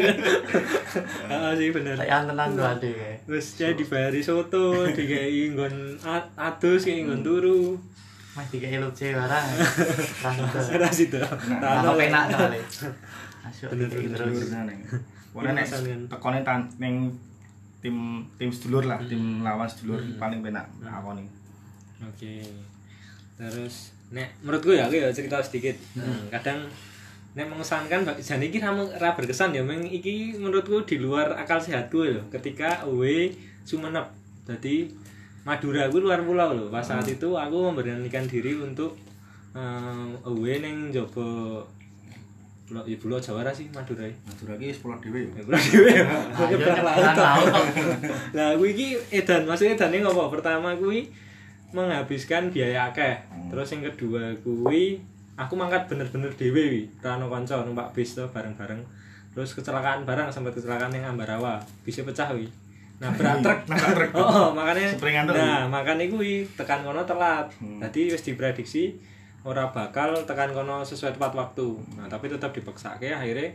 Heeh 1.26 1.52
sih 1.56 1.70
bener. 1.70 1.96
saya 1.96 2.22
tenan 2.22 2.50
tuh 2.54 2.64
ade 2.64 2.92
kayak 2.92 3.18
Terus 3.26 3.46
jadi 3.56 3.74
dibayari 3.74 4.22
soto, 4.22 4.66
dikai 4.88 5.50
nggon 5.52 5.98
adus 6.36 6.82
kayak 6.84 7.02
nggon 7.04 7.22
turu. 7.22 7.74
mas 8.32 8.52
elu 8.52 8.90
C 8.92 9.10
barang 9.10 9.46
langsung 10.22 10.76
Ora 10.76 10.90
situ. 10.92 11.18
nah 11.56 11.96
penak 11.96 12.26
Bener, 13.66 13.88
tiga 13.88 14.06
bener. 14.06 14.18
terus. 14.18 14.52
Pokoknya 15.32 15.52
nek 15.56 15.68
tekone 16.08 16.40
tan 16.42 16.68
ning 16.76 17.10
tim 17.80 17.96
tim 18.36 18.50
sedulur 18.50 18.84
lah, 18.84 18.98
tim 19.00 19.40
lawan 19.40 19.66
sedulur 19.66 19.98
paling 20.16 20.42
penak 20.42 20.66
akoni. 20.84 21.24
Oke. 22.04 22.44
Terus 23.36 23.96
nek 24.12 24.32
menurutku 24.44 24.72
ya 24.76 24.88
aku 24.88 25.00
ya 25.00 25.12
cerita 25.12 25.40
sedikit. 25.40 25.76
Nah, 25.96 26.32
kadang 26.40 26.68
nek 27.36 27.48
mengesankan 27.52 28.08
jan 28.20 28.40
iki 28.40 28.64
ra 28.64 28.72
ra 29.00 29.12
berkesan 29.12 29.52
ya 29.52 29.60
meng 29.60 29.84
iki 29.84 30.40
menurutku 30.40 30.88
di 30.88 31.00
luar 31.00 31.36
akal 31.36 31.60
sehatku 31.60 32.08
ya 32.08 32.20
ketika 32.32 32.84
away 32.88 33.32
Sumenep. 33.66 34.08
Jadi 34.46 34.88
Madura 35.46 35.86
aku 35.90 36.02
luar 36.02 36.22
pulau 36.26 36.54
loh. 36.54 36.68
Pas 36.74 36.82
saat 36.86 37.06
itu 37.06 37.30
aku 37.38 37.58
memberanikan 37.70 38.26
diri 38.26 38.58
untuk 38.58 38.98
um, 39.54 40.14
away 40.26 40.62
ning 40.62 40.90
jobo 40.90 41.62
Pulau 42.66 42.82
ya 42.82 42.98
Pulau 42.98 43.22
Jawara 43.22 43.54
sih 43.54 43.70
Madura. 43.70 44.10
ya. 44.10 44.16
Madura 44.26 44.58
ki 44.58 44.74
sekolah 44.74 44.98
dhewe 44.98 45.22
ya. 45.22 45.30
Ya 45.38 45.42
Pulau 45.46 45.62
dhewe 45.62 45.92
ya. 45.94 46.06
Ayo 46.42 46.46
Nyebrang 46.50 46.82
laut. 46.82 47.18
Lah 48.38 48.50
kuwi 48.58 48.70
iki 48.74 48.88
edan, 49.14 49.46
maksudnya 49.46 49.78
edane 49.78 50.02
ngopo? 50.02 50.34
Pertama 50.34 50.74
kuwi 50.74 51.06
menghabiskan 51.76 52.48
biaya 52.50 52.88
akeh. 52.90 53.20
Hmm. 53.28 53.52
Terus 53.52 53.68
yang 53.76 53.84
kedua 53.92 54.32
kuwi 54.40 55.04
aku 55.36 55.54
mangkat 55.60 55.92
bener-bener 55.92 56.32
dhewe 56.32 56.64
wi, 56.72 56.82
ora 57.04 57.20
ono 57.20 57.28
kanca 57.28 57.60
numpak 57.68 57.92
bis 57.92 58.16
to 58.16 58.24
bareng-bareng. 58.32 58.80
Terus 59.36 59.52
kecelakaan 59.52 60.08
barang 60.08 60.32
sempat 60.32 60.56
kecelakaan 60.56 60.96
yang 60.96 61.12
Ambarawa, 61.12 61.60
bisa 61.84 62.08
pecah 62.08 62.32
wi. 62.32 62.48
Nabrak 63.04 63.44
truk. 63.44 63.60
Nabrak 63.68 63.92
truk. 63.92 64.12
Oh, 64.24 64.56
makanya 64.56 64.96
Springan 64.96 65.28
tuh. 65.28 65.36
Nah, 65.36 65.68
makanya 65.68 66.08
kuwi 66.08 66.48
tekan 66.56 66.88
kono 66.88 67.04
telat. 67.04 67.52
Hmm. 67.60 67.84
Jadi 67.84 68.16
wis 68.16 68.24
diprediksi 68.24 68.96
ora 69.44 69.68
bakal 69.70 70.16
tekan 70.24 70.56
kono 70.56 70.88
sesuai 70.88 71.20
tepat 71.20 71.36
waktu. 71.36 71.68
Nah, 72.00 72.08
tapi 72.08 72.32
tetap 72.32 72.56
dipaksake 72.56 73.12
akhirnya 73.12 73.52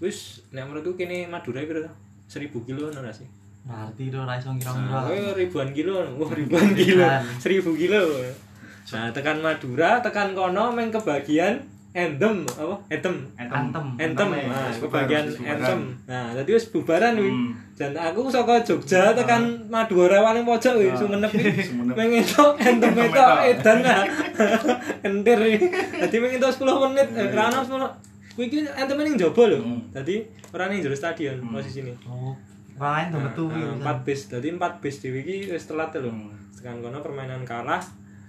wis 0.00 0.40
nek 0.56 0.64
menurutku 0.64 0.96
kene 0.96 1.28
Madura 1.28 1.60
piro? 1.60 1.84
1000 2.28 2.48
kilo 2.64 2.92
ngono 2.92 3.12
sih. 3.12 3.28
Berarti 3.68 4.02
itu 4.02 4.16
ra 4.18 4.34
iso 4.34 4.48
Nah, 4.48 4.56
kira-kira. 4.56 4.98
kowe 5.04 5.18
ribuan 5.36 5.68
kilo, 5.70 5.92
wah 6.16 6.30
ribuan 6.32 6.68
kilo, 6.72 7.04
seribu 7.36 7.70
kilo. 7.72 8.00
Nah, 8.88 9.12
tekan 9.12 9.38
Madura, 9.38 10.00
tekan 10.00 10.32
kono 10.32 10.72
meng 10.72 10.88
kebagian 10.88 11.60
endem 11.90 12.48
apa? 12.48 12.76
Entem, 12.88 13.14
Entem, 13.98 14.28
nah, 14.30 14.64
wis 14.66 14.78
kebagian 14.78 15.24
bubar, 15.24 15.28
wis 15.28 15.36
bubaran. 15.36 15.58
entem. 15.58 15.80
Nah, 16.06 16.26
dadi 16.32 16.50
wis 16.50 16.66
bubaran 16.70 17.14
wi. 17.14 17.28
Hmm. 17.28 17.50
Dan 17.74 17.92
aku 17.92 18.20
saka 18.26 18.54
Jogja 18.62 19.12
tekan 19.12 19.42
Madura 19.68 20.18
paling 20.22 20.42
pojok 20.42 20.74
wi, 20.78 20.88
Ah. 20.88 20.96
Sumenep 20.96 21.28
wi. 21.30 21.52
Sumenep. 21.68 21.94
Meng 21.94 22.10
entuk 22.14 22.50
entem 22.56 22.88
Entem 22.88 23.04
itu 23.04 23.24
edan 23.52 23.78
lah. 23.82 24.00
Entir 25.06 25.38
wi. 25.38 25.54
Dadi 25.98 26.16
meng 26.16 26.32
entuk 26.32 26.50
10 26.50 26.82
menit, 26.88 27.08
eh, 27.12 27.28
ra 27.30 27.44
ono 27.50 27.60
10. 27.60 27.92
Kuwi 28.32 28.44
iki 28.46 28.58
entem 28.64 28.96
ning 28.96 29.14
jaba 29.14 29.42
lho. 29.44 29.58
Hmm. 29.58 29.80
Dadi 29.90 30.14
ora 30.48 30.64
ning 30.66 30.80
jero 30.80 30.94
stadion 30.94 31.36
Hmm. 31.36 31.52
posisine. 31.52 31.92
Oh. 32.06 32.32
Main 32.78 33.06
tuh 33.08 33.20
metu 33.20 33.44
Nah, 33.44 33.54
kuwi. 33.58 33.78
empat 33.78 33.98
bis. 34.02 34.20
Jadi 34.26 34.48
empat 34.50 34.72
bis 34.78 34.96
di 34.98 35.08
wiki 35.10 35.36
wis 35.48 35.66
telat 35.66 35.90
lho. 35.92 36.08
Hmm. 36.08 36.30
tekan 36.54 36.78
kono 36.78 36.98
permainan 36.98 37.42
kalah 37.42 37.78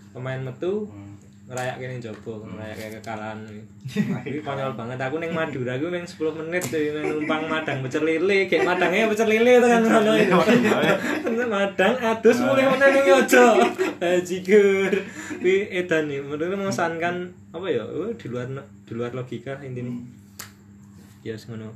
pemain 0.09 0.37
metu 0.39 0.85
Hmm. 0.85 1.17
ngerayak 1.45 1.77
kene 1.77 1.97
jopo 1.97 2.41
ngerayak 2.43 2.77
kayak 2.77 2.91
kekalahan. 2.97 3.41
Ini 4.21 4.37
konyol 4.39 4.73
banget. 4.73 4.97
Aku 4.99 5.17
neng 5.17 5.33
Madura 5.33 5.73
aku 5.73 5.89
neng 5.89 6.05
10 6.05 6.29
menit 6.35 6.61
neng 6.67 7.09
numpang 7.09 7.49
madang 7.49 7.81
pecel 7.81 8.05
lele. 8.05 8.45
Kayak 8.45 8.69
madangnya 8.69 9.09
pecel 9.09 9.25
lele 9.27 9.57
tekan 9.57 9.81
kono 9.81 10.13
itu 10.13 10.37
madang 11.47 11.95
adus 11.97 12.37
mulai 12.39 12.69
meneh 12.69 12.89
ning 12.91 13.05
ojo 13.15 13.45
bajigur 13.97 14.93
wi 15.41 15.55
edan 15.71 16.05
nih. 16.05 16.21
Menurutku 16.21 16.53
mengesankan 16.55 17.15
apa 17.49 17.65
ya? 17.65 17.81
Oh, 17.81 18.13
di 18.13 18.27
luar 18.29 18.45
di 18.85 18.93
luar 18.93 19.11
logika 19.13 19.57
intinya. 19.59 19.89
Ya 19.89 20.18
yes, 21.21 21.45
ngono. 21.45 21.69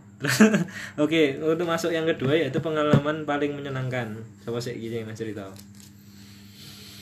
Oke, 1.04 1.36
untuk 1.38 1.66
masuk 1.66 1.89
yang 1.89 2.06
kedua 2.06 2.34
yaitu 2.34 2.58
pengalaman 2.58 3.24
paling 3.24 3.52
menyenangkan. 3.52 4.12
Siapa 4.39 4.58
sih 4.58 4.78
gini 4.78 5.02
Mas 5.02 5.16
cerita? 5.16 5.44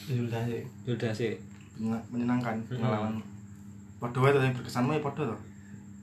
Sudah 0.03 0.43
sih. 0.43 0.63
Sudah 0.83 1.11
sih. 1.11 1.33
Menye- 1.77 2.05
menyenangkan 2.09 2.57
Hmm. 2.65 2.77
pengalaman. 2.77 3.13
Podo 3.97 4.17
wae 4.19 4.31
to 4.31 4.39
yang 4.39 4.53
berkesanmu 4.53 4.91
ya 4.91 5.01
podo 5.01 5.23
to. 5.25 5.37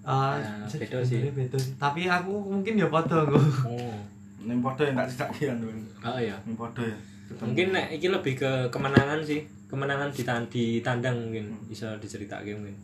Ah, 0.02 0.38
Ya, 0.38 0.64
se- 0.64 0.78
beda 0.78 1.02
sih. 1.02 1.20
beda 1.28 1.58
sih. 1.58 1.74
Tapi 1.76 2.06
aku 2.06 2.32
mungkin 2.32 2.74
ya 2.74 2.88
padha 2.88 3.22
aku. 3.22 3.36
Oh. 3.66 3.96
Ning 4.46 4.62
podo 4.62 4.80
yang 4.80 4.94
tak 4.94 5.10
cedak 5.10 5.30
kian 5.32 5.58
dulu. 5.58 5.74
Oh 6.00 6.16
iya. 6.16 6.38
Ning 6.42 6.54
podo 6.54 6.80
ya. 6.80 6.94
Ketemu. 7.26 7.44
Mungkin 7.44 7.66
nek 7.70 7.86
iki 7.92 8.08
lebih 8.08 8.34
ke 8.34 8.50
kemenangan 8.68 9.20
sih. 9.20 9.42
Kemenangan 9.68 10.08
di 10.08 10.22
di 10.48 10.64
tandang 10.80 11.18
mungkin 11.20 11.52
bisa 11.66 11.92
diceritakan 11.98 12.56
mungkin. 12.56 12.78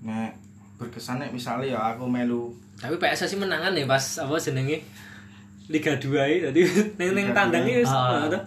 nek 0.00 0.32
berkesan 0.80 1.16
nek 1.18 1.30
misalnya 1.30 1.66
ya 1.68 1.80
aku 1.92 2.04
melu 2.04 2.48
Tapi 2.74 2.96
PSSI 2.96 3.36
menangan 3.36 3.70
ya 3.70 3.84
pas 3.84 4.00
apa 4.16 4.32
jenenge 4.34 4.80
Liga 5.68 5.92
2 5.92 6.02
iki. 6.02 6.38
Dadi 6.42 6.60
ning 6.96 7.10
ning 7.12 7.26
Liga 7.26 7.36
tandang 7.36 7.62
iki 7.62 7.76
dua. 7.76 7.82
wis 7.82 7.92
Ah. 7.92 8.00
ngono 8.16 8.26
to. 8.28 8.40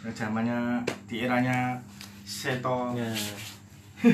ya 0.00 0.10
zamannya 0.16 0.58
di 1.04 1.16
eranya 1.20 1.56
Seto. 2.22 2.94
Ya. 2.94 3.10
Di 4.00 4.08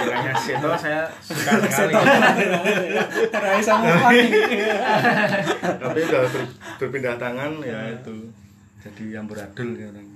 eranya 0.00 0.32
Seto 0.34 0.70
saya 0.72 1.04
suka 1.20 1.50
sekali. 1.60 1.92
Ora 3.28 3.50
iso 3.54 3.72
ngomong. 3.74 4.14
Tapi 5.76 5.98
udah 6.00 6.22
ber- 6.24 6.50
berpindah 6.78 7.16
tangan 7.16 7.52
ya 7.60 7.78
itu. 7.90 8.16
Jadi 8.80 9.04
amburadul 9.12 9.70
ya 9.74 9.86
orang. 9.88 10.08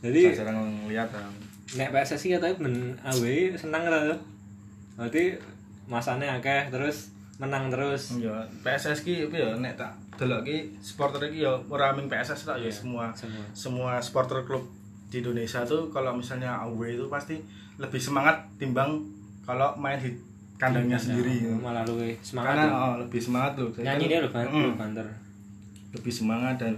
Jadi 0.00 0.20
Saya 0.26 0.36
jarang 0.42 0.58
ngeliat 0.80 1.08
orang. 1.12 1.34
nek 1.70 1.92
PSSI 1.92 2.32
katanya 2.32 2.56
ben 2.56 2.74
awe 2.98 3.34
senang 3.54 3.84
lah 3.84 4.00
tuh. 4.08 4.18
Berarti 4.96 5.36
masane 5.88 6.28
akeh 6.28 6.68
terus 6.68 7.10
menang 7.36 7.66
terus. 7.68 8.14
Ya, 8.16 8.34
PSS 8.60 9.00
ki 9.00 9.26
ya 9.28 9.54
nek 9.54 9.74
tak 9.74 9.90
delok 10.14 10.42
ki 10.42 10.56
supporter 10.78 11.22
ki 11.24 11.40
ya 11.40 11.54
ora 11.66 11.90
mung 11.90 12.06
PSS 12.06 12.44
tak 12.44 12.56
ya 12.56 12.66
Iya, 12.66 12.72
semua 12.72 13.04
semua. 13.12 13.44
semua 13.52 13.92
supporter 13.98 14.42
klub 14.42 14.66
di 15.06 15.18
Indonesia 15.18 15.62
tuh 15.62 15.88
kalau 15.88 16.12
misalnya 16.12 16.52
away 16.58 16.92
itu 16.92 17.06
pasti 17.06 17.38
lebih 17.76 17.96
semangat 17.98 18.34
timbang 18.56 19.00
kalau 19.42 19.72
main 19.74 19.96
di 19.96 20.12
kandangnya 20.56 20.98
sendiri. 20.98 21.46
Malah 21.54 21.82
lu 21.84 21.94
semangat. 22.18 22.52
Karena 22.52 22.64
tuh. 22.64 22.74
oh, 22.76 22.94
lebih 23.00 23.20
semangat. 23.20 23.50
Jadi 23.54 23.80
Nyanyi 23.80 24.02
kan- 24.02 24.10
dia 24.10 24.18
lu 24.18 24.28
ban- 24.28 24.50
Mm, 24.50 24.72
banter. 24.74 25.06
lebih 25.88 26.12
semangat 26.12 26.54
dan 26.58 26.74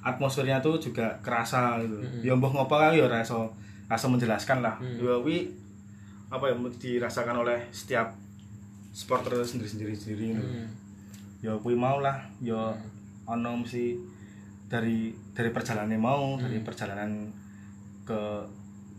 atmosfernya 0.00 0.58
tuh 0.58 0.78
juga 0.78 1.12
kerasa 1.20 1.78
gitu. 1.78 1.94
Mm-mm. 1.94 2.22
Ya 2.22 2.32
mbah 2.32 2.48
ngopo 2.48 2.74
kan 2.74 2.90
ya 2.90 3.04
rasa 3.06 3.36
rasa 3.84 4.06
menjelaskan 4.06 4.58
lah. 4.60 4.74
Mm. 4.78 4.98
Ya 4.98 5.14
wi 5.16 5.52
apa 6.26 6.44
ya 6.44 6.54
dirasakan 6.74 7.36
oleh 7.38 7.60
setiap 7.70 8.08
supporter 8.98 9.38
sendiri-sendiri 9.40 9.94
sendiri. 9.94 10.34
gitu. 10.34 10.42
Hmm. 10.42 10.66
ya 11.38 11.54
kuwi 11.54 11.78
mau 11.78 11.98
lah 11.98 12.18
ya 12.40 12.74
ono 13.24 13.50
mesti 13.56 13.94
dari 14.66 15.06
dari 15.30 15.50
perjalanan 15.50 15.94
mau 15.96 16.34
dari 16.34 16.58
Hmm. 16.58 16.66
perjalanan 16.66 17.10
ke 18.02 18.20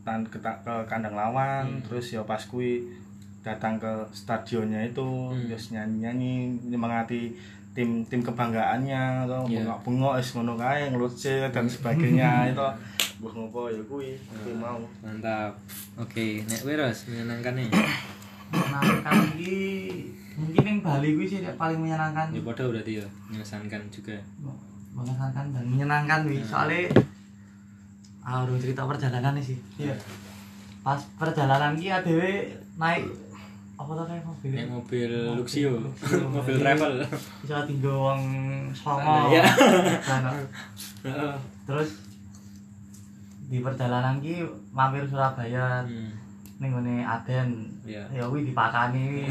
tan 0.02 0.24
ke, 0.24 0.40
ke 0.40 0.74
kandang 0.88 1.14
lawan 1.14 1.68
Hmm. 1.68 1.84
terus 1.84 2.10
ya 2.10 2.24
pas 2.24 2.40
kuwi 2.42 2.88
datang 3.42 3.76
ke 3.76 3.92
stadionnya 4.10 4.80
itu 4.86 5.04
Hmm. 5.04 5.46
terus 5.46 5.70
nyanyi 5.70 5.96
nyanyi 6.00 6.32
nyemangati 6.66 7.36
tim 7.70 8.02
tim 8.06 8.20
kebanggaannya 8.20 9.28
atau 9.28 9.44
Iya. 9.46 9.62
bengok 9.62 9.80
bengok 9.84 10.14
es 10.16 10.32
ngono 10.32 10.56
kae 10.56 10.90
ngelucu 10.90 11.28
dan 11.46 11.66
sebagainya 11.68 12.30
itu 12.52 12.68
buah 13.20 13.34
ngopo 13.36 13.68
ya 13.68 13.84
kuwi 13.84 14.16
kuwi 14.16 14.54
Hmm. 14.54 14.64
mau 14.64 14.80
Mantap. 15.04 15.52
Oke, 15.98 16.40
nek 16.42 16.64
Wiros 16.64 17.04
menyenangkan 17.06 17.54
nih. 17.54 17.68
menyenangkan 18.50 19.14
iki 19.32 19.58
mungkin 20.36 20.64
yang 20.66 20.80
Bali 20.80 21.10
gue 21.14 21.26
sih 21.26 21.40
yang 21.40 21.56
paling 21.56 21.78
menyenangkan 21.78 22.30
Ya 22.30 22.42
padha 22.42 22.64
berarti 22.66 22.92
ya, 22.96 23.06
mengesankan 23.26 23.82
juga. 23.90 24.16
menyenangkan 24.90 25.46
dan 25.50 25.64
menyenangkan 25.66 26.20
wi 26.26 26.42
soalnya 26.42 26.90
ah 28.20 28.42
udah 28.42 28.58
cerita 28.58 28.84
perjalanan 28.84 29.32
nih 29.34 29.46
sih 29.46 29.58
iya 29.78 29.96
pas 30.80 31.00
perjalanan 31.16 31.74
ki 31.74 31.88
adewe 31.88 32.52
naik 32.76 33.06
apa 33.76 33.92
tuh 33.94 34.06
kayak 34.06 34.24
mobil 34.24 34.52
Nek 34.52 34.68
mobil 34.68 35.12
Luxio, 35.34 35.72
Luxio. 35.78 36.20
mobil 36.36 36.56
travel. 36.58 37.00
bisa 37.40 37.64
tinggal 37.64 37.96
uang. 37.98 38.22
Sana. 38.76 39.24
Heeh. 41.00 41.36
terus 41.64 41.90
di 43.46 43.60
perjalanan 43.60 44.20
ki 44.20 44.44
mampir 44.70 45.04
Surabaya 45.04 45.82
Hmm. 45.82 46.12
Ning 46.60 46.72
ngene 46.72 46.96
Aden 47.02 47.50
Iya. 47.84 48.04
ya 48.12 48.24
wi 48.28 48.44
dipakani 48.44 49.26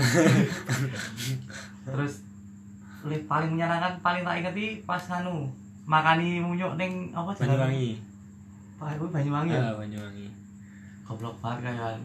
terus 1.86 2.24
li- 3.04 3.24
paling 3.24 3.50
menyenangkan 3.52 4.00
paling 4.00 4.22
tak 4.22 4.36
inget 4.36 4.54
iki 4.54 4.70
pas 4.82 5.04
anu 5.12 5.46
makani 5.84 6.40
munyuk 6.40 6.74
ning 6.74 7.12
apa 7.12 7.30
jalan- 7.32 7.68
Banyuwangi. 7.68 7.90
Pak 8.76 8.94
kuwi 8.96 9.10
Banyuwangi 9.10 9.52
ya 9.52 9.60
Ah, 9.62 9.74
Banyuwangi. 9.74 10.26
goblok 11.04 11.36
banget 11.38 11.72
kan 11.74 11.98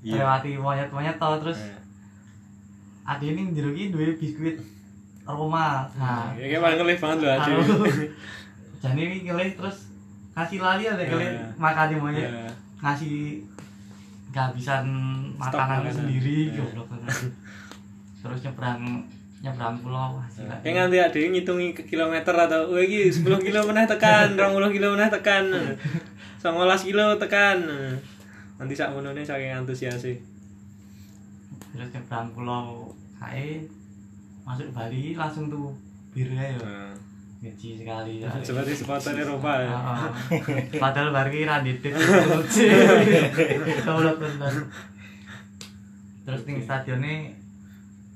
Iya. 0.00 0.16
lewati 0.16 0.56
monyet-monyet 0.56 1.16
tau 1.16 1.36
terus 1.38 1.58
Eh. 1.60 1.76
ade 3.04 3.26
ini 3.28 3.52
jero 3.52 3.70
duwe 3.70 4.16
biskuit 4.16 4.56
Roma 5.22 5.84
nah 5.94 6.32
Ya 6.34 6.58
paling 6.58 6.78
ngelih 6.78 6.96
banget 6.96 7.18
loh 7.20 7.30
Ade. 7.32 7.52
Jane 8.80 9.00
iki 9.02 9.18
ngelih 9.24 9.54
terus 9.54 9.86
kasih 10.32 10.58
lali 10.58 10.84
ada 10.84 10.98
ngelih 10.98 11.30
Iya. 11.30 11.46
makani 11.54 11.94
monyet 11.96 12.26
Ya. 12.26 12.48
Ngasih 12.80 13.44
kehabisan 14.30 14.84
makanan 15.36 15.84
makanan. 15.84 15.92
sendiri 15.92 16.54
goblok 16.54 16.86
banget 16.88 17.34
terus 18.20 18.40
nyebrang 18.44 18.82
nyebrang 19.40 19.74
pulau 19.80 20.20
gila. 20.36 20.52
Kayak 20.60 20.74
nganti 20.76 20.96
ada 21.00 21.18
yang 21.18 21.32
ngitungi 21.32 21.68
ke 21.72 21.82
kilometer 21.88 22.34
atau 22.36 22.76
wah 22.76 22.82
iki 22.84 23.08
10 23.08 23.24
kilo 23.40 23.64
meneh 23.64 23.88
tekan, 23.88 24.28
20 24.36 24.76
kilo 24.76 24.92
meneh 24.92 25.08
tekan. 25.08 25.48
19 25.48 26.52
kilo 26.84 27.16
tekan. 27.16 27.56
Nanti 28.60 28.74
sak 28.76 28.92
menune 28.92 29.24
saking 29.24 29.56
antusias 29.56 29.96
sih. 29.96 30.20
terus 31.72 31.88
nyebrang 31.88 32.28
pulau 32.36 32.92
kae 33.16 33.64
masuk 34.44 34.68
Bali 34.76 35.16
langsung 35.16 35.48
tuh 35.48 35.72
biru 36.12 36.34
ya 36.34 36.52
Nah, 36.60 36.92
ngeci 37.40 37.80
sekali 37.80 38.20
ya. 38.20 38.28
seperti 38.38 38.72
supporter 38.74 39.16
Eropa 39.16 39.52
ya. 39.58 39.72
Ah, 39.72 40.04
ah. 40.04 40.12
padahal 40.76 41.08
ra 41.10 41.56
didik 41.64 41.96
goblok 43.80 44.16
bener 44.18 44.54
terus 46.20 46.44
ning 46.44 46.60
stadionnya 46.60 47.32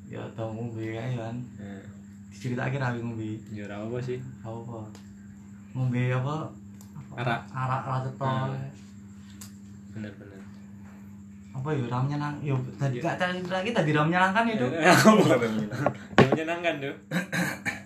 ya 0.07 0.21
tau 0.33 0.53
ngombe 0.53 0.85
kan 0.93 1.37
Nah, 1.57 1.81
diceritake 2.29 2.77
ra 2.77 2.93
ngombe 2.93 3.41
ya 3.49 3.65
ora 3.65 3.81
apa 3.81 3.97
sih. 3.99 4.21
apa 4.45 4.53
apa 4.55 4.81
ngombe 5.73 6.03
apa 6.13 6.35
Arak. 7.15 7.41
arak 7.49 7.83
ra 7.83 7.99
cetok 8.05 8.29
Hmm. 8.29 8.69
Bener-bener. 9.95 10.41
apa 11.55 11.69
ya 11.71 11.85
ra 11.87 11.99
menyenang 11.99 12.37
yo 12.41 12.55
tadi 12.77 13.01
gak 13.01 13.17
tadi 13.17 13.41
lagi 13.47 13.71
tadi 13.73 13.91
ra 13.91 14.05
menyenangkan 14.05 14.45
itu 14.49 14.67
Ya, 14.85 14.93
menyenangkan 16.29 16.75
tuh. 16.79 16.95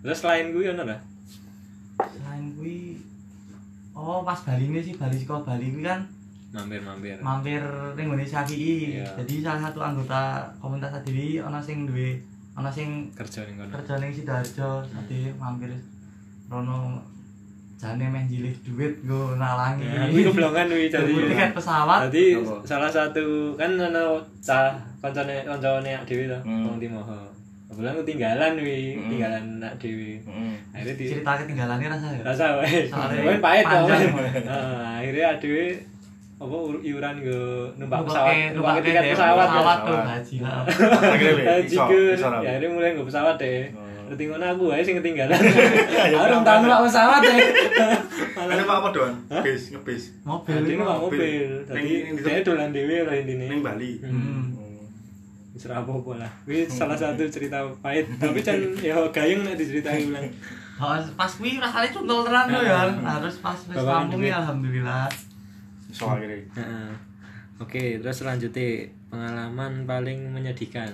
Terus 0.00 0.18
selain 0.18 0.48
gue 0.48 0.64
ono 0.66 0.84
lah. 0.84 1.00
selain 2.00 2.44
kuwi 2.52 2.96
oh 3.92 4.20
pas 4.20 4.40
Bali 4.40 4.64
ini 4.66 4.80
sih 4.80 4.94
Bali 4.94 5.14
sekolah 5.14 5.44
Bali 5.44 5.66
ini 5.68 5.82
kan 5.82 6.00
Mampir-mampir. 6.50 7.20
mampir 7.20 7.62
ning 7.94 8.06
ngene 8.08 8.24
Syafii 8.24 8.96
Iya. 8.96 9.06
jadi 9.16 9.34
salah 9.40 9.60
satu 9.62 9.78
anggota 9.80 10.22
komunitas 10.56 10.90
Adiwi 10.96 11.38
ana 11.38 11.60
sing 11.60 11.84
duwe 11.84 12.18
ana 12.52 12.66
sing 12.68 13.06
Kerja 13.12 13.44
ning 13.44 13.54
kono. 13.56 13.70
kerja 13.70 13.94
ning 13.96 14.10
Sidoarjo 14.10 14.70
tadi 14.82 15.30
mampir 15.32 15.70
rono 16.46 16.98
jane 17.76 18.02
meh 18.04 18.24
jilih 18.26 18.50
duit 18.62 18.94
nggo 19.00 19.36
nalangi 19.36 19.84
Ya, 19.86 20.04
Kuwi 20.06 20.22
keblongan 20.26 20.66
kuwi 20.68 20.88
jadi. 20.88 21.12
Tiket 21.12 21.52
pesawat 21.54 22.00
Jadi 22.08 22.24
salah 22.62 22.90
satu 22.90 23.26
kan 23.54 23.70
ono 23.72 24.04
cah 24.38 24.72
kancane 24.98 25.44
kancane 25.44 25.92
dhewe 26.02 26.24
to, 26.26 26.38
Hmm. 26.40 26.66
wong 26.66 26.76
Timoho. 26.76 27.20
Kebetulan 27.70 27.94
ketinggalan 27.96 28.52
wi, 28.58 28.78
Hmm. 28.92 29.06
tinggalan 29.06 29.42
nak 29.58 29.72
dhewe. 29.76 30.18
Heeh. 30.18 30.52
Akhirnya 30.70 30.94
di 30.96 31.04
cerita 31.06 31.30
ketinggalannya 31.36 31.86
rasa 31.88 32.06
ya 32.10 32.20
rasa 32.20 32.44
wae. 32.56 32.82
Soalnya 32.84 33.22
Wae 33.22 33.38
pahit 33.38 33.64
panjang. 33.64 34.00
Heeh, 34.50 34.82
akhirnya 34.98 35.28
dhewe 35.38 35.66
apa 36.36 36.56
ur- 36.56 36.80
iuran 36.82 37.14
nggo 37.16 37.40
numpak 37.76 38.00
Numpak 38.00 38.06
pesawat, 38.06 38.32
ke- 38.32 38.50
numpak 38.50 38.72
numpak 38.72 38.82
tiket 38.82 39.02
ke 39.02 39.12
pesawat. 39.12 39.46
pesawat 39.46 39.78
tuh 39.78 39.98
haji 40.02 40.36
lah 40.40 40.54
Haji. 41.46 41.76
Ya 42.40 42.50
akhirnya 42.50 42.68
mulai 42.68 42.90
nggo 42.90 43.04
pesawat 43.04 43.36
deh. 43.36 43.68
Oh. 43.70 43.86
Ngono 44.10 44.46
aku 44.48 44.64
wae 44.66 44.82
sing 44.82 44.98
ketinggalan. 44.98 45.38
Aku 46.18 46.42
tau 46.42 46.56
numpak 46.58 46.80
pesawat 46.82 47.20
deh. 47.22 47.38
Ada 48.32 48.56
apa 48.58 48.74
apa 48.74 48.88
doan? 48.90 49.14
Bis, 49.40 49.70
ngebis. 49.70 50.02
mobil 50.20 50.58
itu 50.58 50.74
numpak 50.74 50.98
mobil. 50.98 51.44
Jadi 51.62 51.92
dia 52.18 52.42
dolan 52.42 52.68
dhewe 52.72 52.96
lah 53.04 53.14
intine. 53.14 53.46
Ning 53.46 53.62
Bali. 53.62 54.02
Oh. 55.50 55.56
Wis 55.58 55.66
ora 55.66 55.82
apa-apa 55.82 56.12
lah. 56.22 56.32
Wis 56.46 56.70
salah 56.70 56.94
satu 56.94 57.26
cerita 57.26 57.66
pahit. 57.82 58.06
Tapi 58.22 58.38
kan 58.38 58.58
ya 58.78 58.94
gayeng 59.10 59.42
nek 59.42 59.58
diceritain 59.58 60.06
bilang. 60.06 60.30
pas 60.80 61.04
pas 61.12 61.28
kuwi 61.28 61.60
rasanya 61.60 61.92
contoh 61.92 62.24
terang 62.24 62.48
tuh 62.48 62.64
ya 62.64 62.88
harus 62.88 63.36
pas 63.44 63.58
wis 63.68 63.76
rampung 63.84 64.24
ya 64.24 64.40
alhamdulillah 64.40 65.10
Iso 65.90 66.06
akhirnya. 66.06 66.40
Heeh. 66.56 66.90
Oke, 67.60 68.00
terus 68.00 68.24
selanjutnya 68.24 68.88
pengalaman 69.10 69.84
paling 69.84 70.32
menyedihkan. 70.32 70.88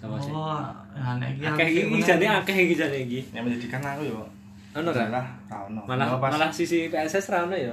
Coba 0.00 0.16
sih. 0.16 0.32
oh 0.32 0.64
ya 0.96 1.20
nek 1.20 1.36
iki 1.36 1.44
Akeh 1.44 1.68
iki 1.68 2.00
jane 2.00 2.26
akeh 2.26 2.56
iki 2.56 2.74
jane 2.74 2.96
iki. 3.04 3.20
Yang 3.36 3.44
menjadikan 3.46 3.84
aku 3.84 4.02
yo. 4.08 4.24
Ono 4.80 4.90
kan? 4.90 5.12
Lah, 5.12 5.26
ra 5.46 5.58
ono. 5.68 5.84
Malah 5.84 6.16
malah 6.16 6.50
sisi 6.50 6.88
PSS 6.88 7.36
ra 7.36 7.44
ono 7.44 7.54
ya. 7.54 7.70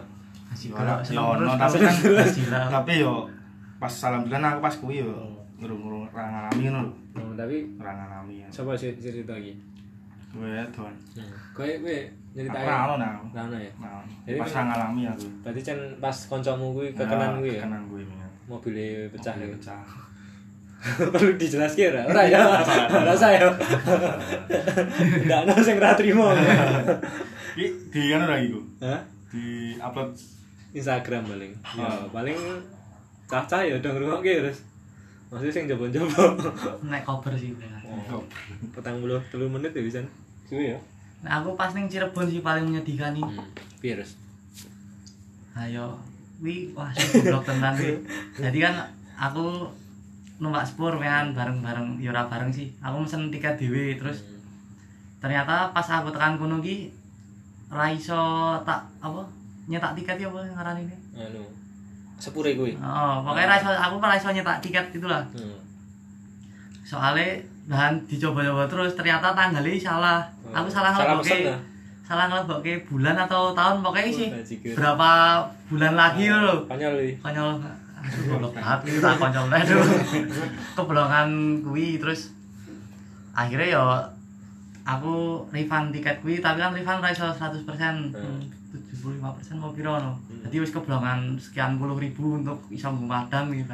Yo, 0.58 0.74
yo, 0.76 0.96
seneng 1.08 1.26
ono, 1.38 1.54
tapi 1.56 1.78
kan 1.80 1.96
tapi 2.82 2.94
yo 3.00 3.30
pas 3.78 3.94
alhamdulillah 4.10 4.58
aku 4.58 4.62
pas 4.64 4.76
kuwi 4.82 5.06
yo 5.06 5.37
ngurung-ngurung 5.58 6.06
ra 6.10 6.26
ngalami 6.28 6.62
ngono 6.66 6.82
lho. 6.84 6.94
Oh, 7.18 7.34
tapi 7.34 7.58
Ra 7.76 7.92
ngalami. 7.92 8.34
ya. 8.40 8.48
coba 8.52 8.72
sih 8.74 8.94
cerita 8.96 9.34
iki. 9.34 9.54
Kowe 10.30 10.46
doan. 10.70 10.94
Kowe 11.52 11.72
kowe 11.80 11.98
Aku 11.98 12.36
nyeritain. 12.38 12.64
ra 12.64 12.76
ono 12.86 12.96
nah. 12.96 13.18
Ra 13.28 13.42
ono 13.44 13.58
ya. 13.58 13.72
Nah, 13.78 14.06
Jadi 14.24 14.38
pas 14.38 14.52
kan- 14.52 14.68
ngalami 14.70 15.02
aku. 15.08 15.26
Berarti 15.42 15.62
kan 15.64 15.80
pas 15.98 16.18
kancamu 16.28 16.66
kuwi 16.72 16.88
kekenan 16.94 17.32
kuwi 17.38 17.50
ya. 17.50 17.62
Kekenan 17.62 17.84
kuwi. 17.88 18.04
ya. 18.06 18.28
Mobilnya 18.46 18.86
pecah 19.10 19.34
Mobilnya 19.34 19.50
ya. 19.50 19.58
Pecah. 19.58 19.82
Perlu 21.10 21.34
dijelaskan 21.36 21.90
ora? 21.90 22.02
Ora 22.06 22.22
ya. 22.24 22.40
Ora 22.94 23.14
saya. 23.18 23.50
Ndak 25.26 25.40
ono 25.44 25.54
sing 25.60 25.78
ra 25.78 25.98
trimo. 25.98 26.30
Iki 27.58 27.68
di 27.90 28.02
kan 28.08 28.22
ora 28.24 28.38
iku. 28.38 28.62
Di 29.28 29.46
upload 29.76 30.14
Instagram 30.72 31.26
paling. 31.26 31.52
Ya, 31.74 31.82
Oh. 31.82 32.06
paling 32.14 32.38
cah-cah 33.26 33.66
ya 33.66 33.74
udah 33.76 33.90
ngrungokke 33.90 34.34
terus. 34.40 34.62
Maksudnya 35.28 35.54
sing 35.54 35.66
jobo-jobo. 35.68 36.24
nek 36.88 37.04
cover 37.04 37.34
sih 37.36 37.52
bener. 37.56 37.76
Oh. 38.08 38.24
Petang 38.72 39.04
puluh 39.04 39.20
telu 39.28 39.52
menit 39.52 39.76
ya 39.76 39.84
bisa. 39.84 40.00
Suwe 40.48 40.72
ya. 40.72 40.80
Nah, 41.26 41.44
aku 41.44 41.60
pas 41.60 41.76
ning 41.76 41.92
Cirebon 41.92 42.30
sih 42.30 42.40
paling 42.40 42.64
menyedihkan 42.72 43.12
ini. 43.12 43.24
Hmm. 43.26 43.44
Virus. 43.84 44.16
Ayo, 45.58 45.98
wi 46.40 46.72
wah 46.72 46.88
goblok 46.94 47.44
tenan 47.44 47.76
wi. 47.76 48.00
Jadi 48.38 48.58
kan 48.64 48.88
aku 49.18 49.68
numpak 50.38 50.64
spur 50.70 50.94
kan 51.02 51.34
bareng-bareng 51.34 51.98
ya 52.00 52.14
ora 52.14 52.30
bareng 52.30 52.54
sih. 52.54 52.72
Aku 52.80 53.02
mesen 53.04 53.34
tiket 53.34 53.58
dhewe 53.58 53.98
terus 53.98 54.24
ternyata 55.18 55.74
pas 55.74 55.88
aku 55.90 56.14
tekan 56.14 56.38
kono 56.38 56.62
ki 56.62 56.94
ra 57.74 57.90
iso 57.90 58.54
tak 58.62 58.86
apa 59.02 59.26
nyetak 59.68 59.98
tiket 59.98 60.22
ya 60.22 60.30
apa 60.30 60.40
ngaran 60.46 60.86
ini. 60.86 60.96
Anu. 61.18 61.44
Sepure 62.18 62.52
kuwi. 62.54 62.74
Oh, 62.76 63.22
pokoknya 63.22 63.56
iso 63.56 63.70
aku 63.70 63.96
ra 63.98 64.14
iso 64.14 64.30
nyetak 64.30 64.58
tiket 64.60 64.86
itulah. 64.92 65.22
Hmm. 65.32 65.58
Soalnya 66.82 67.38
bahan 67.68 68.00
dicoba-coba 68.06 68.64
terus 68.66 68.94
ternyata 68.94 69.32
tanggalnya 69.32 69.76
salah. 69.78 70.20
Oh, 70.42 70.56
Aku 70.56 70.68
salah 70.68 70.96
lah. 70.96 71.60
salah 72.02 72.26
ngelabokke 72.26 72.88
bulan 72.88 73.20
atau 73.20 73.52
tahun 73.52 73.84
pokoknya 73.84 74.10
sih. 74.10 74.30
Oh. 74.32 74.74
Berapa 74.74 75.10
bulan 75.68 75.94
lagi 75.94 76.26
loh. 76.28 76.64
Konyol 76.66 76.94
kuwi. 76.96 77.12
konyol 77.20 77.50
aduh 77.98 78.24
goblok 78.30 78.54
banget 78.54 78.80
itu 78.88 79.00
tak 79.02 79.18
konyol 79.18 79.50
aduh 79.50 79.84
keblongan 80.78 81.30
kuwi 81.60 81.98
terus 81.98 82.32
akhirnya 83.34 83.74
ya 83.74 83.84
aku 84.86 85.44
refund 85.50 85.92
tiket 85.92 86.22
kuwi 86.22 86.40
tapi 86.40 86.62
kan 86.62 86.72
refund 86.72 87.02
ra 87.02 87.10
iso 87.12 87.28
100% 87.28 87.68
Hmm. 87.68 88.40
75% 89.10 89.24
mau 89.56 89.72
piro 89.72 89.96
no 89.96 90.12
Hmm. 90.18 90.44
jadi 90.44 90.56
wis 90.60 90.72
keblongan 90.72 91.20
sekian 91.38 91.76
puluh 91.76 91.96
ribu 91.96 92.38
untuk 92.38 92.60
iso 92.70 92.88
ngumpadang 92.88 93.48
gitu 93.50 93.72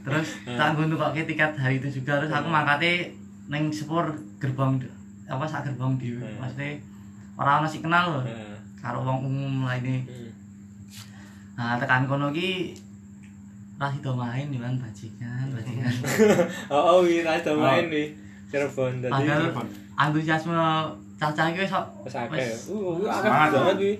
terus 0.00 0.28
tak 0.44 0.68
nggo 0.72 0.82
nukokke 0.88 1.22
tiket 1.24 1.52
hari 1.54 1.76
itu 1.76 1.88
juga 1.94 2.18
terus 2.18 2.32
aku 2.32 2.48
mangkate 2.48 3.12
ning 3.46 3.68
sepur 3.68 4.04
gerbong 4.38 4.80
apa 5.26 5.44
sak 5.44 5.66
gerbong 5.66 5.94
dhewe 5.96 6.20
Hmm. 6.20 6.38
maksudnya 6.38 6.80
orang 7.36 7.62
masih 7.62 7.80
kenal 7.80 8.04
loh 8.12 8.24
Heeh. 8.24 8.56
karo 8.76 9.00
wong 9.00 9.18
umum 9.22 9.64
lainnya 9.64 10.00
Hmm. 10.02 10.28
Nah, 11.52 11.76
tekan 11.76 12.08
kono 12.08 12.32
ki 12.32 12.72
ra 13.76 13.88
sido 13.88 14.12
main 14.12 14.48
kan 14.50 14.76
bajingan, 14.76 15.44
bajingan. 15.52 15.92
Oh, 16.72 16.80
oh, 16.90 16.98
wi 17.00 17.20
ra 17.20 17.36
do 17.36 17.52
main 17.54 17.84
wi. 17.86 18.16
Cirebon 18.48 19.00
tadi. 19.00 19.12
Padahal 19.12 19.52
antusiasme 19.94 20.56
cacah 21.20 21.46
ki 21.46 21.60
wis 21.60 21.72
Wis 22.00 22.14
akeh. 22.16 22.32
wis- 22.34 22.66
Uh, 22.66 22.96
uh, 22.96 23.06
akeh 23.06 23.20
Semangat, 23.22 23.50
banget 23.52 23.76
wi. 23.78 23.92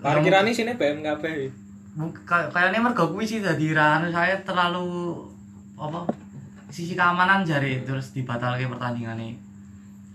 Parkirane 0.00 0.50
sini 0.50 0.72
BM 0.72 0.98
kabeh 1.00 1.32
wi. 1.34 1.48
bu- 1.94 2.16
kay- 2.24 2.48
kayaknya 2.48 2.80
mergo 2.80 3.06
kuwi 3.06 3.22
sih 3.22 3.38
dadi 3.38 3.70
ra 3.70 3.96
anu 3.96 4.08
saya 4.08 4.34
terlalu 4.40 5.14
apa 5.74 6.02
sisi 6.66 6.92
keamanan 6.92 7.40
jari 7.42 7.80
terus 7.80 8.10
dibatalke 8.10 8.66
pertandingane. 8.66 9.36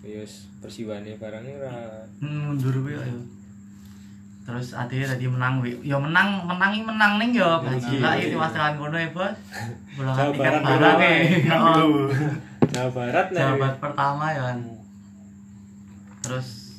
Ya 0.01 0.19
wis 0.19 0.49
persiwane 0.57 1.13
barangnya 1.13 1.55
ra 1.61 1.75
Hmm, 2.17 2.51
mundur 2.51 2.75
kuwi 2.75 2.93
ayo. 2.93 3.21
Terus 4.41 4.73
ade 4.73 4.97
tadi 4.99 5.25
menang 5.25 5.61
wi. 5.61 5.77
Ya 5.79 5.95
menang, 5.95 6.41
menang 6.43 7.15
ning 7.15 7.31
yo 7.31 7.61
baji 7.61 8.01
lah 8.01 8.17
iki 8.17 8.33
Mas 8.33 8.49
tekan 8.49 8.75
kono 8.75 8.97
ya, 8.97 9.05
Bos. 9.09 9.29
Jawa 9.93 9.93
Bulangan 9.95 10.27
tiket 10.31 10.53
Barat 10.57 10.63
barang 10.65 10.99
e. 10.99 11.13
Oh. 11.49 12.07
Jawa 12.67 12.89
Barat 12.89 13.25
nih. 13.29 13.39
jabat 13.39 13.73
pertama 13.77 14.25
ya 14.27 14.41
kan 14.43 14.57
terus 16.19 16.75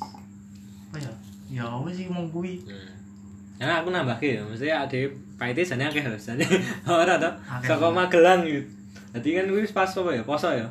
apa 0.90 0.96
ya 0.98 1.12
ya 1.50 1.64
wis 1.82 1.96
sih 1.96 2.06
mau 2.06 2.26
kuwi 2.28 2.60
Hmm. 2.62 2.98
Ya 3.60 3.84
aku 3.84 3.92
nambah 3.92 4.16
ya, 4.24 4.40
maksudnya 4.40 4.88
ada 4.88 4.96
paite 5.36 5.60
jane 5.60 5.84
akeh 5.84 6.00
lho, 6.00 6.16
jane 6.16 6.40
ora 6.88 7.20
to. 7.20 7.28
Saka 7.60 7.92
Magelang 7.92 8.40
gitu. 8.40 8.64
Dadi 9.12 9.36
kan 9.36 9.44
kuwi 9.52 9.68
pas 9.68 9.84
apa 9.84 10.10
ya? 10.16 10.24
Poso 10.24 10.48
ya. 10.48 10.64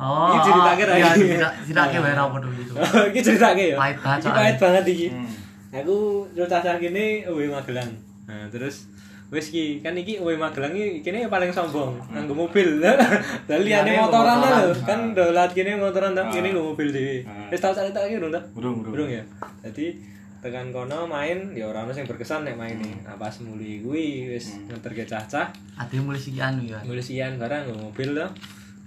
oh 0.00 0.32
Ini 0.32 0.38
ceritake 0.40 0.82
ra 0.88 0.94
iya 0.96 1.12
iki? 1.12 1.28
cerita 1.28 1.48
ceritake 1.68 1.96
wae 2.00 2.16
ra 2.16 2.24
padha 2.32 2.48
gitu 2.56 2.72
iki 3.12 3.20
ceritake 3.20 3.64
ya. 3.72 3.76
Pahit 3.76 3.98
banget 4.00 4.20
Iki 4.24 4.30
pahit 4.32 4.56
banget 4.56 4.84
iki. 4.88 5.06
Hmm. 5.12 5.28
Aku 5.76 5.96
cerita 6.32 6.56
sak 6.64 6.80
kene 6.80 7.04
uwe 7.28 7.52
Magelang. 7.52 7.92
Nah, 8.24 8.48
terus 8.48 8.88
wis 9.32 9.48
ki 9.48 9.80
kan 9.80 9.96
iki 9.96 10.20
uwe 10.20 10.36
Magelang 10.36 10.76
iki 10.76 11.00
kene 11.00 11.24
paling 11.32 11.48
sombong 11.48 11.96
nganggo 12.12 12.36
mobil. 12.36 12.84
Lah 13.48 13.58
liyane 13.58 13.96
motoran 13.96 14.44
lho, 14.44 14.76
kan 14.84 15.16
dolat 15.16 15.56
kene 15.56 15.80
motoran 15.80 16.12
ta, 16.12 16.28
kene 16.28 16.52
nggo 16.52 16.76
mobil 16.76 16.92
dhewe. 16.92 17.24
Ah. 17.24 17.48
Wis 17.48 17.64
tau 17.64 17.72
cerita 17.72 18.04
iki 18.04 18.20
urung 18.20 18.28
ta? 18.28 18.44
Burung, 18.52 18.84
burung. 18.84 18.92
Burung 18.92 19.08
ya. 19.08 19.24
Jadi 19.64 19.96
tekan 20.44 20.68
kono 20.74 21.06
main 21.08 21.54
ya 21.56 21.70
ora 21.70 21.86
ono 21.86 21.94
sing 21.96 22.04
berkesan 22.04 22.44
nek 22.44 22.60
main 22.60 22.76
nih. 22.76 23.08
Nah, 23.08 23.16
pas 23.16 23.32
muli 23.40 23.80
kuwi 23.80 24.28
wis 24.36 24.52
Hmm. 24.52 24.68
ngeterke 24.76 25.08
cacah, 25.08 25.48
ade 25.80 25.96
mulai 26.02 26.20
anu 26.42 26.62
ya 26.68 26.78
mulai 26.84 27.00
sian 27.00 27.40
barang 27.40 27.72
nggo 27.72 27.88
mobil 27.88 28.12
to. 28.12 28.26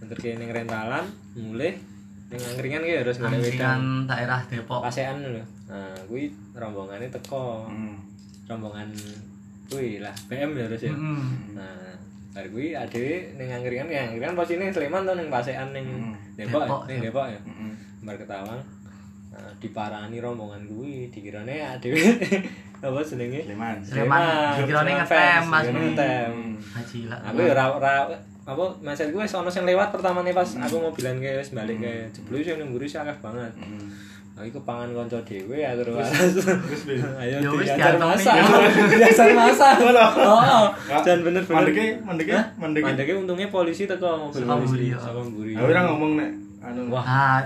Ngeterke 0.03 0.37
ning 0.37 0.53
rentalan, 0.53 1.09
mulai 1.33 1.73
ning 2.29 2.41
angkringan 2.43 2.85
ki 2.85 2.93
harus 3.01 3.17
ngene 3.17 3.41
angkringan 3.41 3.81
daerah 4.05 4.39
Depok 4.45 4.85
Pasean 4.85 5.25
lho. 5.25 5.41
Nah, 5.71 5.95
kuwi 6.05 6.29
rombongane 6.53 7.09
teko. 7.09 7.65
Hmm. 7.65 7.97
Rombongan 8.45 8.93
kuwi 9.65 9.99
lah 9.99 10.13
BM 10.25 10.51
ya 10.53 10.63
harus 10.65 10.81
ya. 10.81 10.91
Mm-mm. 10.91 11.19
Nah, 11.53 11.93
Bar 12.31 12.45
kuwi 12.47 12.71
adewe 12.71 13.31
ning 13.33 13.47
angkringan 13.49 13.87
ya 13.87 14.01
angkringan 14.05 14.35
posine 14.35 14.67
Sleman 14.67 15.03
to 15.03 15.13
ning 15.13 15.27
Pasekan 15.27 15.71
ning 15.71 15.87
Hmm. 15.87 16.13
Depok, 16.35 16.61
Depok, 16.61 16.81
ning 16.85 16.99
Depok 17.01 17.25
ya. 17.27 17.39
Heeh. 17.39 17.71
Bar 18.01 18.15
ketawang. 18.15 18.61
Nah, 19.31 19.51
diparani 19.57 20.17
rombongan 20.19 20.63
kuwi 20.65 21.07
dikirane 21.09 21.55
adewe 21.59 21.99
apa 22.83 22.99
jenenge? 23.01 23.41
Sleman. 23.43 23.77
Sleman, 23.81 24.51
dikirane 24.59 24.91
ngetem, 24.93 25.41
Mas. 25.47 25.65
ngetem. 25.65 26.31
Haji 26.59 26.99
lah. 27.07 27.19
Aku 27.25 27.39
ya 27.39 27.55
ora 27.71 27.95
apa 28.45 28.61
mindset 28.77 29.09
gue 29.09 29.25
sono 29.25 29.49
sing 29.49 29.65
lewat 29.65 29.89
pertamane 29.89 30.29
pas 30.29 30.45
aku 30.45 30.77
mobilan 30.77 31.17
ke 31.17 31.41
wis 31.41 31.49
balik 31.49 31.81
ke 31.81 32.13
jeblu 32.13 32.37
sing 32.39 32.61
nang 32.61 32.69
mburi 32.69 32.85
sih 32.85 33.01
akeh 33.01 33.17
banget. 33.17 33.49
Heeh. 34.35 34.43
Aku 34.45 34.59
kepangan 34.59 34.89
kanca 34.93 35.19
dhewe 35.23 35.57
aku 35.57 35.91
waras. 35.91 36.11
Terus 36.35 36.81
piye? 36.83 36.99
Ayo 37.21 37.35
Ya 37.39 37.49
wis 37.49 37.67
diajar 37.69 37.95
diantemi. 37.95 38.11
masa. 38.11 38.31
Diajar 38.91 39.29
masa. 39.33 39.67
Oh, 39.79 40.67
dan 41.01 41.17
bener-bener. 41.21 41.55
Mandeke, 41.55 41.85
mandeke, 42.01 42.33
Hah? 42.33 42.45
mandeke. 42.55 42.85
Mandeke 42.85 43.11
untungnya 43.15 43.47
polisi 43.49 43.83
teko 43.85 44.27
mobil 44.27 44.43
polisi 44.43 44.67
mburi, 44.69 44.87
ya. 44.91 44.97
saka 44.99 45.19
mburi. 45.21 45.51
Aku 45.53 45.63
ora 45.65 45.81
ngomong 45.85 46.11
nek 46.15 46.29
anu. 46.61 46.81
Wah, 46.89 47.03
Nah, 47.05 47.39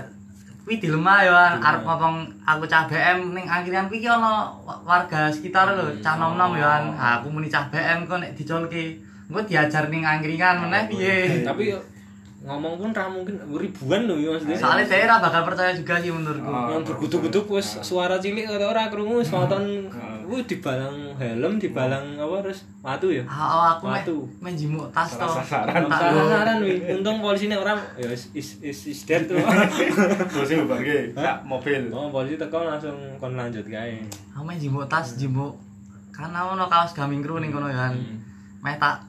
kuwi 0.60 0.76
dilema 0.76 1.22
ya 1.22 1.56
arep 1.56 1.82
ngomong 1.82 2.14
aku 2.42 2.64
cah 2.66 2.84
BM 2.84 3.18
ning 3.32 3.46
angkringan 3.46 3.86
kuwi 3.86 4.02
ana 4.02 4.50
wa- 4.60 4.82
warga 4.82 5.30
sekitar 5.30 5.70
lho, 5.70 5.94
cah 5.96 6.14
nom-nom 6.16 6.52
ya. 6.54 6.74
Ha, 6.90 7.22
aku 7.22 7.30
muni 7.30 7.46
cah 7.46 7.70
BM 7.70 8.02
kok 8.04 8.18
nek 8.18 8.34
dicolke 8.34 8.98
engko 9.26 9.40
diajar 9.40 9.86
ning 9.86 10.02
angkringan 10.02 10.58
meneh 10.60 10.82
piye. 10.86 11.46
tapi 11.46 11.70
ngomong 12.40 12.74
pun 12.74 12.88
ra 12.90 13.04
mungkin 13.04 13.36
ribuan 13.46 14.08
lho 14.08 14.16
ya 14.16 14.28
maksudnya. 14.32 14.56
Soalnya 14.56 14.86
daerah 14.88 15.16
bakal 15.18 15.44
percaya 15.44 15.76
juga 15.76 16.00
sih 16.00 16.08
menurutku. 16.08 16.46
Oh. 16.46 16.68
yang 16.68 16.82
berguduk-guduk 16.82 17.44
wis 17.50 17.68
suara 17.80 18.16
cilik 18.16 18.48
kata 18.48 18.64
ora 18.64 18.88
krungu 18.88 19.20
spontan 19.20 19.92
kuwi 20.24 20.40
dibalang 20.46 21.12
helm 21.14 21.58
dibalang 21.58 22.16
apa 22.16 22.40
terus 22.40 22.64
watu 22.80 23.10
ya 23.10 23.20
Ah, 23.24 23.44
oh, 23.50 23.64
aku 23.74 23.84
meh 23.84 24.00
Watu. 24.00 24.16
meh 24.40 24.54
jimuk 24.54 24.88
tas 24.88 25.10
to. 25.12 25.26
Sasaran. 25.26 25.84
Tak 25.84 26.00
salah 26.00 26.12
lho. 26.16 26.24
saran 26.30 26.56
wi 26.62 26.74
untung 26.88 27.20
polisi 27.20 27.46
nek 27.46 27.60
orang 27.60 27.76
ya 27.94 28.08
is 28.08 28.32
is 28.32 28.48
is, 28.62 28.78
is 28.88 29.00
dead 29.04 29.26
tuh 29.26 29.36
Terus 29.36 30.46
sing 30.46 30.64
mbake, 30.64 31.12
tak 31.12 31.44
mobil. 31.44 31.92
oh 31.92 32.08
polisi 32.08 32.38
teko 32.38 32.62
langsung 32.62 32.96
kon 33.18 33.36
lanjut 33.36 33.66
kae 33.66 34.00
Aku 34.32 34.40
meh 34.40 34.56
jimuk 34.56 34.86
tas, 34.86 35.12
jimuk 35.14 35.52
kan 36.10 36.30
ono 36.30 36.64
kaos 36.66 36.94
gaming 36.94 37.20
kru 37.20 37.36
ning 37.36 37.50
kono 37.50 37.66
ya 37.66 37.88
kan. 37.88 37.94
Meh 38.60 38.76
tak 38.76 39.02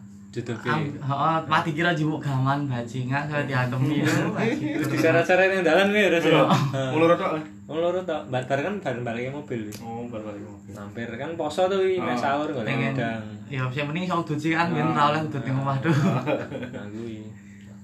am- 0.66 0.96
heeh, 0.96 1.38
mati 1.46 1.70
kira 1.72 1.92
jimuk 1.92 2.20
gaman 2.20 2.64
bajingan 2.64 3.28
saya 3.28 3.44
diantemi 3.44 4.00
yo. 4.00 4.08
terus 4.32 4.88
diseret-seret 4.90 5.52
yang 5.52 5.62
dalan 5.62 5.88
kuwi 5.90 6.08
terus 6.08 6.24
ya 6.26 6.48
Mulur 6.90 7.12
tok. 7.14 7.36
loro 7.68 8.00
tok 8.02 8.22
bar 8.28 8.44
bar 8.46 8.60
kan 8.62 8.76
bareng 8.80 9.04
balik 9.04 9.28
mobil 9.30 9.68
Oh, 9.78 10.08
bar-bar 10.08 10.32
mobil. 10.34 10.72
hampir 10.72 11.08
kan 11.14 11.36
poso 11.36 11.68
tuh 11.68 11.80
wi 11.80 11.96
mek 11.98 12.16
Oh. 12.16 12.20
sahur 12.22 12.48
golek 12.50 12.68
Pengen. 12.70 12.96
gedang 12.96 13.24
Ya 13.48 13.68
sing 13.68 13.84
penting 13.86 14.04
iso 14.06 14.16
sih 14.34 14.52
kan 14.52 14.72
ben 14.72 14.88
ora 14.88 15.12
oleh 15.12 15.22
udut 15.22 15.40
ning 15.42 15.56
omah 15.58 15.76
tuh. 15.78 15.92
nah 15.92 16.88
kuwi 16.88 17.28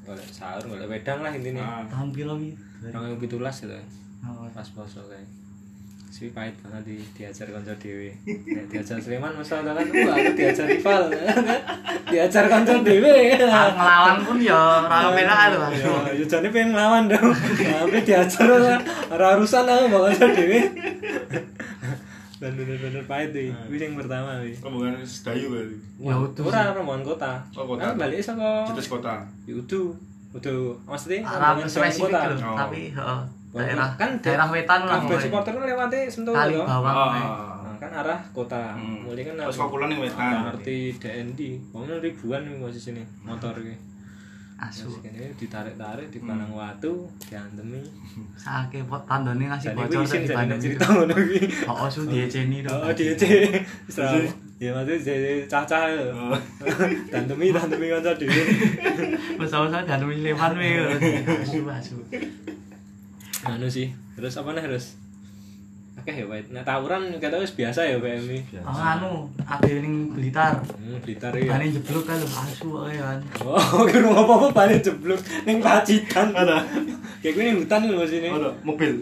golek 0.01 0.27
sahur 0.29 0.63
golek 0.65 0.87
wedang 0.87 1.19
lah 1.19 1.31
intine 1.31 1.59
Ah. 1.59 1.83
Tahun 1.85 2.07
piro 2.09 2.35
wi? 2.35 2.55
2017 2.79 3.27
gitu 3.65 3.75
Oh, 4.23 4.47
pas 4.49 4.67
poso 4.69 5.03
kae 5.05 5.23
Swi 6.17 6.33
pahit 6.33 6.57
banget 6.65 6.81
di 6.89 6.97
diajar 7.13 7.45
kanca 7.45 7.77
dhewe. 7.77 8.09
Nek 8.25 8.65
diajar 8.73 8.97
Sleman 8.97 9.37
masa 9.37 9.61
kan 9.61 9.77
wah 9.85 10.17
aku 10.17 10.33
diajar 10.33 10.65
rival. 10.65 11.13
diajar 12.09 12.49
kanca 12.49 12.73
dhewe. 12.81 13.37
Ah, 13.45 13.69
ngelawan 13.69 14.17
pun 14.25 14.37
ya 14.41 14.57
ora 14.89 15.13
penak 15.13 15.53
lho. 15.53 15.57
Mas. 15.61 15.77
Ya, 16.17 16.25
jane 16.25 16.49
pengen 16.49 16.73
nglawan 16.73 17.05
dong. 17.05 17.29
Tapi 17.37 18.01
diajar 18.01 18.49
ora 19.13 19.37
urusan 19.37 19.69
aku 19.69 19.83
mbok 19.93 20.01
kanca 20.09 20.27
dhewe. 20.33 20.59
Dan 22.41 22.51
bener-bener 22.57 23.05
pahit 23.05 23.29
tuh. 23.37 23.53
Kuwi 23.69 23.77
yang 23.77 23.93
pertama 23.93 24.41
kuwi. 24.41 24.57
Rombongan 24.57 25.05
sedayu 25.05 25.53
kali. 25.53 25.77
Ya 26.01 26.15
utuh. 26.17 26.49
Ora 26.49 26.73
rombongan 26.73 27.05
kota. 27.05 27.33
Oh, 27.53 27.69
kota. 27.69 27.93
Kan 27.93 28.01
balik 28.01 28.25
saka 28.25 28.65
Cetus 28.73 28.89
kota. 28.89 29.21
Ya 29.45 29.53
udu. 29.53 29.93
Udu 30.33 30.81
maksudnya 30.89 31.21
Ora 31.29 31.53
rombongan 31.61 31.93
kota. 31.93 32.21
tapi 32.57 32.89
heeh. 32.89 33.21
Daerah 33.57 33.89
Kan 33.97 34.09
daerah 34.21 34.47
wetan 34.53 34.79
lah. 34.85 35.01
Kabeh 35.01 35.17
supporter 35.17 35.51
kan 35.57 35.63
lewate 35.65 35.99
Sentul 36.07 36.33
Kali 36.33 36.53
lho. 36.53 36.63
bawang. 36.63 36.95
Oh. 36.95 37.09
kae. 37.13 37.25
Nah, 37.65 37.75
kan 37.81 37.91
arah 38.05 38.19
kota. 38.33 38.63
Hmm. 38.77 39.05
Mulai 39.05 39.23
kan 39.25 39.33
Terus 39.37 39.57
kok 39.57 39.77
ning 39.89 39.99
wetan. 40.01 40.31
Ngerti 40.47 40.77
DND. 41.01 41.41
Pokoknya 41.73 41.95
ribuan 41.99 42.41
nih 42.45 42.53
posisi 42.61 42.89
ini 42.93 43.03
motor 43.25 43.53
ki. 43.57 43.75
Asu. 44.57 44.89
Kene 45.05 45.29
ditarik-tarik 45.37 46.09
di 46.09 46.17
palang 46.17 46.49
watu, 46.49 47.05
diantemi. 47.29 47.77
Sake 48.33 48.81
pot 48.89 49.05
tandone 49.05 49.45
ngasih 49.53 49.77
bocor 49.77 50.01
di 50.01 50.25
jadi 50.25 50.33
Bandung. 50.33 50.57
cerita 50.57 50.85
ngono 50.89 51.13
ki. 51.13 51.41
Oh, 51.69 51.85
su 51.85 52.09
dieceni 52.09 52.65
to. 52.65 52.73
Oh, 52.73 52.89
Serau. 53.93 54.17
Ya 54.57 54.73
maksudnya 54.73 54.97
jadi 54.97 55.45
cacah 55.45 55.85
ya. 55.85 56.09
Oh. 56.09 56.33
Dantemi, 57.13 57.53
dantemi 57.53 57.93
kanca 57.93 58.09
dhewe. 58.17 58.41
Masa-masa 59.37 59.85
dan 59.85 60.01
wis 60.09 60.25
lewan 60.25 60.57
we. 60.57 60.81
Asu 61.45 61.61
asu. 61.69 62.01
Anu 63.45 63.67
sih. 63.69 63.93
Terus 64.17 64.33
apa 64.39 64.49
nih 64.57 64.65
terus? 64.65 64.97
Oke 65.97 66.13
ya, 66.13 66.25
Wait. 66.29 66.45
Nek 66.53 66.61
tawuran 66.61 67.09
kata 67.17 67.41
wis 67.41 67.57
biasa 67.57 67.81
ya 67.81 67.97
PMI. 67.97 68.61
Oh, 68.61 68.69
anu, 68.69 69.25
ade 69.49 69.81
ning 69.81 70.13
Blitar. 70.13 70.61
Hmm, 70.77 71.01
Blitar 71.01 71.33
ya. 71.33 71.57
Bane 71.57 71.73
jeblok 71.73 72.05
kan 72.05 72.21
lho, 72.21 72.29
asu 72.29 72.69
kan. 72.77 73.19
Oh, 73.41 73.81
kira 73.89 74.09
apa-apa 74.13 74.47
balik 74.53 74.85
jeblok 74.85 75.19
ning 75.43 75.57
Pacitan. 75.57 76.31
Ada. 76.31 76.61
Kayak 77.19 77.33
gue 77.33 77.43
ning 77.43 77.57
hutan 77.65 77.81
lho 77.89 78.05
sini. 78.05 78.29
Ada 78.29 78.49
mobil. 78.61 78.93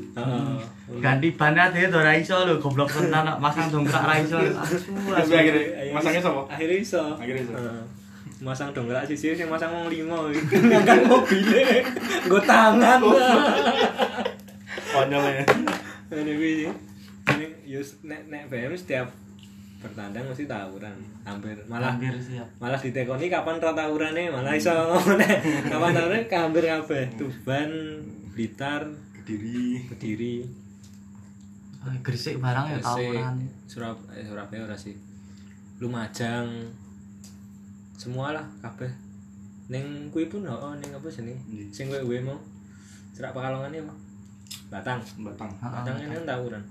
Ganti 1.03 1.27
ban 1.35 1.59
ade 1.59 1.91
to 1.91 1.99
ora 1.99 2.15
iso 2.15 2.35
lho, 2.47 2.63
goblok 2.63 2.87
tenan 2.87 3.27
masang 3.43 3.67
dongkrak 3.67 4.03
ra 4.07 4.15
iso. 4.15 4.39
Asu 4.39 5.31
akhirnya 5.35 5.91
masangnya 5.91 6.23
sama. 6.23 6.47
Akhirnya 6.47 6.79
iso. 6.79 7.03
Akhirnya 7.19 7.43
iso. 7.43 7.55
Masang 8.43 8.75
dongkrak 8.75 9.07
sisi 9.07 9.31
sing 9.31 9.47
masang 9.47 9.71
wong 9.71 9.87
limo 9.87 10.27
iki. 10.27 10.59
Ngangkat 10.59 11.07
mobile. 11.07 11.83
Nggo 12.27 12.39
tangan. 12.43 12.99
Konyol 14.91 15.23
ya. 15.31 15.43
Ini 16.11 16.31
kuwi. 16.35 16.51
Ini 17.25 17.45
yus 17.65 17.99
nek 18.03 18.27
nek 18.27 18.51
BM 18.51 18.75
setiap 18.75 19.07
bertandang 19.79 20.25
mesti 20.27 20.45
tawuran. 20.45 20.97
Hampir 21.25 21.57
malah 21.65 21.93
Hampir 21.97 22.17
siap. 22.21 22.47
malah 22.61 22.77
ditekoni 22.77 23.29
kapan 23.29 23.57
ra 23.57 23.73
tawurane 23.73 24.29
malah 24.29 24.53
iso 24.53 24.73
kapan 25.71 25.91
tawurane 25.93 26.25
hampir 26.29 26.63
kabeh. 26.69 27.03
Tuban, 27.17 27.69
Blitar, 28.33 28.85
Kediri. 29.21 29.89
Kediri, 29.89 30.35
Gresik 32.01 32.37
barang 32.41 32.65
ya 32.67 32.77
tawuran. 32.81 33.35
Surabaya, 33.69 34.17
eh, 34.17 34.25
Surabaya 34.25 34.61
ora 34.65 34.77
sih. 34.77 34.95
Lumajang. 35.77 36.47
Semua 37.95 38.31
lah 38.31 38.45
kabeh. 38.59 38.91
Ning 39.67 40.11
kuwi 40.11 40.29
pun 40.29 40.45
oh 40.45 40.75
ning 40.77 40.91
apa 40.91 41.07
jenenge? 41.07 41.41
Sing 41.73 41.89
kowe 41.89 42.17
mau. 42.21 42.37
Cerak 43.15 43.31
Pekalongan 43.31 43.71
apa? 43.71 43.93
Batang. 44.69 44.99
Batang. 45.23 45.51
Batang 45.57 45.95
ini 45.97 46.13
kan 46.13 46.25
tawuran. 46.27 46.63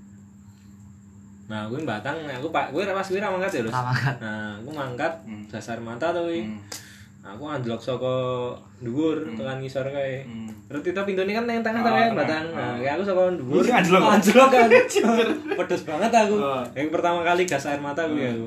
Nah, 1.45 1.69
gue 1.69 1.77
Batang, 1.85 2.25
nah, 2.25 2.41
aku 2.41 2.49
pak, 2.49 2.73
gue 2.73 2.81
pas 2.89 3.05
gue 3.05 3.21
mangkat 3.21 3.53
ya, 3.53 3.63
Lus. 3.69 3.75
Nah, 3.77 4.57
aku 4.57 4.71
mangkat 4.73 5.13
Hmm. 5.29 5.45
dasar 5.53 5.77
mata 5.77 6.09
tuh. 6.09 6.33
Hmm. 6.33 6.57
Nah, 7.21 7.37
aku 7.37 7.45
anjlok 7.45 7.81
saka 7.81 8.17
dhuwur 8.81 9.17
Hmm. 9.21 9.37
tekan 9.37 9.61
ngisor 9.61 9.85
kae. 9.85 10.25
Hmm. 10.25 10.49
Berarti 10.69 10.97
tapi 10.97 11.13
pintune 11.13 11.37
kan 11.37 11.45
nang 11.45 11.61
tengah 11.61 11.81
Ah, 11.81 11.89
tengah. 11.89 12.17
Batang. 12.17 12.45
Nah, 12.49 12.65
Ah. 12.65 12.77
kayak 12.81 12.95
aku 12.97 13.05
saka 13.05 13.23
dhuwur. 13.37 13.61
Anjlok? 13.65 14.03
Anjlok 14.17 14.49
kan. 14.49 14.69
Pedes 15.61 15.83
banget 15.85 16.13
aku. 16.13 16.37
Ah. 16.41 16.65
Yang 16.73 16.89
pertama 16.97 17.21
kali 17.21 17.43
gas 17.45 17.65
air 17.69 17.81
mata 17.81 18.03
gue 18.09 18.25
Ah. 18.25 18.33
aku. 18.33 18.47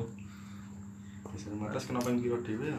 Dasar 1.58 1.66
matas 1.66 1.82
kenapa 1.84 2.06
yang 2.08 2.18
kira 2.22 2.38
dewe 2.40 2.66
ya? 2.70 2.78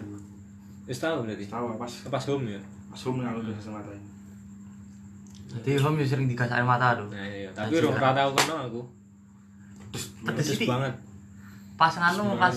Wis 0.87 0.97
tahu 0.97 1.27
berarti. 1.27 1.45
Tahu 1.45 1.65
pas 1.75 1.91
Pas 2.07 2.23
home 2.31 2.47
ya. 2.49 2.61
pas 2.89 3.01
home 3.05 3.21
aku 3.21 3.39
dasar 3.45 3.71
mata. 3.75 3.91
Jadi 5.49 5.71
home 5.77 5.99
yo 5.99 6.05
sering 6.07 6.25
digas 6.25 6.49
air 6.49 6.63
mata 6.63 6.95
tuh. 6.95 7.09
Nah, 7.11 7.25
iya, 7.25 7.49
tapi 7.51 7.75
urung 7.75 7.93
ora 7.93 8.15
tau 8.15 8.29
kono 8.31 8.55
aku. 8.65 8.81
Pedes 9.89 10.05
Pedes 10.23 10.45
sithik. 10.55 10.69
banget. 10.69 10.93
Pas 11.75 11.91
nganu 11.91 12.37
pas 12.37 12.55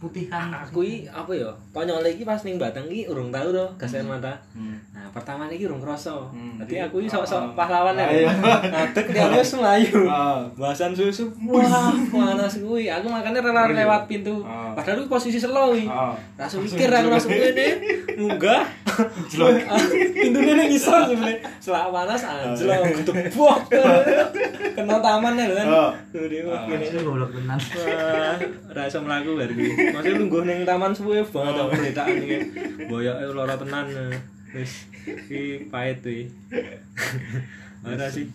putih 0.00 0.24
kan. 0.26 0.48
Aku 0.50 0.80
iki 0.80 1.04
apa 1.06 1.28
ya? 1.30 1.52
Konyol 1.70 2.00
iki 2.08 2.24
pas 2.24 2.40
ning 2.40 2.56
Batang 2.56 2.88
iki 2.88 3.04
urung 3.04 3.28
tau 3.28 3.48
to 3.48 3.64
gas 3.76 3.92
air 3.92 4.02
mata. 4.02 4.32
Hmm. 4.50 4.80
Nah, 4.90 5.04
pertama 5.12 5.44
iki 5.46 5.68
urung 5.68 5.78
krasa. 5.78 6.16
Hmm. 6.26 6.56
Dadi 6.56 6.80
aku 6.80 6.98
iki 6.98 7.08
sok-sok 7.08 7.52
Ah. 7.52 7.52
pahlawan 7.54 7.94
ya. 7.94 8.04
Ah, 8.04 8.10
iya. 8.10 8.32
Ngadeg 8.72 9.06
dia 9.12 9.28
wis 9.30 9.52
mlayu. 9.54 10.08
Ah. 10.08 10.40
Bahasan 10.56 10.90
susu. 10.90 11.28
Wah, 11.44 11.92
panas 12.10 12.56
kuwi. 12.56 12.88
Aku 12.88 13.06
makanya 13.06 13.44
rela 13.44 13.68
lewat 13.68 14.08
pintu. 14.08 14.40
Ah. 14.42 14.72
Padahal 14.72 15.04
aku 15.04 15.12
posisi 15.12 15.36
selo 15.36 15.76
iki. 15.76 15.84
Langsung 16.34 16.64
mikir 16.64 16.88
aku 16.88 17.08
langsung 17.08 17.30
ngene. 17.30 17.68
Munggah. 18.20 18.64
Pintune 20.14 20.52
ning 20.58 20.68
isor 20.70 21.06
sebenarnya. 21.06 21.38
Selak 21.58 21.88
panas 21.90 22.22
anjlok 22.22 22.80
gedebok. 23.02 23.58
Kena 24.76 24.96
taman 25.00 25.34
ya 25.36 25.46
kan. 25.52 25.66
Gini. 26.12 26.38
Asu 26.46 26.98
goblok 27.04 27.30
tenan. 27.34 27.58
Ra 28.70 28.82
iso 28.86 28.98
mlaku 29.00 29.30
bar 29.36 29.50
kuwi. 29.50 29.70
Masih 29.92 30.12
lungguh 30.16 30.42
ning 30.44 30.58
taman 30.64 30.92
suwe 30.92 31.20
banget 31.22 31.54
Oh. 31.56 31.66
aku 31.66 31.74
ceritaan 31.80 32.16
iki. 32.16 32.38
Boyoke 32.86 33.24
lara 33.32 33.54
tenan. 33.56 33.86
Wis 34.50 34.86
iki 35.04 35.66
pahit 35.68 36.00
kuwi. 36.00 36.28
Ora 37.86 38.06
sih. 38.08 38.26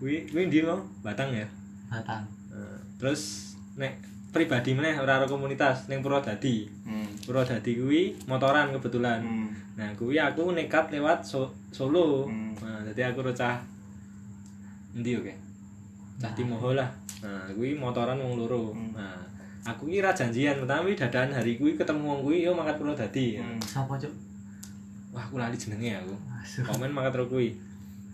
Kuwi 0.00 0.26
kuwi 0.28 0.42
ndi 0.48 0.64
mau? 0.64 0.80
Batang 1.04 1.30
ya. 1.32 1.46
Batang. 1.88 2.24
Nah, 2.50 2.78
terus 2.98 3.54
nek 3.76 3.98
pribadi 4.30 4.78
meneh 4.78 4.94
ora 4.94 5.18
karo 5.18 5.36
komunitas 5.36 5.90
ning 5.90 5.98
Purwodadi. 6.02 6.66
Hmm. 6.86 7.10
Purwodadi 7.26 7.74
kuwi 7.78 8.14
motoran 8.30 8.70
kebetulan. 8.70 9.18
Hmm. 9.22 9.50
Nah, 9.74 9.90
kuwi 9.98 10.22
aku 10.22 10.54
nekat 10.54 10.94
lewat 10.94 11.26
So- 11.26 11.50
Solo. 11.74 12.26
Hmm. 12.30 12.54
Nah, 12.62 12.82
jadi 12.90 13.10
aku 13.10 13.26
recah 13.26 13.58
endi 14.94 15.18
oke? 15.18 15.34
Cah 16.22 16.32
Timoho 16.34 16.74
lah. 16.78 16.90
Nah, 17.22 17.50
kuwi 17.54 17.74
motoran 17.74 18.18
wong 18.18 18.38
loro. 18.38 18.70
Hmm. 18.70 18.94
Nah, 18.94 19.18
aku 19.66 19.90
ki 19.90 19.98
ra 19.98 20.14
janjian, 20.14 20.62
tapi 20.62 20.94
dadakan 20.94 21.34
hari 21.34 21.58
kuwi 21.58 21.74
ketemu 21.74 22.06
wong 22.06 22.20
kuwi 22.22 22.46
yo 22.46 22.54
mangkat 22.54 22.78
Purwodadi. 22.78 23.42
Hmm. 23.42 23.58
Siapa 23.58 23.98
cuk? 23.98 24.14
Wah, 25.10 25.26
aku 25.26 25.42
lali 25.42 25.58
jenenge 25.58 25.98
aku. 25.98 26.14
Aduh. 26.14 26.70
Komen 26.70 26.94
mangkat 26.94 27.18
ro 27.18 27.26
kuwi. 27.26 27.50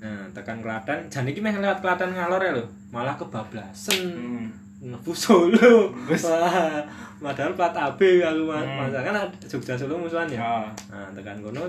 Nah, 0.01 0.29
tekan 0.33 0.61
Klaten, 0.65 1.09
jan 1.13 1.29
iki 1.29 1.41
meh 1.45 1.53
lewat 1.53 1.81
Klaten 1.85 2.13
ngalor 2.13 2.41
ya 2.41 2.53
lho. 2.57 2.65
Malah 2.89 3.17
kebablasan. 3.21 4.01
Hmm. 4.17 4.49
Nebu 4.81 5.13
Solo. 5.17 5.89
Wes. 6.05 6.25
Wah, 6.29 6.85
padahal 7.17 7.57
plat 7.57 7.73
AB 7.73 8.01
aku 8.21 8.43
mas. 8.45 8.61
Hmm. 8.69 8.77
Masa 8.85 9.01
kan 9.01 9.17
Jogja 9.49 9.73
Solo 9.73 9.97
musuhan 9.97 10.29
ya. 10.29 10.41
Ah. 10.41 10.69
Nah, 10.93 11.09
tekan 11.17 11.41
kono 11.41 11.65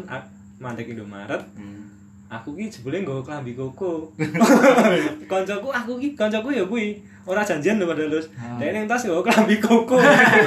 mandek 0.60 0.92
Indomaret, 0.92 1.40
Hmm. 1.56 1.87
Aku 2.28 2.60
ki 2.60 2.68
jebule 2.68 3.00
nggawa 3.04 3.24
klambi 3.24 3.56
koko. 3.56 4.12
Koncoku 5.32 5.70
aku 5.72 5.92
ki 5.96 6.12
koncoku 6.12 6.52
ya 6.52 6.66
kuwi. 6.68 7.00
Ora 7.28 7.44
janjian 7.44 7.76
lho 7.80 7.88
padahal 7.88 8.08
terus. 8.12 8.28
Ah. 8.40 8.56
Dek 8.60 8.72
ning 8.76 8.84
tas 8.88 9.04
nggawa 9.08 9.24
klambi 9.24 9.56
koko. 9.64 9.96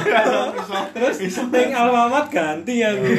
terus 0.93 1.17
ning 1.49 1.73
alamat 1.73 2.25
ganti 2.29 2.85
aku. 2.85 3.09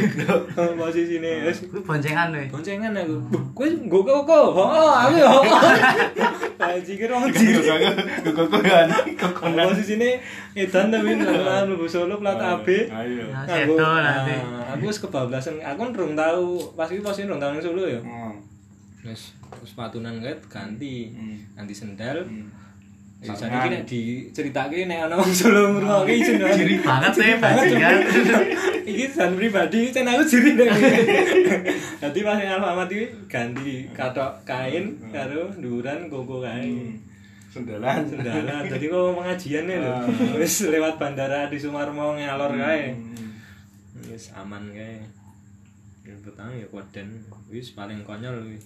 Posisine 0.79 1.43
wis 1.47 1.59
Kuwi 1.67 1.83
boncengan 1.83 2.31
weh. 2.31 2.47
boncengan 2.51 2.95
aku. 2.95 3.17
Kowe 3.51 3.67
nggawa 3.67 4.23
koko. 4.23 4.63
Heeh, 4.63 4.93
aku 4.95 5.15
ya. 5.19 5.31
Haji 6.63 6.93
ki 6.95 7.07
rong 7.11 7.27
jiri. 7.35 7.67
Kekokoran. 8.23 8.87
Kekokoran. 9.19 9.67
Posisine 9.75 10.23
edan 10.53 10.93
tapi 10.93 11.17
nang 11.17 11.69
mlebu 11.69 11.89
Solo 11.89 12.21
plat 12.21 12.37
AB. 12.37 12.67
Ayo. 12.93 13.25
Ya, 13.25 13.65
Aku, 13.65 13.75
sedo 13.77 13.89
nanti. 14.01 14.37
ah, 14.37 14.77
aku 14.77 14.85
wis 14.89 15.01
kebablasan. 15.01 15.57
Aku 15.65 15.81
rung 15.93 16.13
tau 16.13 16.61
pas 16.77 16.89
iki 16.93 17.01
posisi 17.01 17.25
rung 17.25 17.41
tau 17.41 17.57
Solo 17.57 17.89
ya. 17.89 18.01
Hmm. 18.05 18.37
Wis 19.05 19.33
sepatunan 19.65 20.21
ket 20.21 20.39
ganti. 20.53 21.09
Hmm. 21.13 21.41
Ganti 21.57 21.73
sendal. 21.73 22.21
Hmm. 22.29 22.49
Ya 23.23 23.31
jadi 23.31 23.55
iki 23.55 23.69
nek 23.71 23.83
diceritake 23.87 24.79
nek 24.91 25.07
ana 25.07 25.15
wong 25.15 25.31
Solo 25.31 25.79
ngrungokke 25.79 26.11
isin 26.11 26.43
wae. 26.43 26.53
Jiri 26.59 26.77
banget 26.83 27.13
sih 27.15 27.33
bajingan. 27.39 27.97
Iki 28.83 29.05
jan 29.15 29.31
pribadi 29.39 29.95
cen 29.95 30.11
aku 30.11 30.23
jiri 30.27 30.59
nek. 30.59 30.69
Dadi 32.03 32.21
pas 32.27 32.35
ning 32.35 32.51
Alfamart 32.51 32.91
iki 32.91 33.07
ganti 33.31 33.87
katok 33.95 34.43
kain 34.43 34.99
karo 35.15 35.49
nduran 35.55 36.11
koko 36.11 36.43
kae. 36.43 36.99
Sendalan. 37.53 38.01
Sendalan. 38.09 38.65
Dadi 38.65 38.87
kok 38.89 39.13
pengajian 39.13 39.69
lho. 39.69 39.93
Ah. 39.93 40.09
Wis 40.41 40.65
lewat 40.73 40.97
bandara 40.97 41.53
di 41.53 41.61
Sumarmo 41.61 42.17
ngalor 42.17 42.57
kae. 42.57 42.97
Hmm. 42.97 43.29
Wis 44.09 44.33
aman 44.33 44.73
kae. 44.73 45.05
Yang 46.03 46.19
pertama 46.27 46.51
ya 46.51 46.67
koden, 46.67 47.09
wis 47.47 47.77
paling 47.77 48.01
konyol 48.03 48.43
kuwi. 48.43 48.59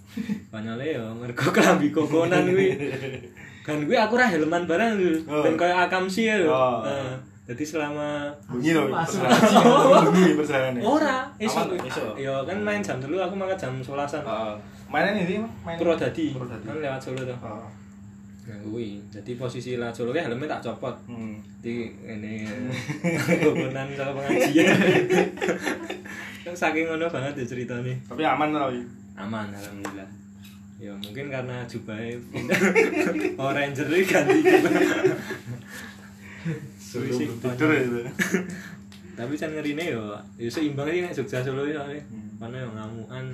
Konyole 0.49 0.87
ya 0.87 1.03
mergo 1.13 1.47
klambi 1.53 1.91
kokonan 1.93 2.47
kuwi. 2.49 2.69
Kan 3.67 3.83
kuwi 3.85 3.99
aku 3.99 4.15
ra 4.17 4.31
helman 4.31 4.65
barang 4.65 4.97
lho, 4.97 5.21
Oh. 5.27 5.43
ben 5.43 5.59
koyo 5.59 5.75
akamsi 5.75 6.31
ya 6.31 6.39
lho. 6.41 6.49
Oh. 6.49 6.81
Nah, 6.87 7.19
Jadi 7.47 7.63
selama 7.63 8.27
Bunyi 8.51 8.75
loh. 8.75 8.91
Bunyi 8.91 10.35
perjalanan. 10.35 10.83
ora 10.83 11.31
iso 11.39 11.63
ya 12.19 12.43
kan 12.43 12.59
main 12.59 12.83
jam 12.83 12.99
dulu 12.99 13.23
aku 13.23 13.39
makan 13.39 13.55
jam 13.55 13.73
11-an. 13.79 14.19
Ah, 14.27 14.59
mainan 14.91 15.15
ini 15.15 15.39
main 15.63 15.79
Purwodadi. 15.79 16.35
Purwodadi. 16.35 16.67
Kan 16.67 16.83
lewat 16.83 16.99
Solo 16.99 17.23
tuh. 17.23 17.39
Kuwi. 18.47 19.03
Jadi 19.11 19.35
posisi 19.35 19.75
lah 19.75 19.91
Solo 19.91 20.11
ki 20.11 20.23
helmnya 20.23 20.59
tak 20.59 20.71
copot. 20.71 20.95
Hmm. 21.07 21.35
Jadi 21.59 21.91
ini 22.07 22.47
kokonan 23.43 23.89
sama 23.93 24.23
pengajian. 24.23 24.71
Kan 26.47 26.55
Saking 26.55 26.87
ngono 26.87 27.11
banget 27.11 27.43
ya 27.43 27.45
ceritanya. 27.45 27.95
Tapi 28.07 28.23
aman 28.23 28.55
iki. 28.71 28.83
aman 29.17 29.49
alhamdulillah 29.49 30.05
ya 30.77 30.93
mungkin 30.93 31.33
karena 31.33 31.65
jubahnya 31.65 32.21
pindah 32.29 32.61
Power 33.41 33.57
Ranger 33.57 33.89
ini 33.89 34.05
ganti 34.05 34.39
Sih, 36.77 37.27
tidur 37.41 37.71
itu. 37.73 38.01
tapi 39.17 39.33
kan 39.35 39.49
ngerine 39.51 39.85
yo 39.89 40.13
ya 40.37 40.49
seimbang 40.53 40.93
sih 40.93 41.01
nek 41.01 41.17
Jogja 41.17 41.41
Solo 41.41 41.65
ya 41.65 41.81
soalnya 41.81 42.05
Hmm. 42.13 42.29
mana 42.37 42.57
yang 42.61 42.73
ngamuan 42.77 43.25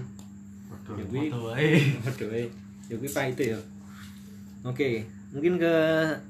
Waduh. 0.70 0.94
ya 0.94 1.04
kuwi 1.10 1.26
wae. 1.34 1.68
waduh 2.06 2.30
eh. 2.30 2.46
ya 2.86 2.94
kuwi 2.94 3.10
ya 3.42 3.58
oke 4.62 4.88
mungkin 5.30 5.56
ke 5.56 5.74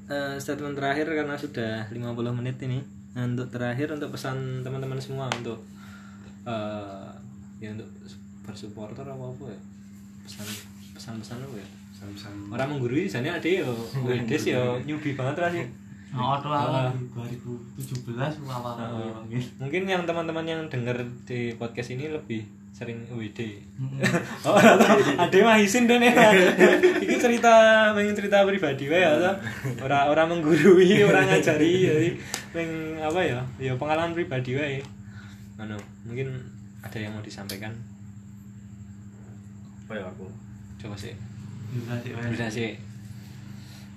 eh, 0.07 0.35
statement 0.37 0.73
terakhir 0.73 1.05
karena 1.05 1.35
sudah 1.35 1.85
50 1.87 1.99
menit 2.33 2.57
ini 2.61 2.81
Nah, 3.13 3.29
untuk 3.29 3.45
terakhir 3.47 3.93
untuk 3.93 4.09
pesan 4.09 4.35
teman-teman 4.59 4.97
semua 4.97 5.29
untuk 5.29 5.61
eh 6.43 7.05
ya 7.59 7.69
untuk 7.71 7.85
bersupporter 8.41 9.05
apa 9.05 9.21
apa 9.23 9.43
ya 9.47 9.59
pesan 10.19 10.47
pesan-pesan 10.91 11.37
apa 11.39 11.55
ya 11.55 11.67
Sam-sam. 11.93 12.49
orang 12.49 12.67
menggurui 12.67 13.05
jadinya 13.05 13.37
ada 13.37 13.45
yo 13.45 13.69
Wedes 14.01 14.43
yo 14.45 14.81
newbie 14.81 15.13
banget 15.13 15.37
lah 15.37 15.49
sih 15.51 15.65
waktu 16.11 16.47
Ah. 16.47 16.65
awal 16.65 16.85
2017 16.89 18.17
awal 18.43 18.73
Ah. 18.75 19.13
mungkin. 19.15 19.41
mungkin 19.57 19.83
yang 19.85 20.03
teman-teman 20.03 20.43
yang 20.43 20.61
denger 20.67 20.97
di 21.23 21.53
podcast 21.53 21.93
ini 21.93 22.09
lebih 22.09 22.43
sering 22.73 23.05
WD 23.05 23.39
Hmm. 23.77 24.01
oh 24.49 24.57
ada 25.23 25.37
mah 25.45 25.57
isin 25.61 25.85
nih 25.85 26.09
ini 27.05 27.15
cerita 27.21 27.53
pengen 27.93 28.17
cerita 28.17 28.41
pribadi 28.45 28.89
wae 28.89 29.01
ya 29.01 29.13
orang 29.77 30.09
orang 30.09 30.27
menggurui 30.33 31.05
orang 31.05 31.29
ngajari 31.29 31.85
jadi 31.85 32.09
pengen 32.53 32.97
apa 33.01 33.21
ya? 33.21 33.39
Ya 33.61 33.73
pengalaman 33.77 34.13
pribadi 34.17 34.57
wae. 34.57 34.81
Anu 35.57 35.77
mungkin 36.05 36.33
ada 36.81 36.97
yang 36.97 37.13
mau 37.13 37.21
disampaikan? 37.21 37.73
Apa 39.85 39.93
ya 40.01 40.05
aku? 40.09 40.25
coba 40.83 40.95
sih 40.99 41.15
Juga 41.71 41.95
sih 42.03 42.11
bisa 42.11 42.45
sih 42.51 42.69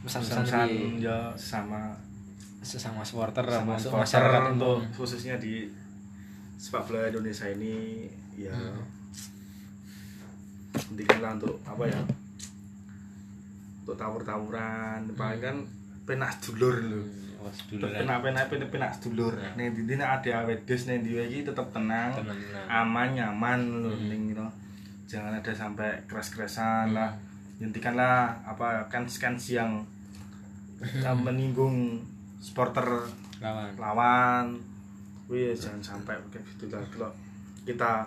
pesan-pesan 0.07 1.03
ya 1.03 1.35
sama 1.35 1.91
sesama 2.63 3.03
supporter 3.03 3.43
sama 3.43 3.75
supporter 3.75 4.55
untuk 4.55 4.79
khususnya 4.95 5.35
di 5.43 5.67
sepak 6.57 6.87
bola 6.87 7.11
Indonesia 7.11 7.51
ini 7.51 8.07
ya 8.39 8.53
Hmm. 8.53 8.85
pentinglah 10.77 11.33
untuk 11.35 11.57
apa 11.65 11.85
ya 11.85 12.01
untuk 13.81 13.97
tawur-tawuran. 13.97 14.99
Paling 15.15 15.41
kan 15.41 15.57
penak 16.05 16.37
dulur 16.41 16.77
lho. 16.77 17.03
Oh, 17.37 17.53
seduluran. 17.53 18.03
penak 18.03 18.49
penak 18.51 18.93
dulur 18.99 19.31
ning 19.55 19.71
ndi 19.71 19.95
nek 19.95 20.21
ada 20.21 20.43
awedes 20.43 20.85
ning 20.85 21.01
ndi 21.01 21.15
wae 21.15 21.27
iki 21.27 21.41
tetep 21.45 21.63
tenang 21.71 22.11
Tenang, 22.11 22.39
aman 22.67 23.09
nyaman 23.13 23.61
lho 23.79 23.91
Hmm. 23.91 24.09
ning 24.11 24.21
gitu 24.29 24.43
jangan 25.07 25.33
ada 25.33 25.53
sampai 25.55 25.91
keras-kerasan 26.05 26.91
lah. 26.91 27.15
Hentikanlah 27.57 28.35
apa 28.43 28.85
kan 28.91 29.07
scan 29.07 29.39
yang 29.49 29.81
menyinggung 31.17 32.03
supporter 32.37 33.07
lawan. 33.41 33.71
lawan. 33.79 34.45
Wih 35.27 35.55
jangan 35.55 35.81
sampai 35.81 36.15
kayak 36.29 36.43
gitu 36.59 36.67
lah. 36.71 36.83
Kalau 36.91 37.11
kita 37.63 38.05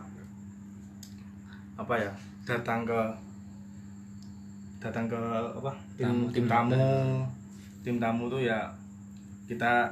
apa 1.80 1.94
ya 1.96 2.12
datang 2.44 2.84
ke 2.84 3.00
datang 4.80 5.08
ke 5.08 5.16
apa 5.56 5.72
tim 5.96 6.08
Tamu, 6.08 6.24
tim 6.28 6.34
tim 6.36 6.46
tamu 6.48 6.88
tim 7.80 7.96
tamu 7.98 8.24
tuh 8.28 8.42
ya 8.42 8.60
kita 9.48 9.88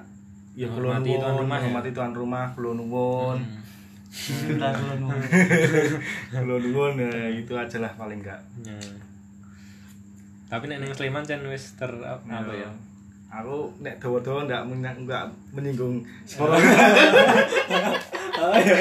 ya 0.53 0.67
kulo 0.67 0.91
Menghormati 0.91 1.15
tuan 1.15 1.35
rumah 1.37 1.57
ya? 1.57 1.63
menghormati 1.63 1.89
tuan 1.91 2.11
rumah 2.11 2.45
kulo 2.53 2.71
nuwun 2.73 3.39
Hmm. 4.07 4.49
Kita 4.49 4.71
dulu 4.73 4.93
nunggu. 5.03 5.19
kulo 6.33 6.55
nuwun 6.57 6.93
ya 6.97 7.27
itu 7.29 7.53
aja 7.53 7.77
lah 7.77 7.91
paling 7.93 8.23
enggak 8.23 8.39
Ya. 8.63 8.73
Tapi 10.47 10.63
nek 10.65 10.79
ning 10.79 10.95
Sleman 10.95 11.21
kan 11.21 11.43
wis 11.45 11.75
ter 11.75 11.91
apa 12.01 12.25
ya? 12.49 12.71
aku 13.27 13.67
nek 13.83 13.99
dawa-dawa 13.99 14.47
enggak 14.47 14.63
enggak 14.95 15.27
menyinggung 15.51 15.99
supporter 16.23 16.63
Oh 18.37 18.53
iya. 18.53 18.77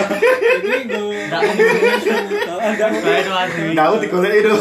Enggak 2.66 2.88
Bae 3.00 3.18
itu 3.20 3.32
asli. 3.32 3.64
enggak 3.72 3.86
aku 3.88 3.96
digoleki 4.02 4.38
itu 4.40 4.52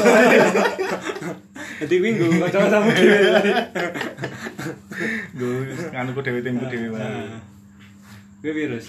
Dadi 1.75 1.95
kuwi 1.99 2.09
nggo 2.15 2.27
kanca-kancamu 2.39 2.89
dhewe. 2.89 3.19
gue 5.35 5.55
nganu 5.91 6.09
ku 6.15 6.21
dewe 6.23 6.39
timku 6.39 6.63
wae 6.65 6.87
Nah. 6.95 7.39
Kuwi 8.39 8.51
virus. 8.55 8.87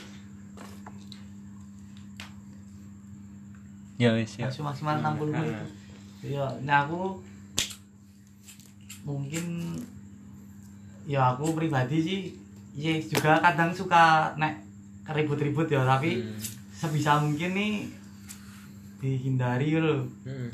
Ya 3.96 4.12
wis 4.12 4.36
ya. 4.36 4.46
Maksimal 4.46 4.70
maksimal 4.70 4.94
60 5.18 5.32
menit. 5.32 5.50
Ah. 5.50 5.66
Iya, 6.20 6.46
nah 6.62 6.84
aku 6.84 7.22
mungkin 9.02 9.78
ya 11.06 11.32
aku 11.32 11.54
pribadi 11.54 11.98
sih 11.98 12.20
ya 12.74 12.98
juga 13.00 13.38
kadang 13.38 13.70
suka 13.70 14.34
nek 14.34 14.65
ribut-ribut 15.08 15.66
ya 15.66 15.82
tapi 15.82 16.18
Hmm. 16.18 16.34
sebisa 16.72 17.16
mungkin 17.16 17.50
nih 17.52 17.72
dihindari 18.96 19.76
loh 19.76 20.02
Hmm. 20.22 20.50